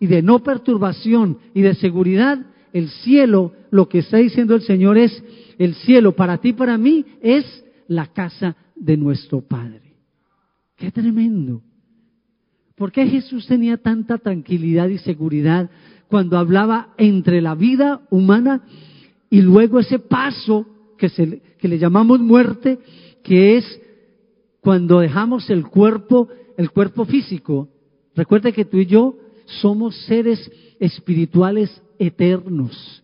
y 0.00 0.06
de 0.06 0.22
no 0.22 0.42
perturbación 0.42 1.38
y 1.54 1.62
de 1.62 1.74
seguridad, 1.74 2.38
el 2.72 2.88
cielo, 2.88 3.52
lo 3.70 3.88
que 3.88 3.98
está 3.98 4.16
diciendo 4.16 4.54
el 4.54 4.62
Señor 4.62 4.98
es, 4.98 5.22
el 5.58 5.74
cielo 5.74 6.16
para 6.16 6.38
ti, 6.38 6.52
para 6.52 6.76
mí, 6.76 7.04
es 7.20 7.64
la 7.86 8.06
casa 8.06 8.56
de 8.74 8.96
nuestro 8.96 9.42
Padre. 9.42 9.94
Qué 10.76 10.90
tremendo. 10.90 11.62
¿Por 12.74 12.90
qué 12.90 13.06
Jesús 13.06 13.46
tenía 13.46 13.76
tanta 13.76 14.18
tranquilidad 14.18 14.88
y 14.88 14.98
seguridad 14.98 15.70
cuando 16.08 16.36
hablaba 16.36 16.94
entre 16.98 17.40
la 17.40 17.54
vida 17.54 18.02
humana 18.10 18.62
y 19.30 19.40
luego 19.42 19.78
ese 19.78 20.00
paso 20.00 20.66
que, 20.98 21.08
se, 21.08 21.40
que 21.58 21.68
le 21.68 21.78
llamamos 21.78 22.20
muerte, 22.20 22.78
que 23.24 23.56
es 23.56 23.80
cuando 24.60 25.00
dejamos 25.00 25.50
el 25.50 25.66
cuerpo, 25.66 26.28
el 26.56 26.70
cuerpo 26.70 27.04
físico? 27.04 27.68
Recuerde 28.14 28.52
que 28.52 28.64
tú 28.64 28.76
y 28.76 28.86
yo 28.86 29.16
somos 29.46 29.96
seres 30.04 30.50
espirituales 30.78 31.82
eternos. 31.98 33.02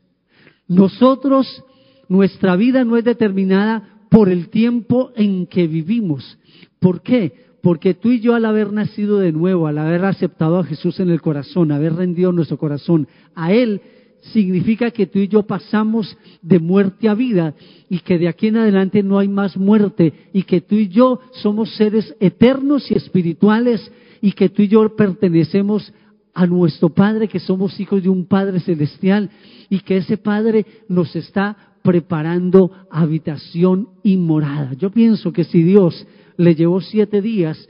Nosotros, 0.68 1.64
nuestra 2.08 2.54
vida 2.54 2.84
no 2.84 2.96
es 2.96 3.04
determinada 3.04 4.04
por 4.10 4.28
el 4.28 4.48
tiempo 4.48 5.10
en 5.16 5.46
que 5.46 5.66
vivimos. 5.66 6.38
¿Por 6.78 7.02
qué? 7.02 7.50
Porque 7.62 7.94
tú 7.94 8.10
y 8.10 8.20
yo 8.20 8.34
al 8.34 8.44
haber 8.44 8.72
nacido 8.72 9.18
de 9.18 9.32
nuevo, 9.32 9.66
al 9.66 9.78
haber 9.78 10.04
aceptado 10.04 10.58
a 10.58 10.64
Jesús 10.64 11.00
en 11.00 11.10
el 11.10 11.20
corazón, 11.20 11.72
haber 11.72 11.94
rendido 11.94 12.32
nuestro 12.32 12.58
corazón 12.58 13.08
a 13.34 13.52
Él, 13.52 13.82
significa 14.20 14.90
que 14.90 15.06
tú 15.06 15.18
y 15.18 15.28
yo 15.28 15.42
pasamos 15.42 16.16
de 16.42 16.58
muerte 16.58 17.08
a 17.08 17.14
vida 17.14 17.54
y 17.88 18.00
que 18.00 18.18
de 18.18 18.28
aquí 18.28 18.48
en 18.48 18.56
adelante 18.56 19.02
no 19.02 19.18
hay 19.18 19.28
más 19.28 19.56
muerte 19.56 20.12
y 20.32 20.42
que 20.42 20.60
tú 20.60 20.76
y 20.76 20.88
yo 20.88 21.20
somos 21.42 21.74
seres 21.76 22.14
eternos 22.20 22.90
y 22.90 22.94
espirituales 22.94 23.90
y 24.20 24.32
que 24.32 24.48
tú 24.48 24.62
y 24.62 24.68
yo 24.68 24.94
pertenecemos 24.94 25.92
a 26.34 26.46
nuestro 26.46 26.90
Padre, 26.90 27.28
que 27.28 27.40
somos 27.40 27.78
hijos 27.80 28.02
de 28.02 28.08
un 28.08 28.26
Padre 28.26 28.60
celestial 28.60 29.30
y 29.68 29.80
que 29.80 29.96
ese 29.96 30.16
Padre 30.16 30.66
nos 30.88 31.14
está 31.16 31.56
preparando 31.82 32.70
habitación 32.90 33.88
y 34.02 34.16
morada. 34.16 34.74
Yo 34.74 34.90
pienso 34.90 35.32
que 35.32 35.44
si 35.44 35.62
Dios 35.62 36.06
le 36.36 36.54
llevó 36.54 36.80
siete 36.80 37.20
días 37.22 37.68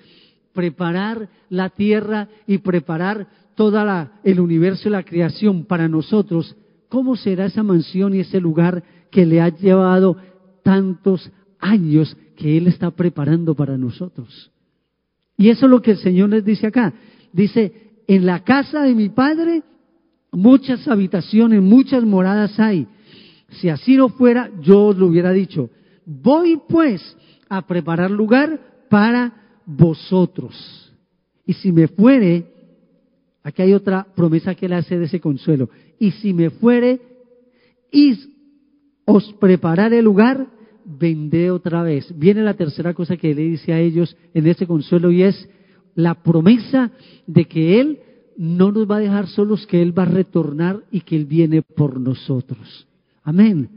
preparar 0.53 1.29
la 1.49 1.71
tierra 1.71 2.29
y 2.47 2.59
preparar 2.59 3.29
todo 3.61 4.09
el 4.25 4.41
universo 4.41 4.89
y 4.89 4.93
la 4.93 5.03
creación 5.03 5.67
para 5.67 5.87
nosotros, 5.87 6.57
¿cómo 6.89 7.15
será 7.15 7.45
esa 7.45 7.63
mansión 7.63 8.15
y 8.15 8.21
ese 8.21 8.41
lugar 8.41 8.83
que 9.11 9.27
le 9.27 9.43
ha 9.43 9.51
llevado 9.51 10.17
tantos 10.63 11.31
años 11.59 12.17
que 12.39 12.57
Él 12.57 12.69
está 12.69 12.91
preparando 12.91 13.55
para 13.55 13.77
nosotros? 13.77 14.51
Y 15.37 15.51
eso 15.51 15.67
es 15.67 15.71
lo 15.71 15.83
que 15.83 15.91
el 15.91 15.99
Señor 15.99 16.31
les 16.31 16.43
dice 16.43 16.69
acá. 16.69 16.95
Dice, 17.35 18.01
en 18.09 18.25
la 18.25 18.45
casa 18.45 18.81
de 18.85 18.95
mi 18.95 19.11
padre 19.11 19.63
muchas 20.33 20.89
habitaciones, 20.89 21.61
muchas 21.61 22.03
moradas 22.03 22.59
hay. 22.59 22.87
Si 23.51 23.69
así 23.69 23.95
no 23.95 24.09
fuera, 24.09 24.51
yo 24.63 24.87
os 24.87 24.97
lo 24.97 25.09
hubiera 25.09 25.33
dicho. 25.33 25.69
Voy 26.07 26.59
pues 26.67 27.15
a 27.51 27.67
preparar 27.67 28.11
lugar 28.11 28.87
para 28.89 29.35
vosotros. 29.67 30.95
Y 31.45 31.53
si 31.53 31.73
me 31.73 31.89
fuere, 31.89 32.60
aquí 33.43 33.63
hay 33.63 33.73
otra 33.73 34.07
promesa 34.15 34.55
que 34.55 34.67
él 34.67 34.73
hace 34.73 34.99
de 34.99 35.07
ese 35.07 35.21
consuelo. 35.21 35.71
Y 35.99 36.11
si 36.13 36.33
me 36.33 36.51
fuere 36.51 37.01
y 37.91 38.19
os 39.05 39.33
prepararé 39.35 40.03
lugar, 40.03 40.47
vendré 40.85 41.51
otra 41.51 41.83
vez. 41.83 42.13
Viene 42.17 42.43
la 42.43 42.55
tercera 42.55 42.95
cosa 42.95 43.17
que 43.17 43.35
le 43.35 43.43
dice 43.43 43.73
a 43.73 43.81
ellos 43.81 44.17
en 44.35 44.47
ese 44.47 44.67
consuelo 44.67 45.11
y 45.11 45.23
es, 45.23 45.49
la 45.95 46.23
promesa 46.23 46.91
de 47.27 47.47
que 47.47 47.81
Él 47.81 47.99
no 48.37 48.73
nos 48.73 48.91
va 48.91 48.97
a 48.97 49.01
dejar 49.01 49.27
solos, 49.27 49.67
que 49.67 49.83
Él 49.83 49.97
va 49.97 50.05
a 50.05 50.07
retornar 50.07 50.81
y 50.91 51.01
que 51.01 51.17
Él 51.17 51.27
viene 51.27 51.63
por 51.63 52.01
nosotros. 52.01 52.87
Amén. 53.23 53.69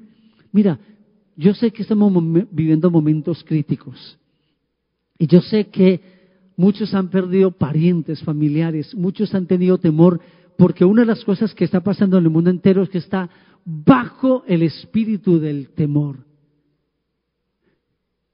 Mira, 0.51 0.79
yo 1.35 1.53
sé 1.53 1.71
que 1.71 1.81
estamos 1.81 2.13
viviendo 2.51 2.91
momentos 2.91 3.43
críticos 3.43 4.17
y 5.17 5.27
yo 5.27 5.41
sé 5.41 5.65
que 5.65 5.99
muchos 6.55 6.93
han 6.93 7.09
perdido 7.09 7.51
parientes, 7.51 8.21
familiares, 8.23 8.93
muchos 8.95 9.33
han 9.33 9.47
tenido 9.47 9.77
temor 9.77 10.19
porque 10.57 10.85
una 10.85 11.01
de 11.01 11.07
las 11.07 11.23
cosas 11.23 11.53
que 11.53 11.65
está 11.65 11.81
pasando 11.81 12.17
en 12.17 12.25
el 12.25 12.29
mundo 12.29 12.49
entero 12.49 12.83
es 12.83 12.89
que 12.89 12.99
está 12.99 13.29
bajo 13.65 14.43
el 14.47 14.61
espíritu 14.61 15.39
del 15.39 15.69
temor. 15.69 16.17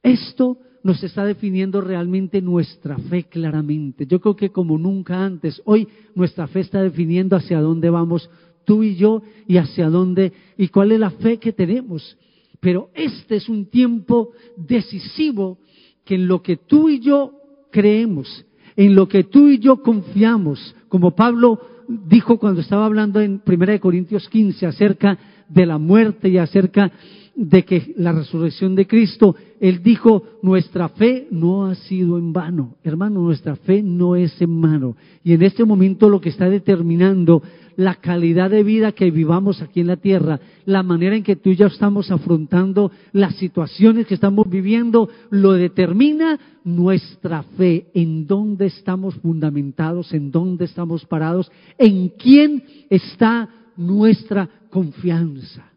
Esto 0.04 0.58
nos 0.84 1.04
está 1.04 1.26
definiendo 1.26 1.82
realmente 1.82 2.42
nuestra 2.42 2.98
fe 2.98 3.24
claramente. 3.24 4.06
Yo 4.06 4.20
creo 4.20 4.36
que 4.36 4.50
como 4.50 4.78
nunca 4.78 5.24
antes, 5.24 5.62
hoy 5.66 5.88
nuestra 6.16 6.48
fe 6.48 6.62
está 6.62 6.82
definiendo 6.82 7.36
hacia 7.36 7.60
dónde 7.60 7.90
vamos 7.90 8.30
tú 8.66 8.84
y 8.84 8.96
yo 8.96 9.22
y 9.48 9.58
hacia 9.58 9.90
dónde 9.90 10.32
y 10.58 10.70
cuál 10.70 10.92
es 10.92 11.00
la 11.00 11.12
fe 11.12 11.38
que 11.38 11.54
tenemos. 11.54 12.18
Pero 12.60 12.90
este 12.94 13.38
es 13.38 13.50
un 13.50 13.66
tiempo 13.66 14.32
decisivo 14.56 15.60
que 16.06 16.16
en 16.16 16.28
lo 16.28 16.42
que 16.42 16.58
tú 16.58 16.90
y 16.90 17.00
yo 17.00 17.39
creemos, 17.72 18.46
en 18.76 18.96
lo 18.96 19.08
que 19.08 19.24
tú 19.24 19.50
y 19.50 19.60
yo 19.60 19.82
confiamos, 19.82 20.76
como 20.88 21.12
Pablo 21.12 21.60
dijo 21.88 22.38
cuando 22.38 22.62
estaba 22.62 22.86
hablando 22.86 23.20
en 23.20 23.42
1 23.46 23.80
Corintios 23.80 24.30
15 24.30 24.66
acerca 24.68 25.18
de 25.50 25.66
la 25.66 25.78
muerte 25.78 26.30
y 26.30 26.38
acerca 26.38 26.92
de 27.36 27.64
que 27.64 27.94
la 27.98 28.12
resurrección 28.12 28.76
de 28.76 28.86
Cristo, 28.86 29.36
Él 29.60 29.82
dijo, 29.82 30.24
nuestra 30.42 30.90
fe 30.90 31.28
no 31.32 31.68
ha 31.68 31.76
sido 31.76 32.18
en 32.18 32.34
vano. 32.34 32.76
Hermano, 32.84 33.22
nuestra 33.22 33.56
fe 33.56 33.82
no 33.82 34.16
es 34.16 34.42
en 34.42 34.62
vano. 34.62 34.98
Y 35.24 35.34
en 35.34 35.44
este 35.44 35.64
momento 35.64 36.10
lo 36.10 36.20
que 36.20 36.30
está 36.30 36.50
determinando 36.50 37.42
la 37.80 37.96
calidad 37.96 38.50
de 38.50 38.62
vida 38.62 38.92
que 38.92 39.10
vivamos 39.10 39.62
aquí 39.62 39.80
en 39.80 39.88
la 39.88 39.96
tierra, 39.96 40.42
la 40.66 40.84
manera 40.84 41.16
en 41.16 41.24
que 41.24 41.38
tú 41.38 41.52
y 41.52 41.56
yo 41.56 41.68
estamos 41.68 42.12
afrontando 42.12 42.92
las 43.14 43.36
situaciones 43.36 44.06
que 44.06 44.16
estamos 44.16 44.50
viviendo, 44.50 45.08
lo 45.30 45.54
determina 45.54 46.38
nuestra 46.66 47.42
fe, 47.56 47.88
en 47.94 48.28
dónde 48.28 48.66
estamos 48.66 49.16
fundamentados, 49.16 50.14
en 50.14 50.30
dónde 50.30 50.66
estamos 50.66 51.06
parados, 51.06 51.50
en 51.78 52.10
quién 52.10 52.66
está 52.90 53.48
nuestra 53.78 54.50
confianza. 54.70 55.72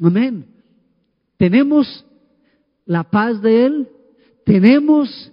Amén. 0.00 0.46
Tenemos 1.36 2.06
la 2.86 3.02
paz 3.10 3.42
de 3.42 3.66
Él, 3.66 3.88
tenemos 4.44 5.32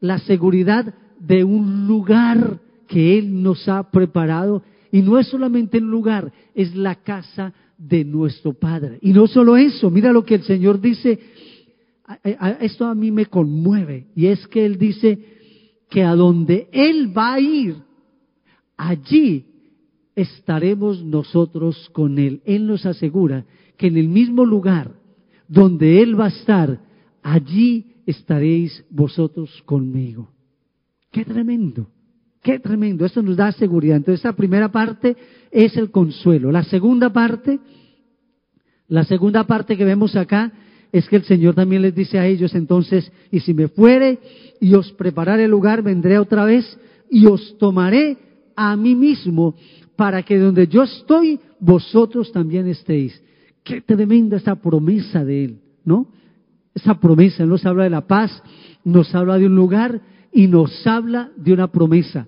la 0.00 0.18
seguridad 0.18 0.92
de 1.20 1.44
un 1.44 1.86
lugar 1.86 2.58
que 2.88 3.16
Él 3.16 3.44
nos 3.44 3.68
ha 3.68 3.88
preparado. 3.92 4.64
Y 4.92 5.02
no 5.02 5.18
es 5.18 5.28
solamente 5.28 5.78
el 5.78 5.84
lugar, 5.84 6.32
es 6.54 6.74
la 6.74 6.96
casa 6.96 7.52
de 7.78 8.04
nuestro 8.04 8.52
Padre. 8.52 8.98
Y 9.02 9.12
no 9.12 9.26
solo 9.26 9.56
eso, 9.56 9.90
mira 9.90 10.12
lo 10.12 10.24
que 10.24 10.36
el 10.36 10.42
Señor 10.42 10.80
dice, 10.80 11.18
esto 12.60 12.86
a 12.86 12.94
mí 12.94 13.10
me 13.10 13.26
conmueve, 13.26 14.08
y 14.14 14.26
es 14.26 14.46
que 14.48 14.66
Él 14.66 14.78
dice 14.78 15.18
que 15.88 16.02
a 16.02 16.14
donde 16.14 16.68
Él 16.72 17.16
va 17.16 17.34
a 17.34 17.40
ir, 17.40 17.76
allí 18.76 19.46
estaremos 20.14 21.04
nosotros 21.04 21.88
con 21.92 22.18
Él. 22.18 22.42
Él 22.44 22.66
nos 22.66 22.84
asegura 22.86 23.44
que 23.76 23.86
en 23.86 23.96
el 23.96 24.08
mismo 24.08 24.44
lugar 24.44 24.92
donde 25.48 26.02
Él 26.02 26.18
va 26.18 26.26
a 26.26 26.28
estar, 26.28 26.80
allí 27.22 27.86
estaréis 28.06 28.84
vosotros 28.90 29.50
conmigo. 29.64 30.30
Qué 31.10 31.24
tremendo, 31.24 31.90
qué 32.42 32.58
tremendo. 32.58 33.04
Esto 33.04 33.22
nos 33.22 33.36
da 33.36 33.52
seguridad. 33.52 33.96
Entonces, 33.96 34.20
esta 34.20 34.34
primera 34.34 34.70
parte 34.70 35.16
es 35.50 35.76
el 35.76 35.90
consuelo. 35.90 36.50
La 36.50 36.64
segunda 36.64 37.10
parte, 37.10 37.58
la 38.88 39.04
segunda 39.04 39.44
parte 39.44 39.76
que 39.76 39.84
vemos 39.84 40.16
acá 40.16 40.52
es 40.92 41.08
que 41.08 41.16
el 41.16 41.24
Señor 41.24 41.54
también 41.54 41.82
les 41.82 41.94
dice 41.94 42.18
a 42.18 42.26
ellos 42.26 42.54
entonces, 42.54 43.10
y 43.30 43.40
si 43.40 43.54
me 43.54 43.68
fuere 43.68 44.18
y 44.60 44.74
os 44.74 44.92
prepararé 44.92 45.44
el 45.44 45.50
lugar, 45.50 45.82
vendré 45.82 46.18
otra 46.18 46.44
vez 46.44 46.78
y 47.10 47.26
os 47.26 47.56
tomaré 47.58 48.16
a 48.56 48.76
mí 48.76 48.94
mismo 48.94 49.54
para 49.96 50.22
que 50.22 50.38
donde 50.38 50.66
yo 50.66 50.82
estoy, 50.82 51.38
vosotros 51.60 52.32
también 52.32 52.66
estéis. 52.66 53.22
Qué 53.62 53.80
tremenda 53.82 54.38
esa 54.38 54.56
promesa 54.56 55.24
de 55.24 55.44
Él, 55.44 55.60
¿no? 55.84 56.08
Esa 56.74 56.98
promesa, 56.98 57.44
nos 57.44 57.64
habla 57.66 57.84
de 57.84 57.90
la 57.90 58.06
paz, 58.06 58.42
nos 58.84 59.14
habla 59.14 59.38
de 59.38 59.46
un 59.46 59.54
lugar 59.54 60.00
y 60.32 60.46
nos 60.46 60.86
habla 60.86 61.30
de 61.36 61.52
una 61.52 61.70
promesa. 61.70 62.26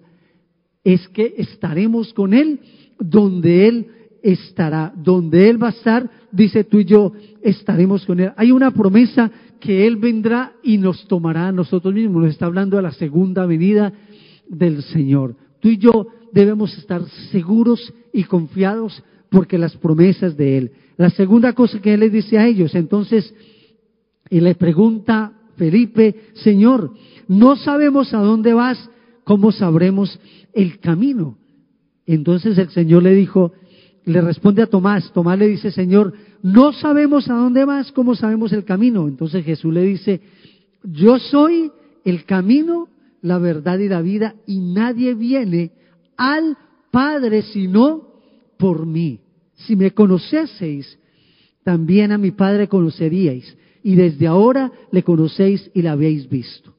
Es 0.85 1.07
que 1.09 1.35
estaremos 1.39 2.13
con 2.13 2.35
Él 2.35 2.61
donde 2.99 3.69
Él 3.69 3.87
estará. 4.23 4.93
Donde 4.97 5.49
Él 5.49 5.63
va 5.63 5.69
a 5.69 5.71
estar, 5.71 6.11
dice 6.31 6.65
tú 6.65 6.81
y 6.81 6.85
yo, 6.85 7.13
estaremos 7.43 8.05
con 8.05 8.21
Él. 8.21 8.33
Hay 8.37 8.51
una 8.51 8.71
promesa 8.71 9.31
que 9.61 9.87
Él 9.87 9.97
vendrá 9.97 10.55
y 10.63 10.79
nos 10.79 11.07
tomará 11.07 11.49
a 11.49 11.53
nosotros 11.53 11.95
mismos. 11.95 12.23
Nos 12.23 12.33
está 12.33 12.47
hablando 12.47 12.77
de 12.77 12.83
la 12.83 12.93
segunda 12.93 13.47
venida 13.47 13.93
del 14.49 14.83
Señor. 14.83 15.37
Tú 15.61 15.69
y 15.69 15.79
yo 15.79 16.09
debemos 16.33 16.77
estar 16.77 17.03
seguros 17.31 17.93
y 18.13 18.25
confiados 18.25 19.03
porque 19.31 19.59
las 19.59 19.77
promesas 19.77 20.37
de 20.37 20.59
Él. 20.59 20.73
La 20.97 21.11
segunda 21.11 21.53
cosa 21.53 21.81
que 21.81 21.95
Él 21.95 22.01
le 22.01 22.11
dice 22.11 22.39
a 22.39 22.47
ellos, 22.47 22.75
entonces, 22.75 23.35
y 24.29 24.41
le 24.41 24.55
pregunta 24.55 25.33
Felipe, 25.57 26.15
Señor, 26.35 26.93
no 27.29 27.57
sabemos 27.57 28.13
a 28.15 28.19
dónde 28.19 28.53
vas, 28.53 28.91
¿cómo 29.25 29.53
sabremos 29.53 30.19
el 30.53 30.79
camino? 30.81 31.37
Entonces 32.07 32.59
el 32.59 32.71
Señor 32.71 33.03
le 33.03 33.15
dijo, 33.15 33.53
le 34.05 34.21
responde 34.21 34.63
a 34.63 34.67
Tomás, 34.67 35.13
Tomás 35.13 35.39
le 35.39 35.49
dice, 35.49 35.71
Señor, 35.71 36.13
no 36.43 36.73
sabemos 36.73 37.29
a 37.31 37.35
dónde 37.35 37.65
vas, 37.65 37.93
¿cómo 37.93 38.15
sabemos 38.15 38.53
el 38.53 38.65
camino? 38.65 39.07
Entonces 39.07 39.45
Jesús 39.45 39.73
le 39.73 39.83
dice, 39.83 40.21
yo 40.83 41.19
soy 41.19 41.71
el 42.05 42.25
camino, 42.25 42.89
la 43.21 43.39
verdad 43.39 43.79
y 43.79 43.89
la 43.89 44.03
vida, 44.03 44.35
y 44.47 44.59
nadie 44.59 45.15
viene 45.15 45.71
al 46.17 46.57
Padre 46.91 47.43
sino 47.43 48.09
por 48.59 48.87
mí. 48.87 49.21
Si 49.55 49.77
me 49.77 49.93
conoceseis, 49.93 50.99
también 51.63 52.11
a 52.11 52.19
mi 52.19 52.33
Padre 52.33 52.69
conoceríais, 52.69 53.57
y 53.83 53.95
desde 53.95 54.27
ahora 54.27 54.71
le 54.91 55.03
conocéis 55.03 55.71
y 55.75 55.83
la 55.83 55.93
habéis 55.93 56.29
visto. 56.29 56.75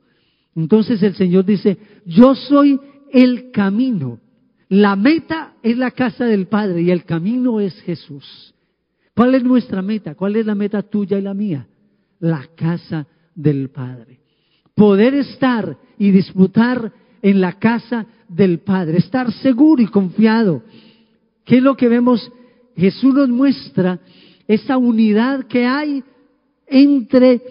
Entonces 0.55 1.01
el 1.03 1.15
Señor 1.15 1.45
dice, 1.45 1.77
yo 2.05 2.35
soy 2.35 2.79
el 3.11 3.51
camino. 3.51 4.19
La 4.69 4.95
meta 4.95 5.53
es 5.61 5.77
la 5.77 5.91
casa 5.91 6.25
del 6.25 6.47
Padre 6.47 6.81
y 6.81 6.91
el 6.91 7.03
camino 7.05 7.59
es 7.59 7.79
Jesús. 7.81 8.53
¿Cuál 9.15 9.35
es 9.35 9.43
nuestra 9.43 9.81
meta? 9.81 10.15
¿Cuál 10.15 10.35
es 10.35 10.45
la 10.45 10.55
meta 10.55 10.81
tuya 10.81 11.17
y 11.17 11.21
la 11.21 11.33
mía? 11.33 11.67
La 12.19 12.47
casa 12.55 13.07
del 13.35 13.69
Padre. 13.69 14.19
Poder 14.75 15.13
estar 15.13 15.77
y 15.99 16.11
disfrutar 16.11 16.91
en 17.21 17.39
la 17.39 17.59
casa 17.59 18.05
del 18.27 18.59
Padre, 18.59 18.97
estar 18.97 19.31
seguro 19.31 19.81
y 19.81 19.87
confiado. 19.87 20.63
¿Qué 21.45 21.57
es 21.57 21.63
lo 21.63 21.75
que 21.75 21.87
vemos? 21.87 22.31
Jesús 22.75 23.13
nos 23.13 23.29
muestra 23.29 23.99
esa 24.47 24.77
unidad 24.77 25.45
que 25.45 25.65
hay 25.65 26.03
entre 26.73 27.41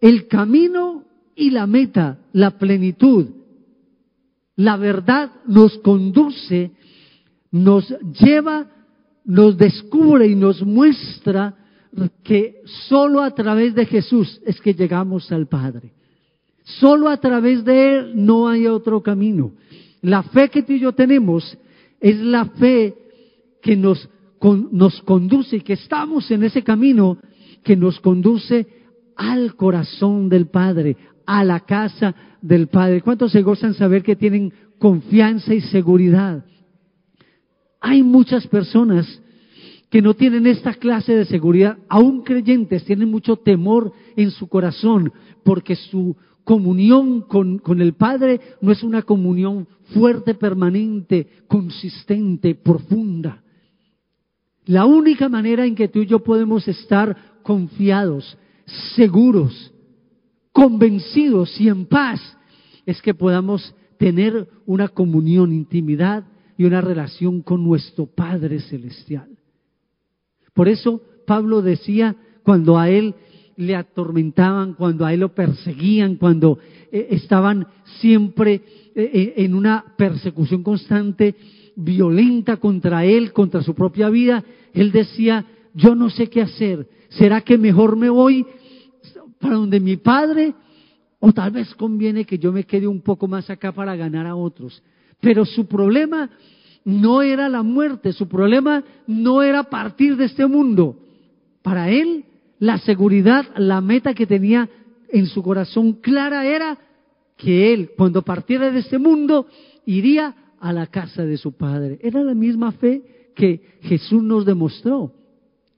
el 0.00 0.26
camino 0.26 1.04
y 1.36 1.50
la 1.50 1.66
meta, 1.68 2.18
la 2.32 2.58
plenitud. 2.58 3.28
La 4.56 4.76
verdad 4.76 5.30
nos 5.46 5.78
conduce, 5.78 6.72
nos 7.52 7.88
lleva, 8.20 8.66
nos 9.24 9.56
descubre 9.56 10.26
y 10.26 10.34
nos 10.34 10.62
muestra 10.62 11.54
que 12.24 12.62
solo 12.88 13.22
a 13.22 13.34
través 13.34 13.74
de 13.74 13.86
Jesús 13.86 14.40
es 14.44 14.60
que 14.60 14.74
llegamos 14.74 15.30
al 15.30 15.46
Padre. 15.46 15.92
Solo 16.64 17.08
a 17.08 17.18
través 17.18 17.64
de 17.64 17.94
Él 17.94 18.12
no 18.16 18.48
hay 18.48 18.66
otro 18.66 19.00
camino. 19.00 19.52
La 20.02 20.24
fe 20.24 20.48
que 20.48 20.64
tú 20.64 20.72
y 20.72 20.80
yo 20.80 20.92
tenemos 20.92 21.56
es 22.00 22.18
la 22.18 22.46
fe 22.46 22.94
que 23.62 23.76
nos, 23.76 24.08
nos 24.72 25.00
conduce 25.02 25.56
y 25.56 25.60
que 25.60 25.74
estamos 25.74 26.28
en 26.32 26.42
ese 26.42 26.64
camino 26.64 27.18
que 27.62 27.76
nos 27.76 28.00
conduce 28.00 28.66
al 29.16 29.56
corazón 29.56 30.28
del 30.28 30.46
Padre, 30.46 30.96
a 31.26 31.44
la 31.44 31.60
casa 31.60 32.14
del 32.42 32.68
Padre. 32.68 33.02
¿Cuántos 33.02 33.32
se 33.32 33.42
gozan 33.42 33.74
saber 33.74 34.02
que 34.02 34.16
tienen 34.16 34.52
confianza 34.78 35.54
y 35.54 35.60
seguridad? 35.60 36.44
Hay 37.80 38.02
muchas 38.02 38.46
personas 38.46 39.20
que 39.90 40.02
no 40.02 40.14
tienen 40.14 40.46
esta 40.46 40.74
clase 40.74 41.14
de 41.14 41.24
seguridad, 41.24 41.78
aún 41.88 42.22
creyentes, 42.22 42.84
tienen 42.84 43.10
mucho 43.10 43.36
temor 43.36 43.92
en 44.16 44.30
su 44.30 44.48
corazón 44.48 45.12
porque 45.44 45.76
su 45.76 46.16
comunión 46.44 47.22
con, 47.22 47.58
con, 47.58 47.80
el 47.80 47.94
Padre 47.94 48.40
no 48.60 48.72
es 48.72 48.82
una 48.82 49.02
comunión 49.02 49.66
fuerte, 49.94 50.34
permanente, 50.34 51.28
consistente, 51.48 52.54
profunda. 52.54 53.42
La 54.66 54.84
única 54.84 55.28
manera 55.28 55.64
en 55.64 55.74
que 55.74 55.88
tú 55.88 56.00
y 56.00 56.06
yo 56.06 56.20
podemos 56.20 56.66
estar 56.66 57.16
confiados, 57.42 58.36
seguros, 58.96 59.72
convencidos 60.52 61.60
y 61.60 61.68
en 61.68 61.86
paz, 61.86 62.20
es 62.84 63.00
que 63.00 63.14
podamos 63.14 63.74
tener 63.98 64.48
una 64.66 64.88
comunión, 64.88 65.52
intimidad 65.52 66.24
y 66.58 66.64
una 66.64 66.80
relación 66.80 67.42
con 67.42 67.62
nuestro 67.64 68.06
Padre 68.06 68.60
Celestial. 68.60 69.28
Por 70.52 70.68
eso 70.68 71.00
Pablo 71.26 71.62
decía, 71.62 72.16
cuando 72.42 72.78
a 72.78 72.88
él 72.88 73.14
le 73.56 73.76
atormentaban, 73.76 74.74
cuando 74.74 75.04
a 75.04 75.12
él 75.12 75.20
lo 75.20 75.34
perseguían, 75.34 76.16
cuando 76.16 76.58
eh, 76.90 77.08
estaban 77.10 77.66
siempre 78.00 78.54
eh, 78.54 79.10
eh, 79.12 79.34
en 79.36 79.54
una 79.54 79.94
persecución 79.96 80.62
constante, 80.62 81.34
violenta 81.76 82.56
contra 82.56 83.04
él, 83.04 83.32
contra 83.32 83.62
su 83.62 83.74
propia 83.74 84.08
vida, 84.08 84.42
él 84.72 84.90
decía, 84.90 85.44
yo 85.74 85.94
no 85.94 86.10
sé 86.10 86.28
qué 86.28 86.42
hacer, 86.42 86.88
¿será 87.10 87.42
que 87.42 87.58
mejor 87.58 87.96
me 87.96 88.10
voy 88.10 88.44
para 89.38 89.56
donde 89.56 89.80
mi 89.80 89.96
padre, 89.96 90.54
o 91.20 91.32
tal 91.32 91.50
vez 91.50 91.74
conviene 91.74 92.24
que 92.24 92.38
yo 92.38 92.52
me 92.52 92.64
quede 92.64 92.86
un 92.86 93.00
poco 93.00 93.28
más 93.28 93.48
acá 93.50 93.72
para 93.72 93.96
ganar 93.96 94.26
a 94.26 94.36
otros. 94.36 94.82
Pero 95.20 95.44
su 95.44 95.66
problema 95.66 96.30
no 96.84 97.22
era 97.22 97.48
la 97.48 97.62
muerte, 97.62 98.12
su 98.12 98.28
problema 98.28 98.84
no 99.06 99.42
era 99.42 99.64
partir 99.64 100.16
de 100.16 100.26
este 100.26 100.46
mundo. 100.46 100.98
Para 101.62 101.90
él, 101.90 102.24
la 102.58 102.78
seguridad, 102.78 103.46
la 103.56 103.80
meta 103.80 104.14
que 104.14 104.26
tenía 104.26 104.68
en 105.08 105.26
su 105.26 105.42
corazón 105.42 105.94
clara 105.94 106.46
era 106.46 106.78
que 107.36 107.72
él, 107.72 107.90
cuando 107.96 108.22
partiera 108.22 108.70
de 108.70 108.80
este 108.80 108.98
mundo, 108.98 109.46
iría 109.84 110.34
a 110.66 110.72
la 110.72 110.88
casa 110.88 111.24
de 111.24 111.36
su 111.36 111.52
padre. 111.52 111.98
Era 112.02 112.24
la 112.24 112.34
misma 112.34 112.72
fe 112.72 113.30
que 113.36 113.78
Jesús 113.82 114.20
nos 114.22 114.44
demostró. 114.44 115.12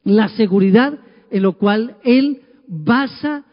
La 0.02 0.28
seguridad 0.30 0.98
en 1.30 1.42
lo 1.42 1.58
cual 1.58 1.98
él 2.04 2.40
basa 2.66 3.44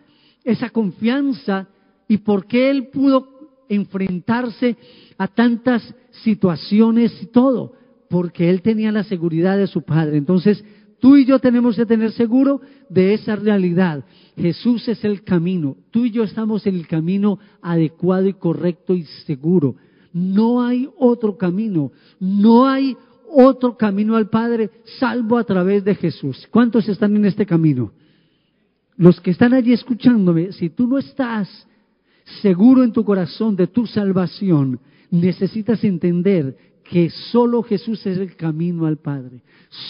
esa 0.45 0.69
confianza 0.69 1.67
y 2.07 2.17
por 2.19 2.47
qué 2.47 2.69
él 2.69 2.87
pudo 2.87 3.27
enfrentarse 3.67 4.77
a 5.17 5.27
tantas 5.27 5.93
situaciones 6.23 7.11
y 7.21 7.25
todo, 7.25 7.73
porque 8.09 8.49
él 8.49 8.61
tenía 8.61 8.93
la 8.93 9.03
seguridad 9.03 9.57
de 9.57 9.67
su 9.67 9.81
Padre. 9.81 10.17
Entonces, 10.17 10.63
tú 10.99 11.17
y 11.17 11.25
yo 11.25 11.39
tenemos 11.39 11.75
que 11.75 11.85
tener 11.85 12.13
seguro 12.13 12.61
de 12.87 13.13
esa 13.13 13.35
realidad. 13.35 14.05
Jesús 14.37 14.87
es 14.87 15.03
el 15.03 15.23
camino. 15.23 15.75
Tú 15.91 16.05
y 16.05 16.11
yo 16.11 16.23
estamos 16.23 16.65
en 16.65 16.75
el 16.75 16.87
camino 16.87 17.39
adecuado 17.61 18.27
y 18.27 18.33
correcto 18.33 18.93
y 18.93 19.03
seguro. 19.25 19.75
No 20.15 20.63
hay 20.63 20.89
otro 20.97 21.37
camino. 21.37 21.91
No 22.19 22.67
hay 22.67 22.97
otro 23.29 23.77
camino 23.77 24.15
al 24.15 24.29
Padre 24.29 24.71
salvo 24.99 25.37
a 25.37 25.43
través 25.43 25.83
de 25.83 25.93
Jesús. 25.93 26.47
¿Cuántos 26.49 26.89
están 26.89 27.15
en 27.15 27.25
este 27.25 27.45
camino? 27.45 27.91
los 28.97 29.19
que 29.19 29.31
están 29.31 29.53
allí 29.53 29.73
escuchándome, 29.73 30.51
si 30.53 30.69
tú 30.69 30.87
no 30.87 30.97
estás 30.97 31.67
seguro 32.41 32.83
en 32.83 32.91
tu 32.91 33.03
corazón 33.03 33.55
de 33.55 33.67
tu 33.67 33.85
salvación, 33.85 34.79
necesitas 35.11 35.83
entender 35.83 36.55
que 36.83 37.09
solo 37.09 37.63
Jesús 37.63 38.05
es 38.05 38.17
el 38.17 38.35
camino 38.35 38.85
al 38.85 38.97
Padre. 38.97 39.41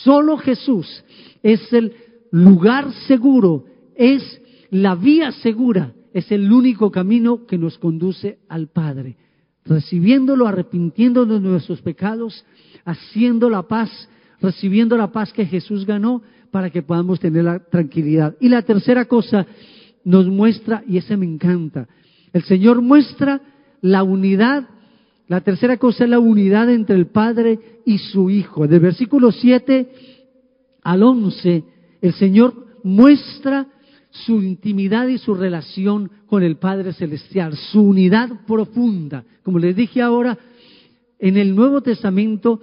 Solo 0.03 0.37
Jesús 0.37 1.03
es 1.43 1.71
el 1.71 1.93
lugar 2.31 2.91
seguro, 3.07 3.65
es 3.95 4.41
la 4.71 4.95
vía 4.95 5.31
segura, 5.31 5.93
es 6.13 6.31
el 6.31 6.51
único 6.51 6.91
camino 6.91 7.45
que 7.45 7.57
nos 7.57 7.77
conduce 7.77 8.39
al 8.49 8.67
Padre. 8.67 9.17
Recibiéndolo, 9.65 10.47
arrepintiéndonos 10.47 11.41
de 11.41 11.49
nuestros 11.49 11.81
pecados, 11.81 12.45
haciendo 12.85 13.49
la 13.49 13.63
paz, 13.63 13.89
recibiendo 14.39 14.95
la 14.95 15.11
paz 15.11 15.33
que 15.33 15.45
Jesús 15.45 15.85
ganó, 15.85 16.21
para 16.51 16.69
que 16.69 16.83
podamos 16.83 17.19
tener 17.19 17.43
la 17.43 17.59
tranquilidad. 17.59 18.35
Y 18.39 18.47
la 18.47 18.61
tercera 18.61 19.05
cosa 19.05 19.45
nos 20.03 20.27
muestra, 20.27 20.83
y 20.87 20.97
ese 20.97 21.17
me 21.17 21.25
encanta, 21.25 21.87
el 22.31 22.43
Señor 22.43 22.81
muestra 22.81 23.41
la 23.81 24.03
unidad, 24.03 24.67
la 25.27 25.41
tercera 25.41 25.77
cosa 25.77 26.03
es 26.03 26.09
la 26.09 26.19
unidad 26.19 26.69
entre 26.69 26.95
el 26.95 27.07
Padre 27.07 27.81
y 27.85 27.97
su 27.97 28.29
Hijo. 28.29 28.67
Del 28.67 28.79
versículo 28.79 29.31
7 29.31 29.89
al 30.83 31.01
11, 31.01 31.63
el 32.01 32.13
Señor 32.13 32.53
muestra 32.83 33.67
su 34.23 34.41
intimidad 34.41 35.07
y 35.07 35.17
su 35.17 35.33
relación 35.33 36.09
con 36.27 36.43
el 36.43 36.57
Padre 36.57 36.93
Celestial, 36.93 37.55
su 37.55 37.81
unidad 37.81 38.45
profunda. 38.47 39.25
Como 39.43 39.59
les 39.59 39.75
dije 39.75 40.01
ahora, 40.01 40.37
en 41.19 41.37
el 41.37 41.55
Nuevo 41.55 41.81
Testamento 41.81 42.61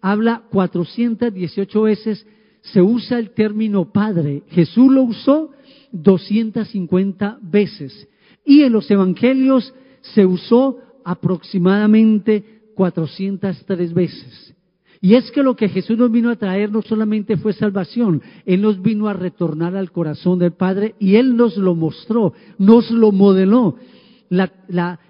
habla 0.00 0.42
418 0.50 1.82
veces, 1.82 2.26
se 2.62 2.82
usa 2.82 3.18
el 3.18 3.30
término 3.30 3.92
Padre. 3.92 4.42
Jesús 4.48 4.92
lo 4.92 5.02
usó 5.02 5.52
250 5.92 7.38
veces. 7.42 8.08
Y 8.44 8.62
en 8.62 8.72
los 8.72 8.90
Evangelios 8.90 9.72
se 10.00 10.26
usó 10.26 10.78
aproximadamente 11.04 12.62
403 12.74 13.94
veces. 13.94 14.54
Y 15.00 15.14
es 15.14 15.30
que 15.30 15.42
lo 15.42 15.54
que 15.54 15.68
Jesús 15.68 15.96
nos 15.96 16.10
vino 16.10 16.30
a 16.30 16.36
traer 16.36 16.72
no 16.72 16.82
solamente 16.82 17.36
fue 17.36 17.52
salvación, 17.52 18.20
Él 18.44 18.62
nos 18.62 18.82
vino 18.82 19.08
a 19.08 19.12
retornar 19.12 19.76
al 19.76 19.92
corazón 19.92 20.38
del 20.40 20.52
Padre 20.52 20.94
y 20.98 21.16
Él 21.16 21.36
nos 21.36 21.56
lo 21.56 21.74
mostró, 21.74 22.32
nos 22.58 22.90
lo 22.90 23.12
modeló. 23.12 23.76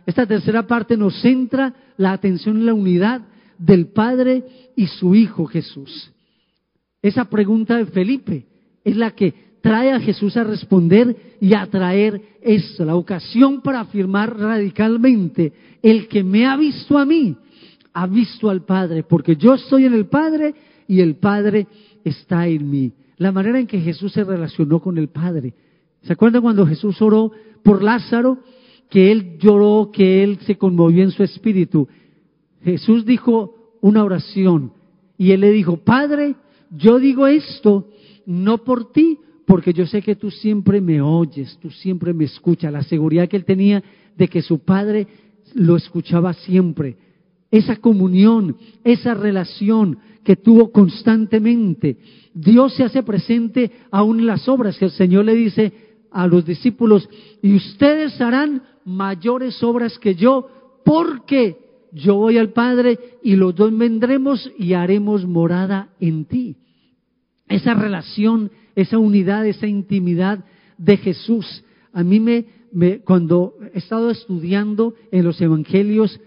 esta 0.07 0.26
tercera 0.26 0.66
parte 0.66 0.97
nos 0.97 1.20
centra 1.22 1.74
la 1.97 2.12
atención 2.12 2.59
en 2.59 2.66
la 2.66 2.74
unidad 2.74 3.22
del 3.59 3.86
Padre 3.89 4.45
y 4.76 4.86
su 4.86 5.14
Hijo 5.14 5.47
Jesús. 5.47 6.12
Esa 7.01 7.24
pregunta 7.24 7.76
de 7.76 7.86
Felipe 7.86 8.47
es 8.84 8.97
la 8.97 9.12
que 9.12 9.49
trae 9.62 9.93
a 9.93 10.01
Jesús 10.01 10.36
a 10.36 10.45
responder 10.45 11.16
y 11.41 11.55
a 11.55 11.66
traer 11.66 12.20
esto, 12.43 12.84
la 12.84 12.95
ocasión 12.95 13.61
para 13.62 13.80
afirmar 13.80 14.36
radicalmente, 14.39 15.53
el 15.82 16.09
que 16.09 16.22
me 16.22 16.47
ha 16.47 16.57
visto 16.57 16.99
a 16.99 17.05
mí, 17.05 17.36
ha 17.99 18.07
visto 18.07 18.49
al 18.49 18.64
Padre, 18.64 19.03
porque 19.03 19.34
yo 19.34 19.55
estoy 19.55 19.84
en 19.84 19.92
el 19.92 20.07
Padre 20.07 20.55
y 20.86 21.01
el 21.01 21.16
Padre 21.16 21.66
está 22.05 22.46
en 22.46 22.70
mí. 22.70 22.92
La 23.16 23.32
manera 23.32 23.59
en 23.59 23.66
que 23.66 23.80
Jesús 23.80 24.12
se 24.12 24.22
relacionó 24.22 24.78
con 24.78 24.99
el 24.99 25.09
Padre. 25.09 25.53
¿Se 26.03 26.12
acuerdan 26.12 26.42
cuando 26.42 26.64
Jesús 26.64 27.03
oró 27.03 27.32
por 27.64 27.82
Lázaro? 27.82 28.38
Que 28.88 29.11
él 29.11 29.38
lloró, 29.40 29.90
que 29.92 30.22
él 30.22 30.38
se 30.46 30.57
conmovió 30.57 31.03
en 31.03 31.11
su 31.11 31.24
espíritu. 31.24 31.88
Jesús 32.62 33.05
dijo 33.05 33.76
una 33.80 34.05
oración 34.05 34.72
y 35.16 35.32
él 35.32 35.40
le 35.40 35.51
dijo, 35.51 35.78
Padre, 35.78 36.36
yo 36.70 37.01
digo 37.01 37.26
esto 37.26 37.88
no 38.26 38.59
por 38.59 38.92
ti, 38.92 39.18
porque 39.44 39.72
yo 39.72 39.86
sé 39.86 40.03
que 40.03 40.14
tú 40.14 40.30
siempre 40.30 40.80
me 40.80 41.01
oyes, 41.01 41.59
tú 41.61 41.70
siempre 41.72 42.14
me 42.14 42.26
escuchas. 42.26 42.72
La 42.72 42.84
seguridad 42.84 43.28
que 43.28 43.36
él 43.36 43.44
tenía 43.44 43.82
de 44.16 44.28
que 44.28 44.40
su 44.40 44.61
Padre 44.61 45.09
lo 45.55 45.74
escuchaba 45.74 46.32
siempre. 46.32 47.07
Esa 47.51 47.76
comunión, 47.76 48.57
esa 48.84 49.14
relación 49.14 49.99
que 50.22 50.36
tuvo 50.36 50.70
constantemente. 50.70 51.96
Dios 52.34 52.74
se 52.74 52.84
hace 52.84 53.03
presente 53.03 53.70
aún 53.90 54.20
en 54.20 54.26
las 54.26 54.49
obras 54.49 54.76
que 54.76 54.86
el 54.86 54.90
Señor 54.90 55.24
le 55.24 55.34
dice 55.34 55.72
a 56.11 56.26
los 56.26 56.44
discípulos, 56.44 57.09
y 57.42 57.55
ustedes 57.55 58.20
harán 58.20 58.62
mayores 58.84 59.62
obras 59.62 59.99
que 59.99 60.14
yo, 60.14 60.49
porque 60.84 61.57
yo 61.92 62.16
voy 62.16 62.38
al 62.38 62.51
Padre 62.51 62.99
y 63.22 63.36
los 63.36 63.55
dos 63.55 63.76
vendremos 63.76 64.51
y 64.59 64.74
haremos 64.74 65.26
morada 65.26 65.90
en 66.01 66.24
ti. 66.24 66.57
Esa 67.49 67.74
relación, 67.74 68.51
esa 68.74 68.99
unidad, 68.99 69.46
esa 69.46 69.66
intimidad 69.66 70.44
de 70.76 70.96
Jesús. 70.99 71.64
A 71.92 72.03
mí 72.03 72.20
me, 72.20 73.01
cuando 73.01 73.55
he 73.74 73.78
estado 73.78 74.11
estudiando 74.11 74.94
en 75.11 75.24
los 75.24 75.40
evangelios, 75.40 76.20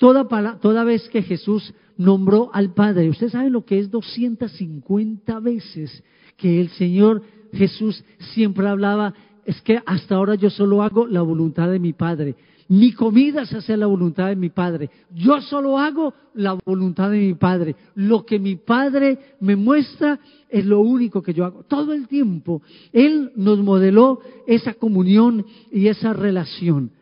toda, 0.00 0.58
toda 0.60 0.82
vez 0.82 1.06
que 1.10 1.22
Jesús 1.22 1.74
nombró 1.98 2.50
al 2.54 2.72
Padre, 2.72 3.10
usted 3.10 3.28
sabe 3.28 3.50
lo 3.50 3.66
que 3.66 3.78
es 3.78 3.90
250 3.90 5.38
veces 5.40 6.02
que 6.38 6.58
el 6.58 6.70
Señor 6.70 7.22
Jesús 7.52 8.02
siempre 8.32 8.66
hablaba, 8.66 9.12
es 9.44 9.60
que 9.60 9.82
hasta 9.84 10.14
ahora 10.14 10.36
yo 10.36 10.48
solo 10.48 10.82
hago 10.82 11.06
la 11.06 11.20
voluntad 11.20 11.70
de 11.70 11.78
mi 11.78 11.92
Padre. 11.92 12.34
Mi 12.68 12.92
comida 12.92 13.42
es 13.42 13.52
hacer 13.52 13.78
la 13.78 13.88
voluntad 13.88 14.28
de 14.28 14.36
mi 14.36 14.48
Padre. 14.48 14.88
Yo 15.14 15.42
solo 15.42 15.78
hago 15.78 16.14
la 16.32 16.56
voluntad 16.64 17.10
de 17.10 17.18
mi 17.18 17.34
Padre. 17.34 17.76
Lo 17.94 18.24
que 18.24 18.38
mi 18.38 18.56
Padre 18.56 19.18
me 19.40 19.54
muestra 19.54 20.18
es 20.48 20.64
lo 20.64 20.80
único 20.80 21.20
que 21.20 21.34
yo 21.34 21.44
hago. 21.44 21.64
Todo 21.64 21.92
el 21.92 22.08
tiempo 22.08 22.62
Él 22.92 23.32
nos 23.36 23.58
modeló 23.58 24.20
esa 24.46 24.72
comunión 24.72 25.44
y 25.70 25.88
esa 25.88 26.14
relación. 26.14 26.92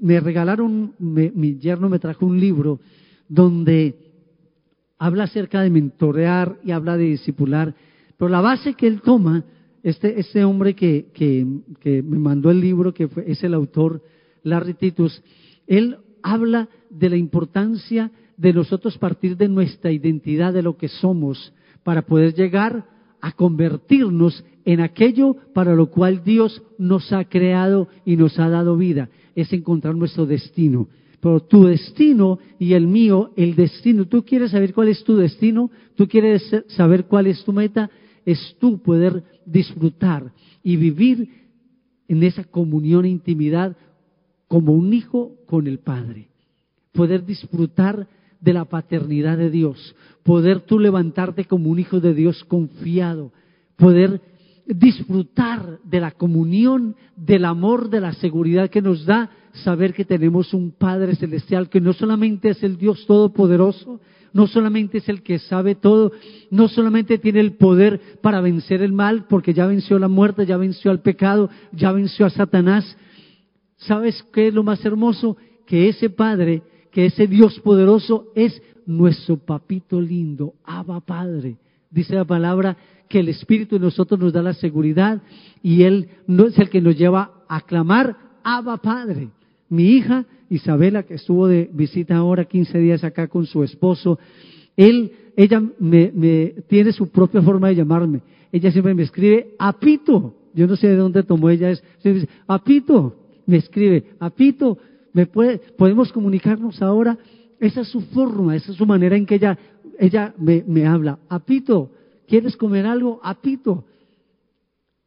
Me 0.00 0.20
regalaron, 0.20 0.94
mi 0.98 1.58
yerno 1.58 1.88
me 1.88 1.98
trajo 1.98 2.26
un 2.26 2.40
libro 2.40 2.80
donde 3.28 4.08
habla 4.98 5.24
acerca 5.24 5.62
de 5.62 5.70
mentorear 5.70 6.58
y 6.64 6.72
habla 6.72 6.96
de 6.96 7.04
discipular, 7.04 7.74
pero 8.16 8.28
la 8.28 8.40
base 8.40 8.74
que 8.74 8.86
él 8.86 9.00
toma, 9.00 9.44
este, 9.82 10.18
este 10.18 10.44
hombre 10.44 10.74
que, 10.74 11.06
que, 11.14 12.02
me 12.02 12.18
mandó 12.18 12.50
el 12.50 12.60
libro, 12.60 12.92
que 12.92 13.08
es 13.26 13.42
el 13.44 13.54
autor, 13.54 14.02
Larry 14.42 14.74
Titus, 14.74 15.22
él 15.66 15.98
habla 16.22 16.68
de 16.90 17.10
la 17.10 17.16
importancia 17.16 18.10
de 18.36 18.52
nosotros 18.52 18.98
partir 18.98 19.36
de 19.36 19.48
nuestra 19.48 19.92
identidad, 19.92 20.52
de 20.52 20.62
lo 20.62 20.76
que 20.76 20.88
somos, 20.88 21.52
para 21.84 22.02
poder 22.02 22.34
llegar 22.34 22.86
a 23.20 23.32
convertirnos 23.32 24.44
en 24.64 24.80
aquello 24.80 25.36
para 25.54 25.74
lo 25.74 25.86
cual 25.86 26.22
Dios 26.24 26.62
nos 26.78 27.12
ha 27.12 27.24
creado 27.24 27.88
y 28.04 28.16
nos 28.16 28.38
ha 28.38 28.48
dado 28.48 28.76
vida, 28.76 29.08
es 29.40 29.52
encontrar 29.52 29.94
nuestro 29.94 30.26
destino. 30.26 30.88
Pero 31.20 31.40
tu 31.40 31.64
destino 31.64 32.38
y 32.58 32.72
el 32.74 32.86
mío, 32.86 33.32
el 33.36 33.54
destino, 33.54 34.06
tú 34.06 34.24
quieres 34.24 34.50
saber 34.50 34.72
cuál 34.74 34.88
es 34.88 35.02
tu 35.04 35.16
destino, 35.16 35.70
tú 35.94 36.08
quieres 36.08 36.42
saber 36.68 37.04
cuál 37.06 37.28
es 37.28 37.44
tu 37.44 37.52
meta, 37.52 37.90
es 38.24 38.56
tú 38.58 38.82
poder 38.82 39.22
disfrutar 39.46 40.32
y 40.62 40.76
vivir 40.76 41.28
en 42.08 42.22
esa 42.22 42.44
comunión 42.44 43.04
e 43.04 43.10
intimidad 43.10 43.76
como 44.48 44.72
un 44.72 44.92
hijo 44.92 45.36
con 45.46 45.66
el 45.66 45.78
Padre. 45.78 46.28
Poder 46.92 47.24
disfrutar 47.24 48.08
de 48.40 48.52
la 48.52 48.64
paternidad 48.64 49.38
de 49.38 49.50
Dios, 49.50 49.94
poder 50.24 50.60
tú 50.60 50.78
levantarte 50.78 51.44
como 51.44 51.70
un 51.70 51.78
hijo 51.78 52.00
de 52.00 52.14
Dios 52.14 52.44
confiado, 52.44 53.32
poder 53.76 54.20
disfrutar 54.68 55.78
de 55.82 56.00
la 56.00 56.12
comunión, 56.12 56.94
del 57.16 57.44
amor, 57.44 57.90
de 57.90 58.00
la 58.00 58.12
seguridad 58.12 58.70
que 58.70 58.82
nos 58.82 59.04
da 59.04 59.30
saber 59.64 59.94
que 59.94 60.04
tenemos 60.04 60.54
un 60.54 60.70
Padre 60.70 61.16
celestial 61.16 61.68
que 61.68 61.80
no 61.80 61.92
solamente 61.92 62.50
es 62.50 62.62
el 62.62 62.76
Dios 62.76 63.04
todopoderoso, 63.06 64.00
no 64.32 64.46
solamente 64.46 64.98
es 64.98 65.08
el 65.08 65.22
que 65.22 65.38
sabe 65.38 65.74
todo, 65.74 66.12
no 66.50 66.68
solamente 66.68 67.18
tiene 67.18 67.40
el 67.40 67.54
poder 67.54 68.18
para 68.20 68.40
vencer 68.40 68.82
el 68.82 68.92
mal, 68.92 69.26
porque 69.26 69.54
ya 69.54 69.66
venció 69.66 69.98
la 69.98 70.08
muerte, 70.08 70.46
ya 70.46 70.58
venció 70.58 70.90
al 70.90 71.00
pecado, 71.00 71.48
ya 71.72 71.90
venció 71.92 72.26
a 72.26 72.30
Satanás, 72.30 72.96
¿Sabes 73.78 74.22
qué 74.32 74.48
es 74.48 74.54
lo 74.54 74.62
más 74.62 74.84
hermoso? 74.84 75.36
Que 75.66 75.88
ese 75.88 76.10
Padre, 76.10 76.62
que 76.90 77.06
ese 77.06 77.26
Dios 77.26 77.58
poderoso 77.60 78.26
es 78.34 78.60
nuestro 78.86 79.36
papito 79.36 80.00
lindo, 80.00 80.54
Abba 80.64 81.00
Padre. 81.00 81.56
Dice 81.90 82.14
la 82.14 82.24
palabra 82.24 82.76
que 83.08 83.20
el 83.20 83.28
Espíritu 83.28 83.76
de 83.76 83.86
nosotros 83.86 84.20
nos 84.20 84.32
da 84.32 84.42
la 84.42 84.54
seguridad 84.54 85.22
y 85.62 85.82
Él 85.84 86.08
no 86.26 86.46
es 86.46 86.58
el 86.58 86.68
que 86.68 86.80
nos 86.80 86.96
lleva 86.96 87.44
a 87.48 87.62
clamar, 87.62 88.16
Abba 88.42 88.76
Padre. 88.78 89.28
Mi 89.68 89.84
hija 89.84 90.26
Isabela, 90.50 91.02
que 91.02 91.14
estuvo 91.14 91.46
de 91.46 91.68
visita 91.72 92.16
ahora 92.16 92.44
15 92.44 92.78
días 92.78 93.04
acá 93.04 93.28
con 93.28 93.46
su 93.46 93.62
esposo, 93.62 94.18
él, 94.76 95.12
ella 95.36 95.60
me, 95.78 96.12
me, 96.14 96.54
tiene 96.68 96.92
su 96.92 97.08
propia 97.08 97.42
forma 97.42 97.68
de 97.68 97.76
llamarme. 97.76 98.22
Ella 98.52 98.70
siempre 98.70 98.94
me 98.94 99.02
escribe, 99.02 99.54
Apito. 99.58 100.34
Yo 100.54 100.66
no 100.66 100.76
sé 100.76 100.88
de 100.88 100.96
dónde 100.96 101.22
tomó 101.22 101.50
ella 101.50 101.70
eso. 101.70 101.82
Apito 102.46 103.14
me 103.46 103.56
escribe, 103.56 104.04
Apito, 104.20 104.78
¿me 105.12 105.26
puede, 105.26 105.58
podemos 105.58 106.12
comunicarnos 106.12 106.80
ahora? 106.82 107.18
Esa 107.60 107.80
es 107.80 107.88
su 107.88 108.00
forma, 108.00 108.54
esa 108.54 108.70
es 108.70 108.78
su 108.78 108.86
manera 108.86 109.16
en 109.16 109.26
que 109.26 109.34
ella, 109.34 109.58
ella 109.98 110.34
me, 110.38 110.64
me 110.66 110.86
habla. 110.86 111.18
Apito, 111.28 111.90
¿quieres 112.26 112.56
comer 112.56 112.86
algo? 112.86 113.20
Apito. 113.22 113.84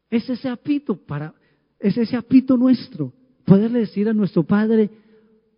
Es 0.10 0.30
ese 0.30 0.50
apito 0.50 0.98
para, 0.98 1.34
es 1.80 1.98
ese 1.98 2.18
apito 2.18 2.58
nuestro. 2.58 3.14
Poderle 3.46 3.80
decir 3.80 4.10
a 4.10 4.14
nuestro 4.14 4.44
Padre, 4.44 4.90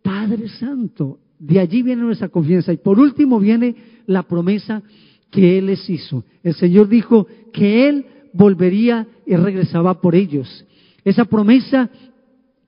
Padre 0.01 0.47
Santo. 0.47 1.19
De 1.39 1.59
allí 1.59 1.81
viene 1.81 2.03
nuestra 2.03 2.29
confianza. 2.29 2.71
Y 2.71 2.77
por 2.77 2.99
último 2.99 3.39
viene 3.39 3.75
la 4.05 4.23
promesa 4.23 4.83
que 5.31 5.57
Él 5.57 5.65
les 5.65 5.89
hizo. 5.89 6.23
El 6.43 6.53
Señor 6.53 6.87
dijo 6.87 7.27
que 7.51 7.89
Él 7.89 8.05
volvería 8.33 9.07
y 9.25 9.35
regresaba 9.35 9.99
por 9.99 10.15
ellos. 10.15 10.65
Esa 11.03 11.25
promesa 11.25 11.89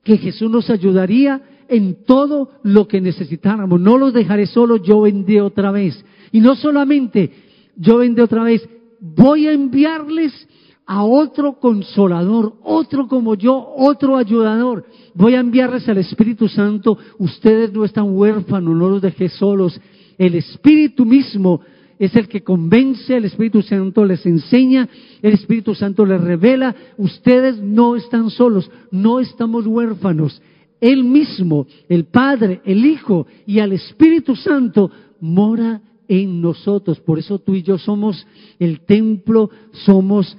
que 0.03 0.17
Jesús 0.17 0.49
nos 0.49 0.69
ayudaría 0.69 1.41
en 1.69 2.03
todo 2.05 2.49
lo 2.63 2.87
que 2.87 3.01
necesitáramos. 3.01 3.79
No 3.79 3.97
los 3.97 4.13
dejaré 4.13 4.47
solos, 4.47 4.81
yo 4.83 5.01
vendré 5.01 5.41
otra 5.41 5.71
vez. 5.71 6.03
Y 6.31 6.39
no 6.39 6.55
solamente 6.55 7.31
yo 7.75 7.97
vendré 7.97 8.23
otra 8.23 8.43
vez, 8.43 8.67
voy 8.99 9.47
a 9.47 9.53
enviarles 9.53 10.47
a 10.85 11.03
otro 11.03 11.53
consolador, 11.59 12.53
otro 12.63 13.07
como 13.07 13.35
yo, 13.35 13.73
otro 13.77 14.17
ayudador. 14.17 14.85
Voy 15.13 15.33
a 15.33 15.39
enviarles 15.39 15.87
al 15.89 15.97
Espíritu 15.97 16.47
Santo. 16.47 16.97
Ustedes 17.17 17.73
no 17.73 17.85
están 17.85 18.15
huérfanos, 18.15 18.75
no 18.75 18.89
los 18.89 19.01
dejé 19.01 19.29
solos. 19.29 19.79
El 20.17 20.35
Espíritu 20.35 21.05
mismo 21.05 21.61
es 21.97 22.15
el 22.15 22.27
que 22.27 22.43
convence, 22.43 23.15
el 23.15 23.25
Espíritu 23.25 23.61
Santo 23.61 24.05
les 24.05 24.25
enseña, 24.25 24.87
el 25.21 25.33
Espíritu 25.33 25.73
Santo 25.73 26.05
les 26.05 26.21
revela, 26.21 26.75
ustedes 26.97 27.57
no 27.61 27.95
están 27.95 28.29
solos, 28.29 28.69
no 28.91 29.19
estamos 29.19 29.65
huérfanos. 29.65 30.41
Él 30.85 31.03
mismo, 31.03 31.65
el 31.89 32.05
Padre, 32.05 32.61
el 32.63 32.85
Hijo 32.85 33.25
y 33.47 33.57
al 33.57 33.71
Espíritu 33.71 34.35
Santo, 34.35 34.91
mora 35.19 35.81
en 36.07 36.39
nosotros. 36.39 36.99
Por 36.99 37.17
eso 37.17 37.39
tú 37.39 37.55
y 37.55 37.63
yo 37.63 37.79
somos 37.79 38.27
el 38.59 38.81
templo, 38.81 39.49
somos 39.71 40.37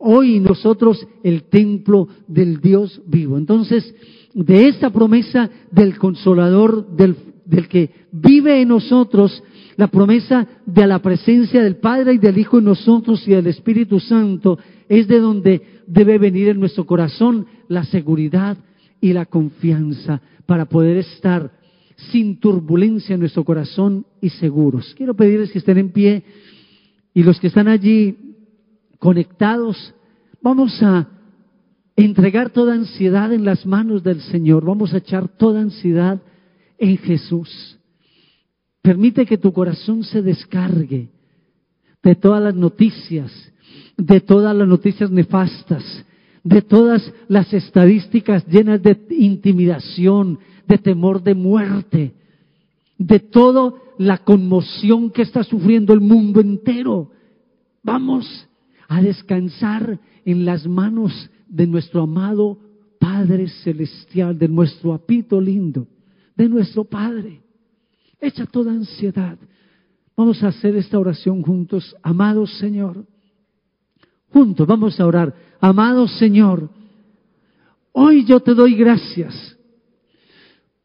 hoy 0.00 0.40
nosotros 0.40 1.06
el 1.22 1.44
templo 1.44 2.08
del 2.26 2.60
Dios 2.60 3.00
vivo. 3.06 3.38
Entonces, 3.38 3.94
de 4.34 4.66
esta 4.66 4.90
promesa 4.90 5.48
del 5.70 5.96
consolador, 5.96 6.88
del, 6.96 7.14
que 7.68 7.90
vive 8.10 8.62
en 8.62 8.68
nosotros, 8.70 9.44
la 9.76 9.86
promesa 9.86 10.44
de 10.66 10.88
la 10.88 10.98
presencia 10.98 11.62
del 11.62 11.76
Padre 11.76 12.14
y 12.14 12.18
del 12.18 12.36
Hijo 12.36 12.58
en 12.58 12.64
nosotros 12.64 13.22
y 13.28 13.30
del 13.30 13.46
Espíritu 13.46 14.00
Santo, 14.00 14.58
es 14.88 15.06
de 15.06 15.20
donde 15.20 15.62
debe 15.86 16.18
venir 16.18 16.48
en 16.48 16.58
nuestro 16.58 16.84
corazón 16.84 17.46
la 17.68 17.84
seguridad 17.84 18.58
y 19.00 19.12
la 19.12 19.26
confianza 19.26 20.20
para 20.46 20.66
poder 20.66 20.98
estar 20.98 21.50
sin 22.10 22.40
turbulencia 22.40 23.14
en 23.14 23.20
nuestro 23.20 23.44
corazón 23.44 24.06
y 24.20 24.30
seguros. 24.30 24.94
Quiero 24.96 25.14
pedirles 25.14 25.52
que 25.52 25.58
estén 25.58 25.78
en 25.78 25.92
pie 25.92 26.24
y 27.12 27.22
los 27.22 27.38
que 27.38 27.46
están 27.46 27.68
allí 27.68 28.16
conectados, 28.98 29.94
vamos 30.42 30.82
a 30.82 31.08
entregar 31.96 32.50
toda 32.50 32.74
ansiedad 32.74 33.32
en 33.32 33.44
las 33.44 33.64
manos 33.66 34.02
del 34.02 34.20
Señor, 34.20 34.64
vamos 34.64 34.92
a 34.92 34.98
echar 34.98 35.28
toda 35.28 35.60
ansiedad 35.60 36.20
en 36.78 36.98
Jesús. 36.98 37.78
Permite 38.82 39.24
que 39.24 39.38
tu 39.38 39.52
corazón 39.52 40.02
se 40.02 40.20
descargue 40.22 41.08
de 42.02 42.14
todas 42.14 42.42
las 42.42 42.54
noticias, 42.54 43.30
de 43.96 44.20
todas 44.20 44.54
las 44.54 44.68
noticias 44.68 45.10
nefastas, 45.10 46.04
de 46.44 46.60
todas 46.60 47.12
las 47.26 47.52
estadísticas 47.52 48.46
llenas 48.46 48.82
de 48.82 49.00
intimidación, 49.10 50.38
de 50.68 50.78
temor 50.78 51.22
de 51.22 51.34
muerte, 51.34 52.14
de 52.98 53.18
toda 53.18 53.72
la 53.98 54.18
conmoción 54.18 55.10
que 55.10 55.22
está 55.22 55.42
sufriendo 55.42 55.92
el 55.94 56.00
mundo 56.00 56.40
entero. 56.40 57.10
Vamos 57.82 58.46
a 58.88 59.00
descansar 59.00 59.98
en 60.24 60.44
las 60.44 60.66
manos 60.66 61.30
de 61.48 61.66
nuestro 61.66 62.02
amado 62.02 62.58
Padre 62.98 63.48
Celestial, 63.48 64.38
de 64.38 64.48
nuestro 64.48 64.92
apito 64.92 65.40
lindo, 65.40 65.86
de 66.36 66.48
nuestro 66.48 66.84
Padre. 66.84 67.40
Echa 68.20 68.46
toda 68.46 68.72
ansiedad. 68.72 69.38
Vamos 70.16 70.42
a 70.42 70.48
hacer 70.48 70.76
esta 70.76 70.98
oración 70.98 71.42
juntos. 71.42 71.96
Amado 72.02 72.46
Señor, 72.46 73.04
juntos 74.30 74.66
vamos 74.66 74.98
a 75.00 75.06
orar. 75.06 75.34
Amado 75.66 76.06
Señor, 76.06 76.68
hoy 77.92 78.26
yo 78.26 78.38
te 78.40 78.52
doy 78.52 78.74
gracias 78.74 79.56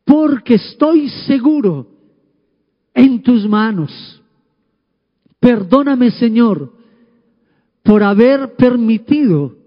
porque 0.05 0.53
estoy 0.53 1.09
seguro 1.27 1.86
en 2.93 3.21
tus 3.21 3.45
manos. 3.45 4.23
Perdóname, 5.38 6.11
Señor, 6.11 6.71
por 7.84 8.03
haber 8.03 8.55
permitido 8.55 9.57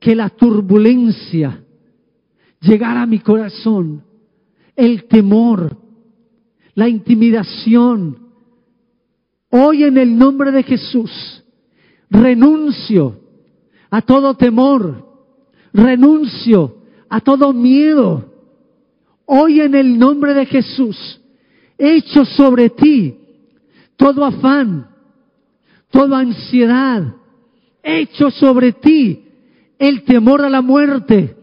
que 0.00 0.16
la 0.16 0.30
turbulencia 0.30 1.62
llegara 2.62 3.02
a 3.02 3.06
mi 3.06 3.18
corazón, 3.18 4.04
el 4.74 5.04
temor, 5.04 5.76
la 6.72 6.88
intimidación. 6.88 8.20
Hoy 9.50 9.84
en 9.84 9.98
el 9.98 10.16
nombre 10.16 10.50
de 10.50 10.62
Jesús 10.62 11.44
renuncio 12.08 13.25
a 13.90 14.02
todo 14.02 14.34
temor, 14.34 15.06
renuncio 15.72 16.76
a 17.08 17.20
todo 17.20 17.52
miedo, 17.52 18.36
Hoy 19.26 19.60
en 19.60 19.74
el 19.74 19.98
nombre 19.98 20.34
de 20.34 20.46
Jesús, 20.46 21.20
echo 21.76 22.24
sobre 22.24 22.70
ti 22.70 23.18
todo 23.96 24.24
afán, 24.24 24.88
toda 25.90 26.20
ansiedad, 26.20 27.16
echo 27.82 28.30
sobre 28.30 28.72
ti 28.72 29.24
el 29.78 30.04
temor 30.04 30.42
a 30.42 30.48
la 30.48 30.62
muerte, 30.62 31.36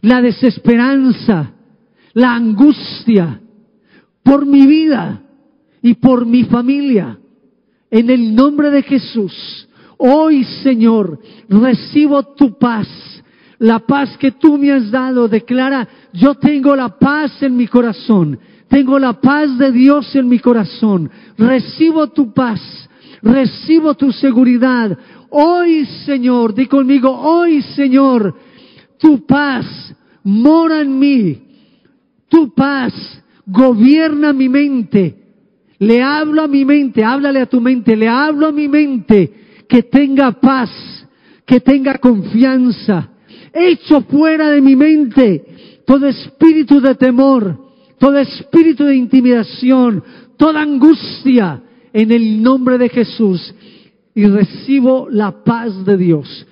la 0.00 0.22
desesperanza, 0.22 1.52
la 2.14 2.34
angustia 2.34 3.40
por 4.22 4.46
mi 4.46 4.66
vida 4.66 5.22
y 5.82 5.94
por 5.94 6.24
mi 6.24 6.44
familia. 6.44 7.18
En 7.90 8.08
el 8.08 8.34
nombre 8.34 8.70
de 8.70 8.82
Jesús, 8.84 9.68
hoy 10.02 10.44
Señor, 10.62 11.18
recibo 11.48 12.22
tu 12.34 12.58
paz 12.58 12.88
la 13.62 13.78
paz 13.78 14.18
que 14.18 14.32
tú 14.32 14.58
me 14.58 14.72
has 14.72 14.90
dado. 14.90 15.28
Declara, 15.28 15.86
yo 16.12 16.34
tengo 16.34 16.74
la 16.74 16.98
paz 16.98 17.40
en 17.42 17.56
mi 17.56 17.68
corazón. 17.68 18.36
Tengo 18.66 18.98
la 18.98 19.20
paz 19.20 19.56
de 19.56 19.70
Dios 19.70 20.14
en 20.16 20.28
mi 20.28 20.40
corazón. 20.40 21.08
Recibo 21.38 22.08
tu 22.08 22.32
paz. 22.32 22.60
Recibo 23.22 23.94
tu 23.94 24.10
seguridad. 24.10 24.98
Hoy, 25.30 25.86
Señor, 26.04 26.54
di 26.54 26.66
conmigo, 26.66 27.08
hoy, 27.08 27.62
Señor, 27.62 28.34
tu 28.98 29.24
paz 29.24 29.94
mora 30.24 30.80
en 30.80 30.98
mí. 30.98 31.38
Tu 32.28 32.52
paz 32.52 32.92
gobierna 33.46 34.32
mi 34.32 34.48
mente. 34.48 35.18
Le 35.78 36.02
hablo 36.02 36.42
a 36.42 36.48
mi 36.48 36.64
mente, 36.64 37.04
háblale 37.04 37.42
a 37.42 37.46
tu 37.46 37.60
mente, 37.60 37.94
le 37.94 38.08
hablo 38.08 38.48
a 38.48 38.52
mi 38.52 38.66
mente 38.66 39.42
que 39.68 39.82
tenga 39.82 40.32
paz, 40.32 40.70
que 41.46 41.60
tenga 41.60 41.98
confianza, 41.98 43.12
Echo 43.52 44.00
fuera 44.02 44.50
de 44.50 44.60
mi 44.60 44.76
mente 44.76 45.44
todo 45.84 46.06
espíritu 46.06 46.80
de 46.80 46.94
temor, 46.94 47.58
todo 47.98 48.16
espíritu 48.18 48.84
de 48.84 48.96
intimidación, 48.96 50.02
toda 50.36 50.62
angustia 50.62 51.62
en 51.92 52.10
el 52.10 52.42
nombre 52.42 52.78
de 52.78 52.88
Jesús 52.88 53.54
y 54.14 54.26
recibo 54.26 55.08
la 55.10 55.44
paz 55.44 55.84
de 55.84 55.96
Dios. 55.96 56.46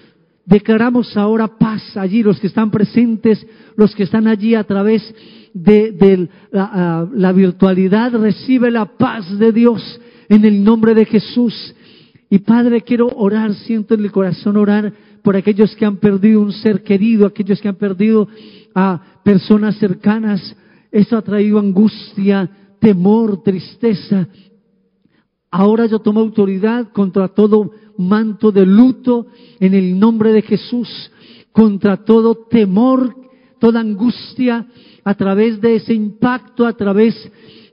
Declaramos 0.45 1.17
ahora 1.17 1.47
paz 1.47 1.97
allí, 1.97 2.23
los 2.23 2.41
que 2.41 2.49
están 2.49 2.71
presentes, 2.71 3.47
los 3.77 3.95
que 3.95 4.03
están 4.03 4.27
allí 4.27 4.55
a 4.55 4.65
través 4.65 5.15
de, 5.55 6.29
la, 6.51 7.09
la 7.13 7.33
virtualidad, 7.33 8.13
recibe 8.13 8.71
la 8.71 8.85
paz 8.85 9.39
de 9.39 9.53
Dios 9.53 10.01
en 10.29 10.45
el 10.45 10.63
nombre 10.63 10.95
de 10.95 11.07
Jesús. 11.07 11.75
Y 12.31 12.39
Padre, 12.39 12.83
quiero 12.83 13.09
orar, 13.09 13.53
siento 13.55 13.95
en 13.95 14.05
el 14.05 14.13
corazón 14.13 14.57
orar 14.57 14.93
por 15.23 15.37
aquellos 15.37 15.75
que 15.75 15.85
han 15.85 15.97
perdido 15.97 16.41
un 16.41 16.53
ser 16.53 16.85
querido, 16.85 17.27
aquellos 17.27 17.61
que 17.61 17.69
han 17.69 17.75
perdido 17.75 18.29
a 18.73 19.21
personas 19.25 19.77
cercanas. 19.79 20.57
Eso 20.93 21.17
ha 21.17 21.23
traído 21.23 21.59
angustia, 21.59 22.49
temor, 22.79 23.43
tristeza. 23.43 24.29
Ahora 25.51 25.87
yo 25.87 25.99
tomo 25.99 26.21
autoridad 26.21 26.93
contra 26.93 27.27
todo 27.27 27.73
manto 27.99 28.53
de 28.53 28.65
luto 28.65 29.27
en 29.59 29.75
el 29.75 29.99
nombre 29.99 30.33
de 30.33 30.43
Jesús, 30.43 31.11
contra 31.51 31.97
todo 32.05 32.47
temor, 32.49 33.15
toda 33.59 33.81
angustia 33.81 34.69
a 35.03 35.15
través 35.15 35.61
de 35.61 35.75
ese 35.75 35.95
impacto, 35.95 36.65
a 36.65 36.75
través 36.75 37.15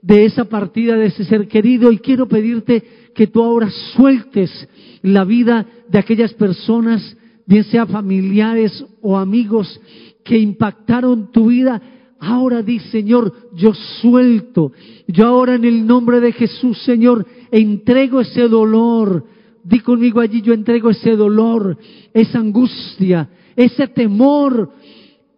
de 0.01 0.26
esa 0.26 0.45
partida 0.45 0.95
de 0.95 1.08
ese 1.08 1.26
ser 1.26 1.47
querido. 1.47 1.91
Y 1.91 1.99
quiero 1.99 2.28
pedirte 2.28 2.84
que 3.18 3.26
tú 3.26 3.41
ahora 3.43 3.72
sueltes 3.95 4.70
la 5.01 5.26
vida 5.26 5.65
de 5.89 5.97
aquellas 5.97 6.36
personas 6.36 7.18
bien 7.47 7.63
sea 7.63 7.88
familiares 7.88 8.86
o 9.01 9.18
amigos 9.18 9.82
que 10.24 10.38
impactaron 10.38 11.32
tu 11.32 11.47
vida, 11.47 11.82
ahora 12.20 12.61
di, 12.61 12.78
Señor, 12.78 13.34
yo 13.55 13.74
suelto, 13.74 14.72
yo 15.07 15.26
ahora 15.26 15.55
en 15.55 15.65
el 15.65 15.88
nombre 15.88 16.20
de 16.20 16.32
Jesús, 16.32 16.78
Señor, 16.84 17.26
entrego 17.49 18.22
ese 18.22 18.47
dolor. 18.47 19.26
Di 19.63 19.80
conmigo 19.80 20.20
allí, 20.20 20.43
yo 20.43 20.53
entrego 20.53 20.91
ese 20.91 21.15
dolor, 21.15 21.76
esa 22.13 22.38
angustia, 22.38 23.30
ese 23.55 23.88
temor, 23.88 24.70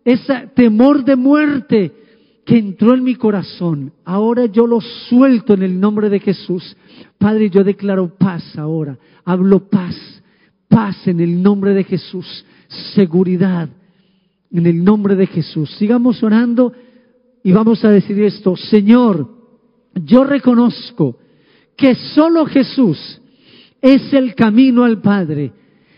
ese 0.04 0.50
temor 0.54 1.06
de 1.06 1.16
muerte 1.16 1.94
que 2.50 2.58
entró 2.58 2.96
en 2.96 3.04
mi 3.04 3.14
corazón. 3.14 3.94
Ahora 4.04 4.48
yo 4.48 4.66
lo 4.66 4.82
suelto 4.82 5.54
en 5.54 5.62
el 5.62 5.80
nombre 5.80 6.10
de 6.10 6.20
Jesús. 6.20 6.76
Padre, 7.20 7.52
yo 7.52 7.64
declaro 7.64 8.18
paz 8.18 8.58
ahora. 8.58 8.98
Hablo 9.24 9.70
paz 9.70 9.96
paz 10.68 11.08
en 11.08 11.20
el 11.20 11.44
nombre 11.44 11.74
de 11.74 11.84
Jesús, 11.84 12.46
seguridad 12.96 13.70
en 14.52 14.66
el 14.66 14.84
nombre 14.84 15.16
de 15.16 15.28
Jesús. 15.28 15.70
Sigamos 15.78 16.24
orando 16.24 16.74
y 17.44 17.52
vamos 17.52 17.86
a 17.86 17.90
decir 17.90 18.20
esto, 18.24 18.56
Señor, 18.56 19.30
yo 19.94 20.24
reconozco 20.24 21.18
que 21.76 21.94
solo 21.94 22.48
Jesús 22.48 23.22
es 23.80 24.12
el 24.12 24.34
camino 24.34 24.84
al 24.84 25.02
Padre 25.02 25.52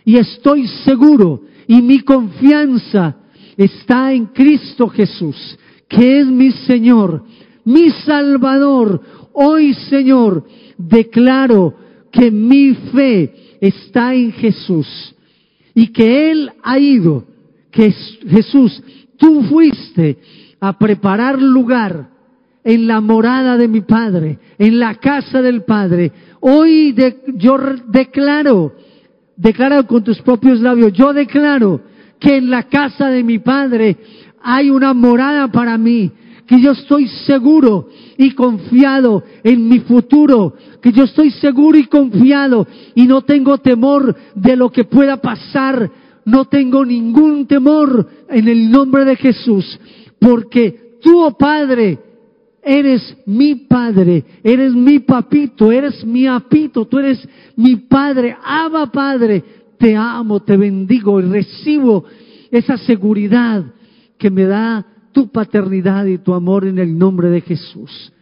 y 0.03 0.17
estoy 0.17 0.67
seguro 0.67 1.43
y 1.65 1.81
mi 1.81 2.01
confianza 2.01 3.17
está 3.57 4.11
en 4.13 4.27
Cristo 4.27 4.87
Jesús, 4.87 5.57
que 5.91 6.21
es 6.21 6.27
mi 6.27 6.51
Señor, 6.51 7.23
mi 7.65 7.89
Salvador. 8.05 9.01
Hoy, 9.33 9.73
Señor, 9.73 10.45
declaro 10.77 11.75
que 12.11 12.31
mi 12.31 12.73
fe 12.73 13.57
está 13.59 14.13
en 14.13 14.31
Jesús 14.31 14.87
y 15.75 15.87
que 15.87 16.31
Él 16.31 16.51
ha 16.63 16.79
ido, 16.79 17.25
que 17.71 17.91
Jesús, 17.91 18.81
tú 19.17 19.43
fuiste 19.43 20.17
a 20.61 20.77
preparar 20.77 21.41
lugar 21.41 22.09
en 22.63 22.87
la 22.87 23.01
morada 23.01 23.57
de 23.57 23.67
mi 23.67 23.81
Padre, 23.81 24.39
en 24.57 24.79
la 24.79 24.95
casa 24.95 25.41
del 25.41 25.63
Padre. 25.63 26.11
Hoy 26.39 26.95
yo 27.35 27.57
declaro, 27.89 28.75
declaro 29.35 29.85
con 29.87 30.03
tus 30.05 30.21
propios 30.21 30.61
labios, 30.61 30.93
yo 30.93 31.11
declaro 31.11 31.81
que 32.17 32.37
en 32.37 32.49
la 32.49 32.63
casa 32.63 33.09
de 33.09 33.23
mi 33.23 33.39
Padre 33.39 33.97
hay 34.43 34.69
una 34.69 34.93
morada 34.93 35.47
para 35.49 35.77
mí, 35.77 36.11
que 36.47 36.59
yo 36.59 36.71
estoy 36.71 37.07
seguro 37.25 37.87
y 38.17 38.31
confiado 38.31 39.23
en 39.43 39.67
mi 39.69 39.79
futuro, 39.79 40.53
que 40.81 40.91
yo 40.91 41.05
estoy 41.05 41.31
seguro 41.31 41.77
y 41.77 41.85
confiado 41.85 42.67
y 42.93 43.05
no 43.05 43.21
tengo 43.21 43.57
temor 43.59 44.15
de 44.35 44.55
lo 44.55 44.69
que 44.69 44.83
pueda 44.83 45.17
pasar, 45.17 45.89
no 46.25 46.45
tengo 46.45 46.85
ningún 46.85 47.47
temor 47.47 48.07
en 48.29 48.47
el 48.47 48.69
nombre 48.69 49.05
de 49.05 49.15
Jesús, 49.15 49.79
porque 50.19 50.97
tú, 51.01 51.23
oh 51.23 51.37
Padre, 51.37 51.99
eres 52.61 53.15
mi 53.25 53.55
Padre, 53.55 54.23
eres 54.43 54.73
mi 54.73 54.99
papito, 54.99 55.71
eres 55.71 56.05
mi 56.05 56.27
apito, 56.27 56.85
tú 56.85 56.99
eres 56.99 57.27
mi 57.55 57.77
Padre, 57.77 58.35
ama 58.43 58.91
Padre, 58.91 59.43
te 59.77 59.95
amo, 59.95 60.41
te 60.41 60.57
bendigo 60.57 61.19
y 61.19 61.23
recibo 61.23 62.03
esa 62.51 62.77
seguridad 62.77 63.63
que 64.21 64.29
me 64.29 64.45
da 64.45 64.85
tu 65.11 65.31
paternidad 65.31 66.05
y 66.05 66.19
tu 66.19 66.35
amor 66.35 66.67
en 66.67 66.77
el 66.77 66.95
nombre 66.95 67.29
de 67.29 67.41
Jesús. 67.41 68.13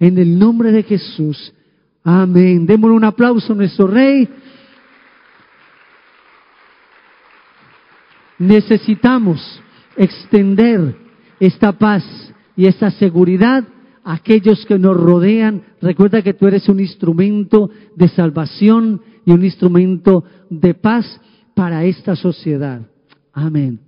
En 0.00 0.18
el 0.18 0.36
nombre 0.36 0.72
de 0.72 0.82
Jesús. 0.82 1.54
Amén. 2.02 2.66
Démosle 2.66 2.96
un 2.96 3.04
aplauso 3.04 3.52
a 3.52 3.56
nuestro 3.56 3.86
Rey. 3.86 4.28
Necesitamos 8.40 9.62
extender 9.96 10.96
esta 11.38 11.70
paz 11.70 12.04
y 12.56 12.66
esta 12.66 12.90
seguridad 12.90 13.62
a 14.02 14.14
aquellos 14.14 14.66
que 14.66 14.80
nos 14.80 14.96
rodean. 14.96 15.62
Recuerda 15.80 16.22
que 16.22 16.34
tú 16.34 16.48
eres 16.48 16.68
un 16.68 16.80
instrumento 16.80 17.70
de 17.94 18.08
salvación 18.08 19.00
y 19.24 19.30
un 19.30 19.44
instrumento 19.44 20.24
de 20.50 20.74
paz 20.74 21.20
para 21.54 21.84
esta 21.84 22.16
sociedad. 22.16 22.82
Amén. 23.32 23.85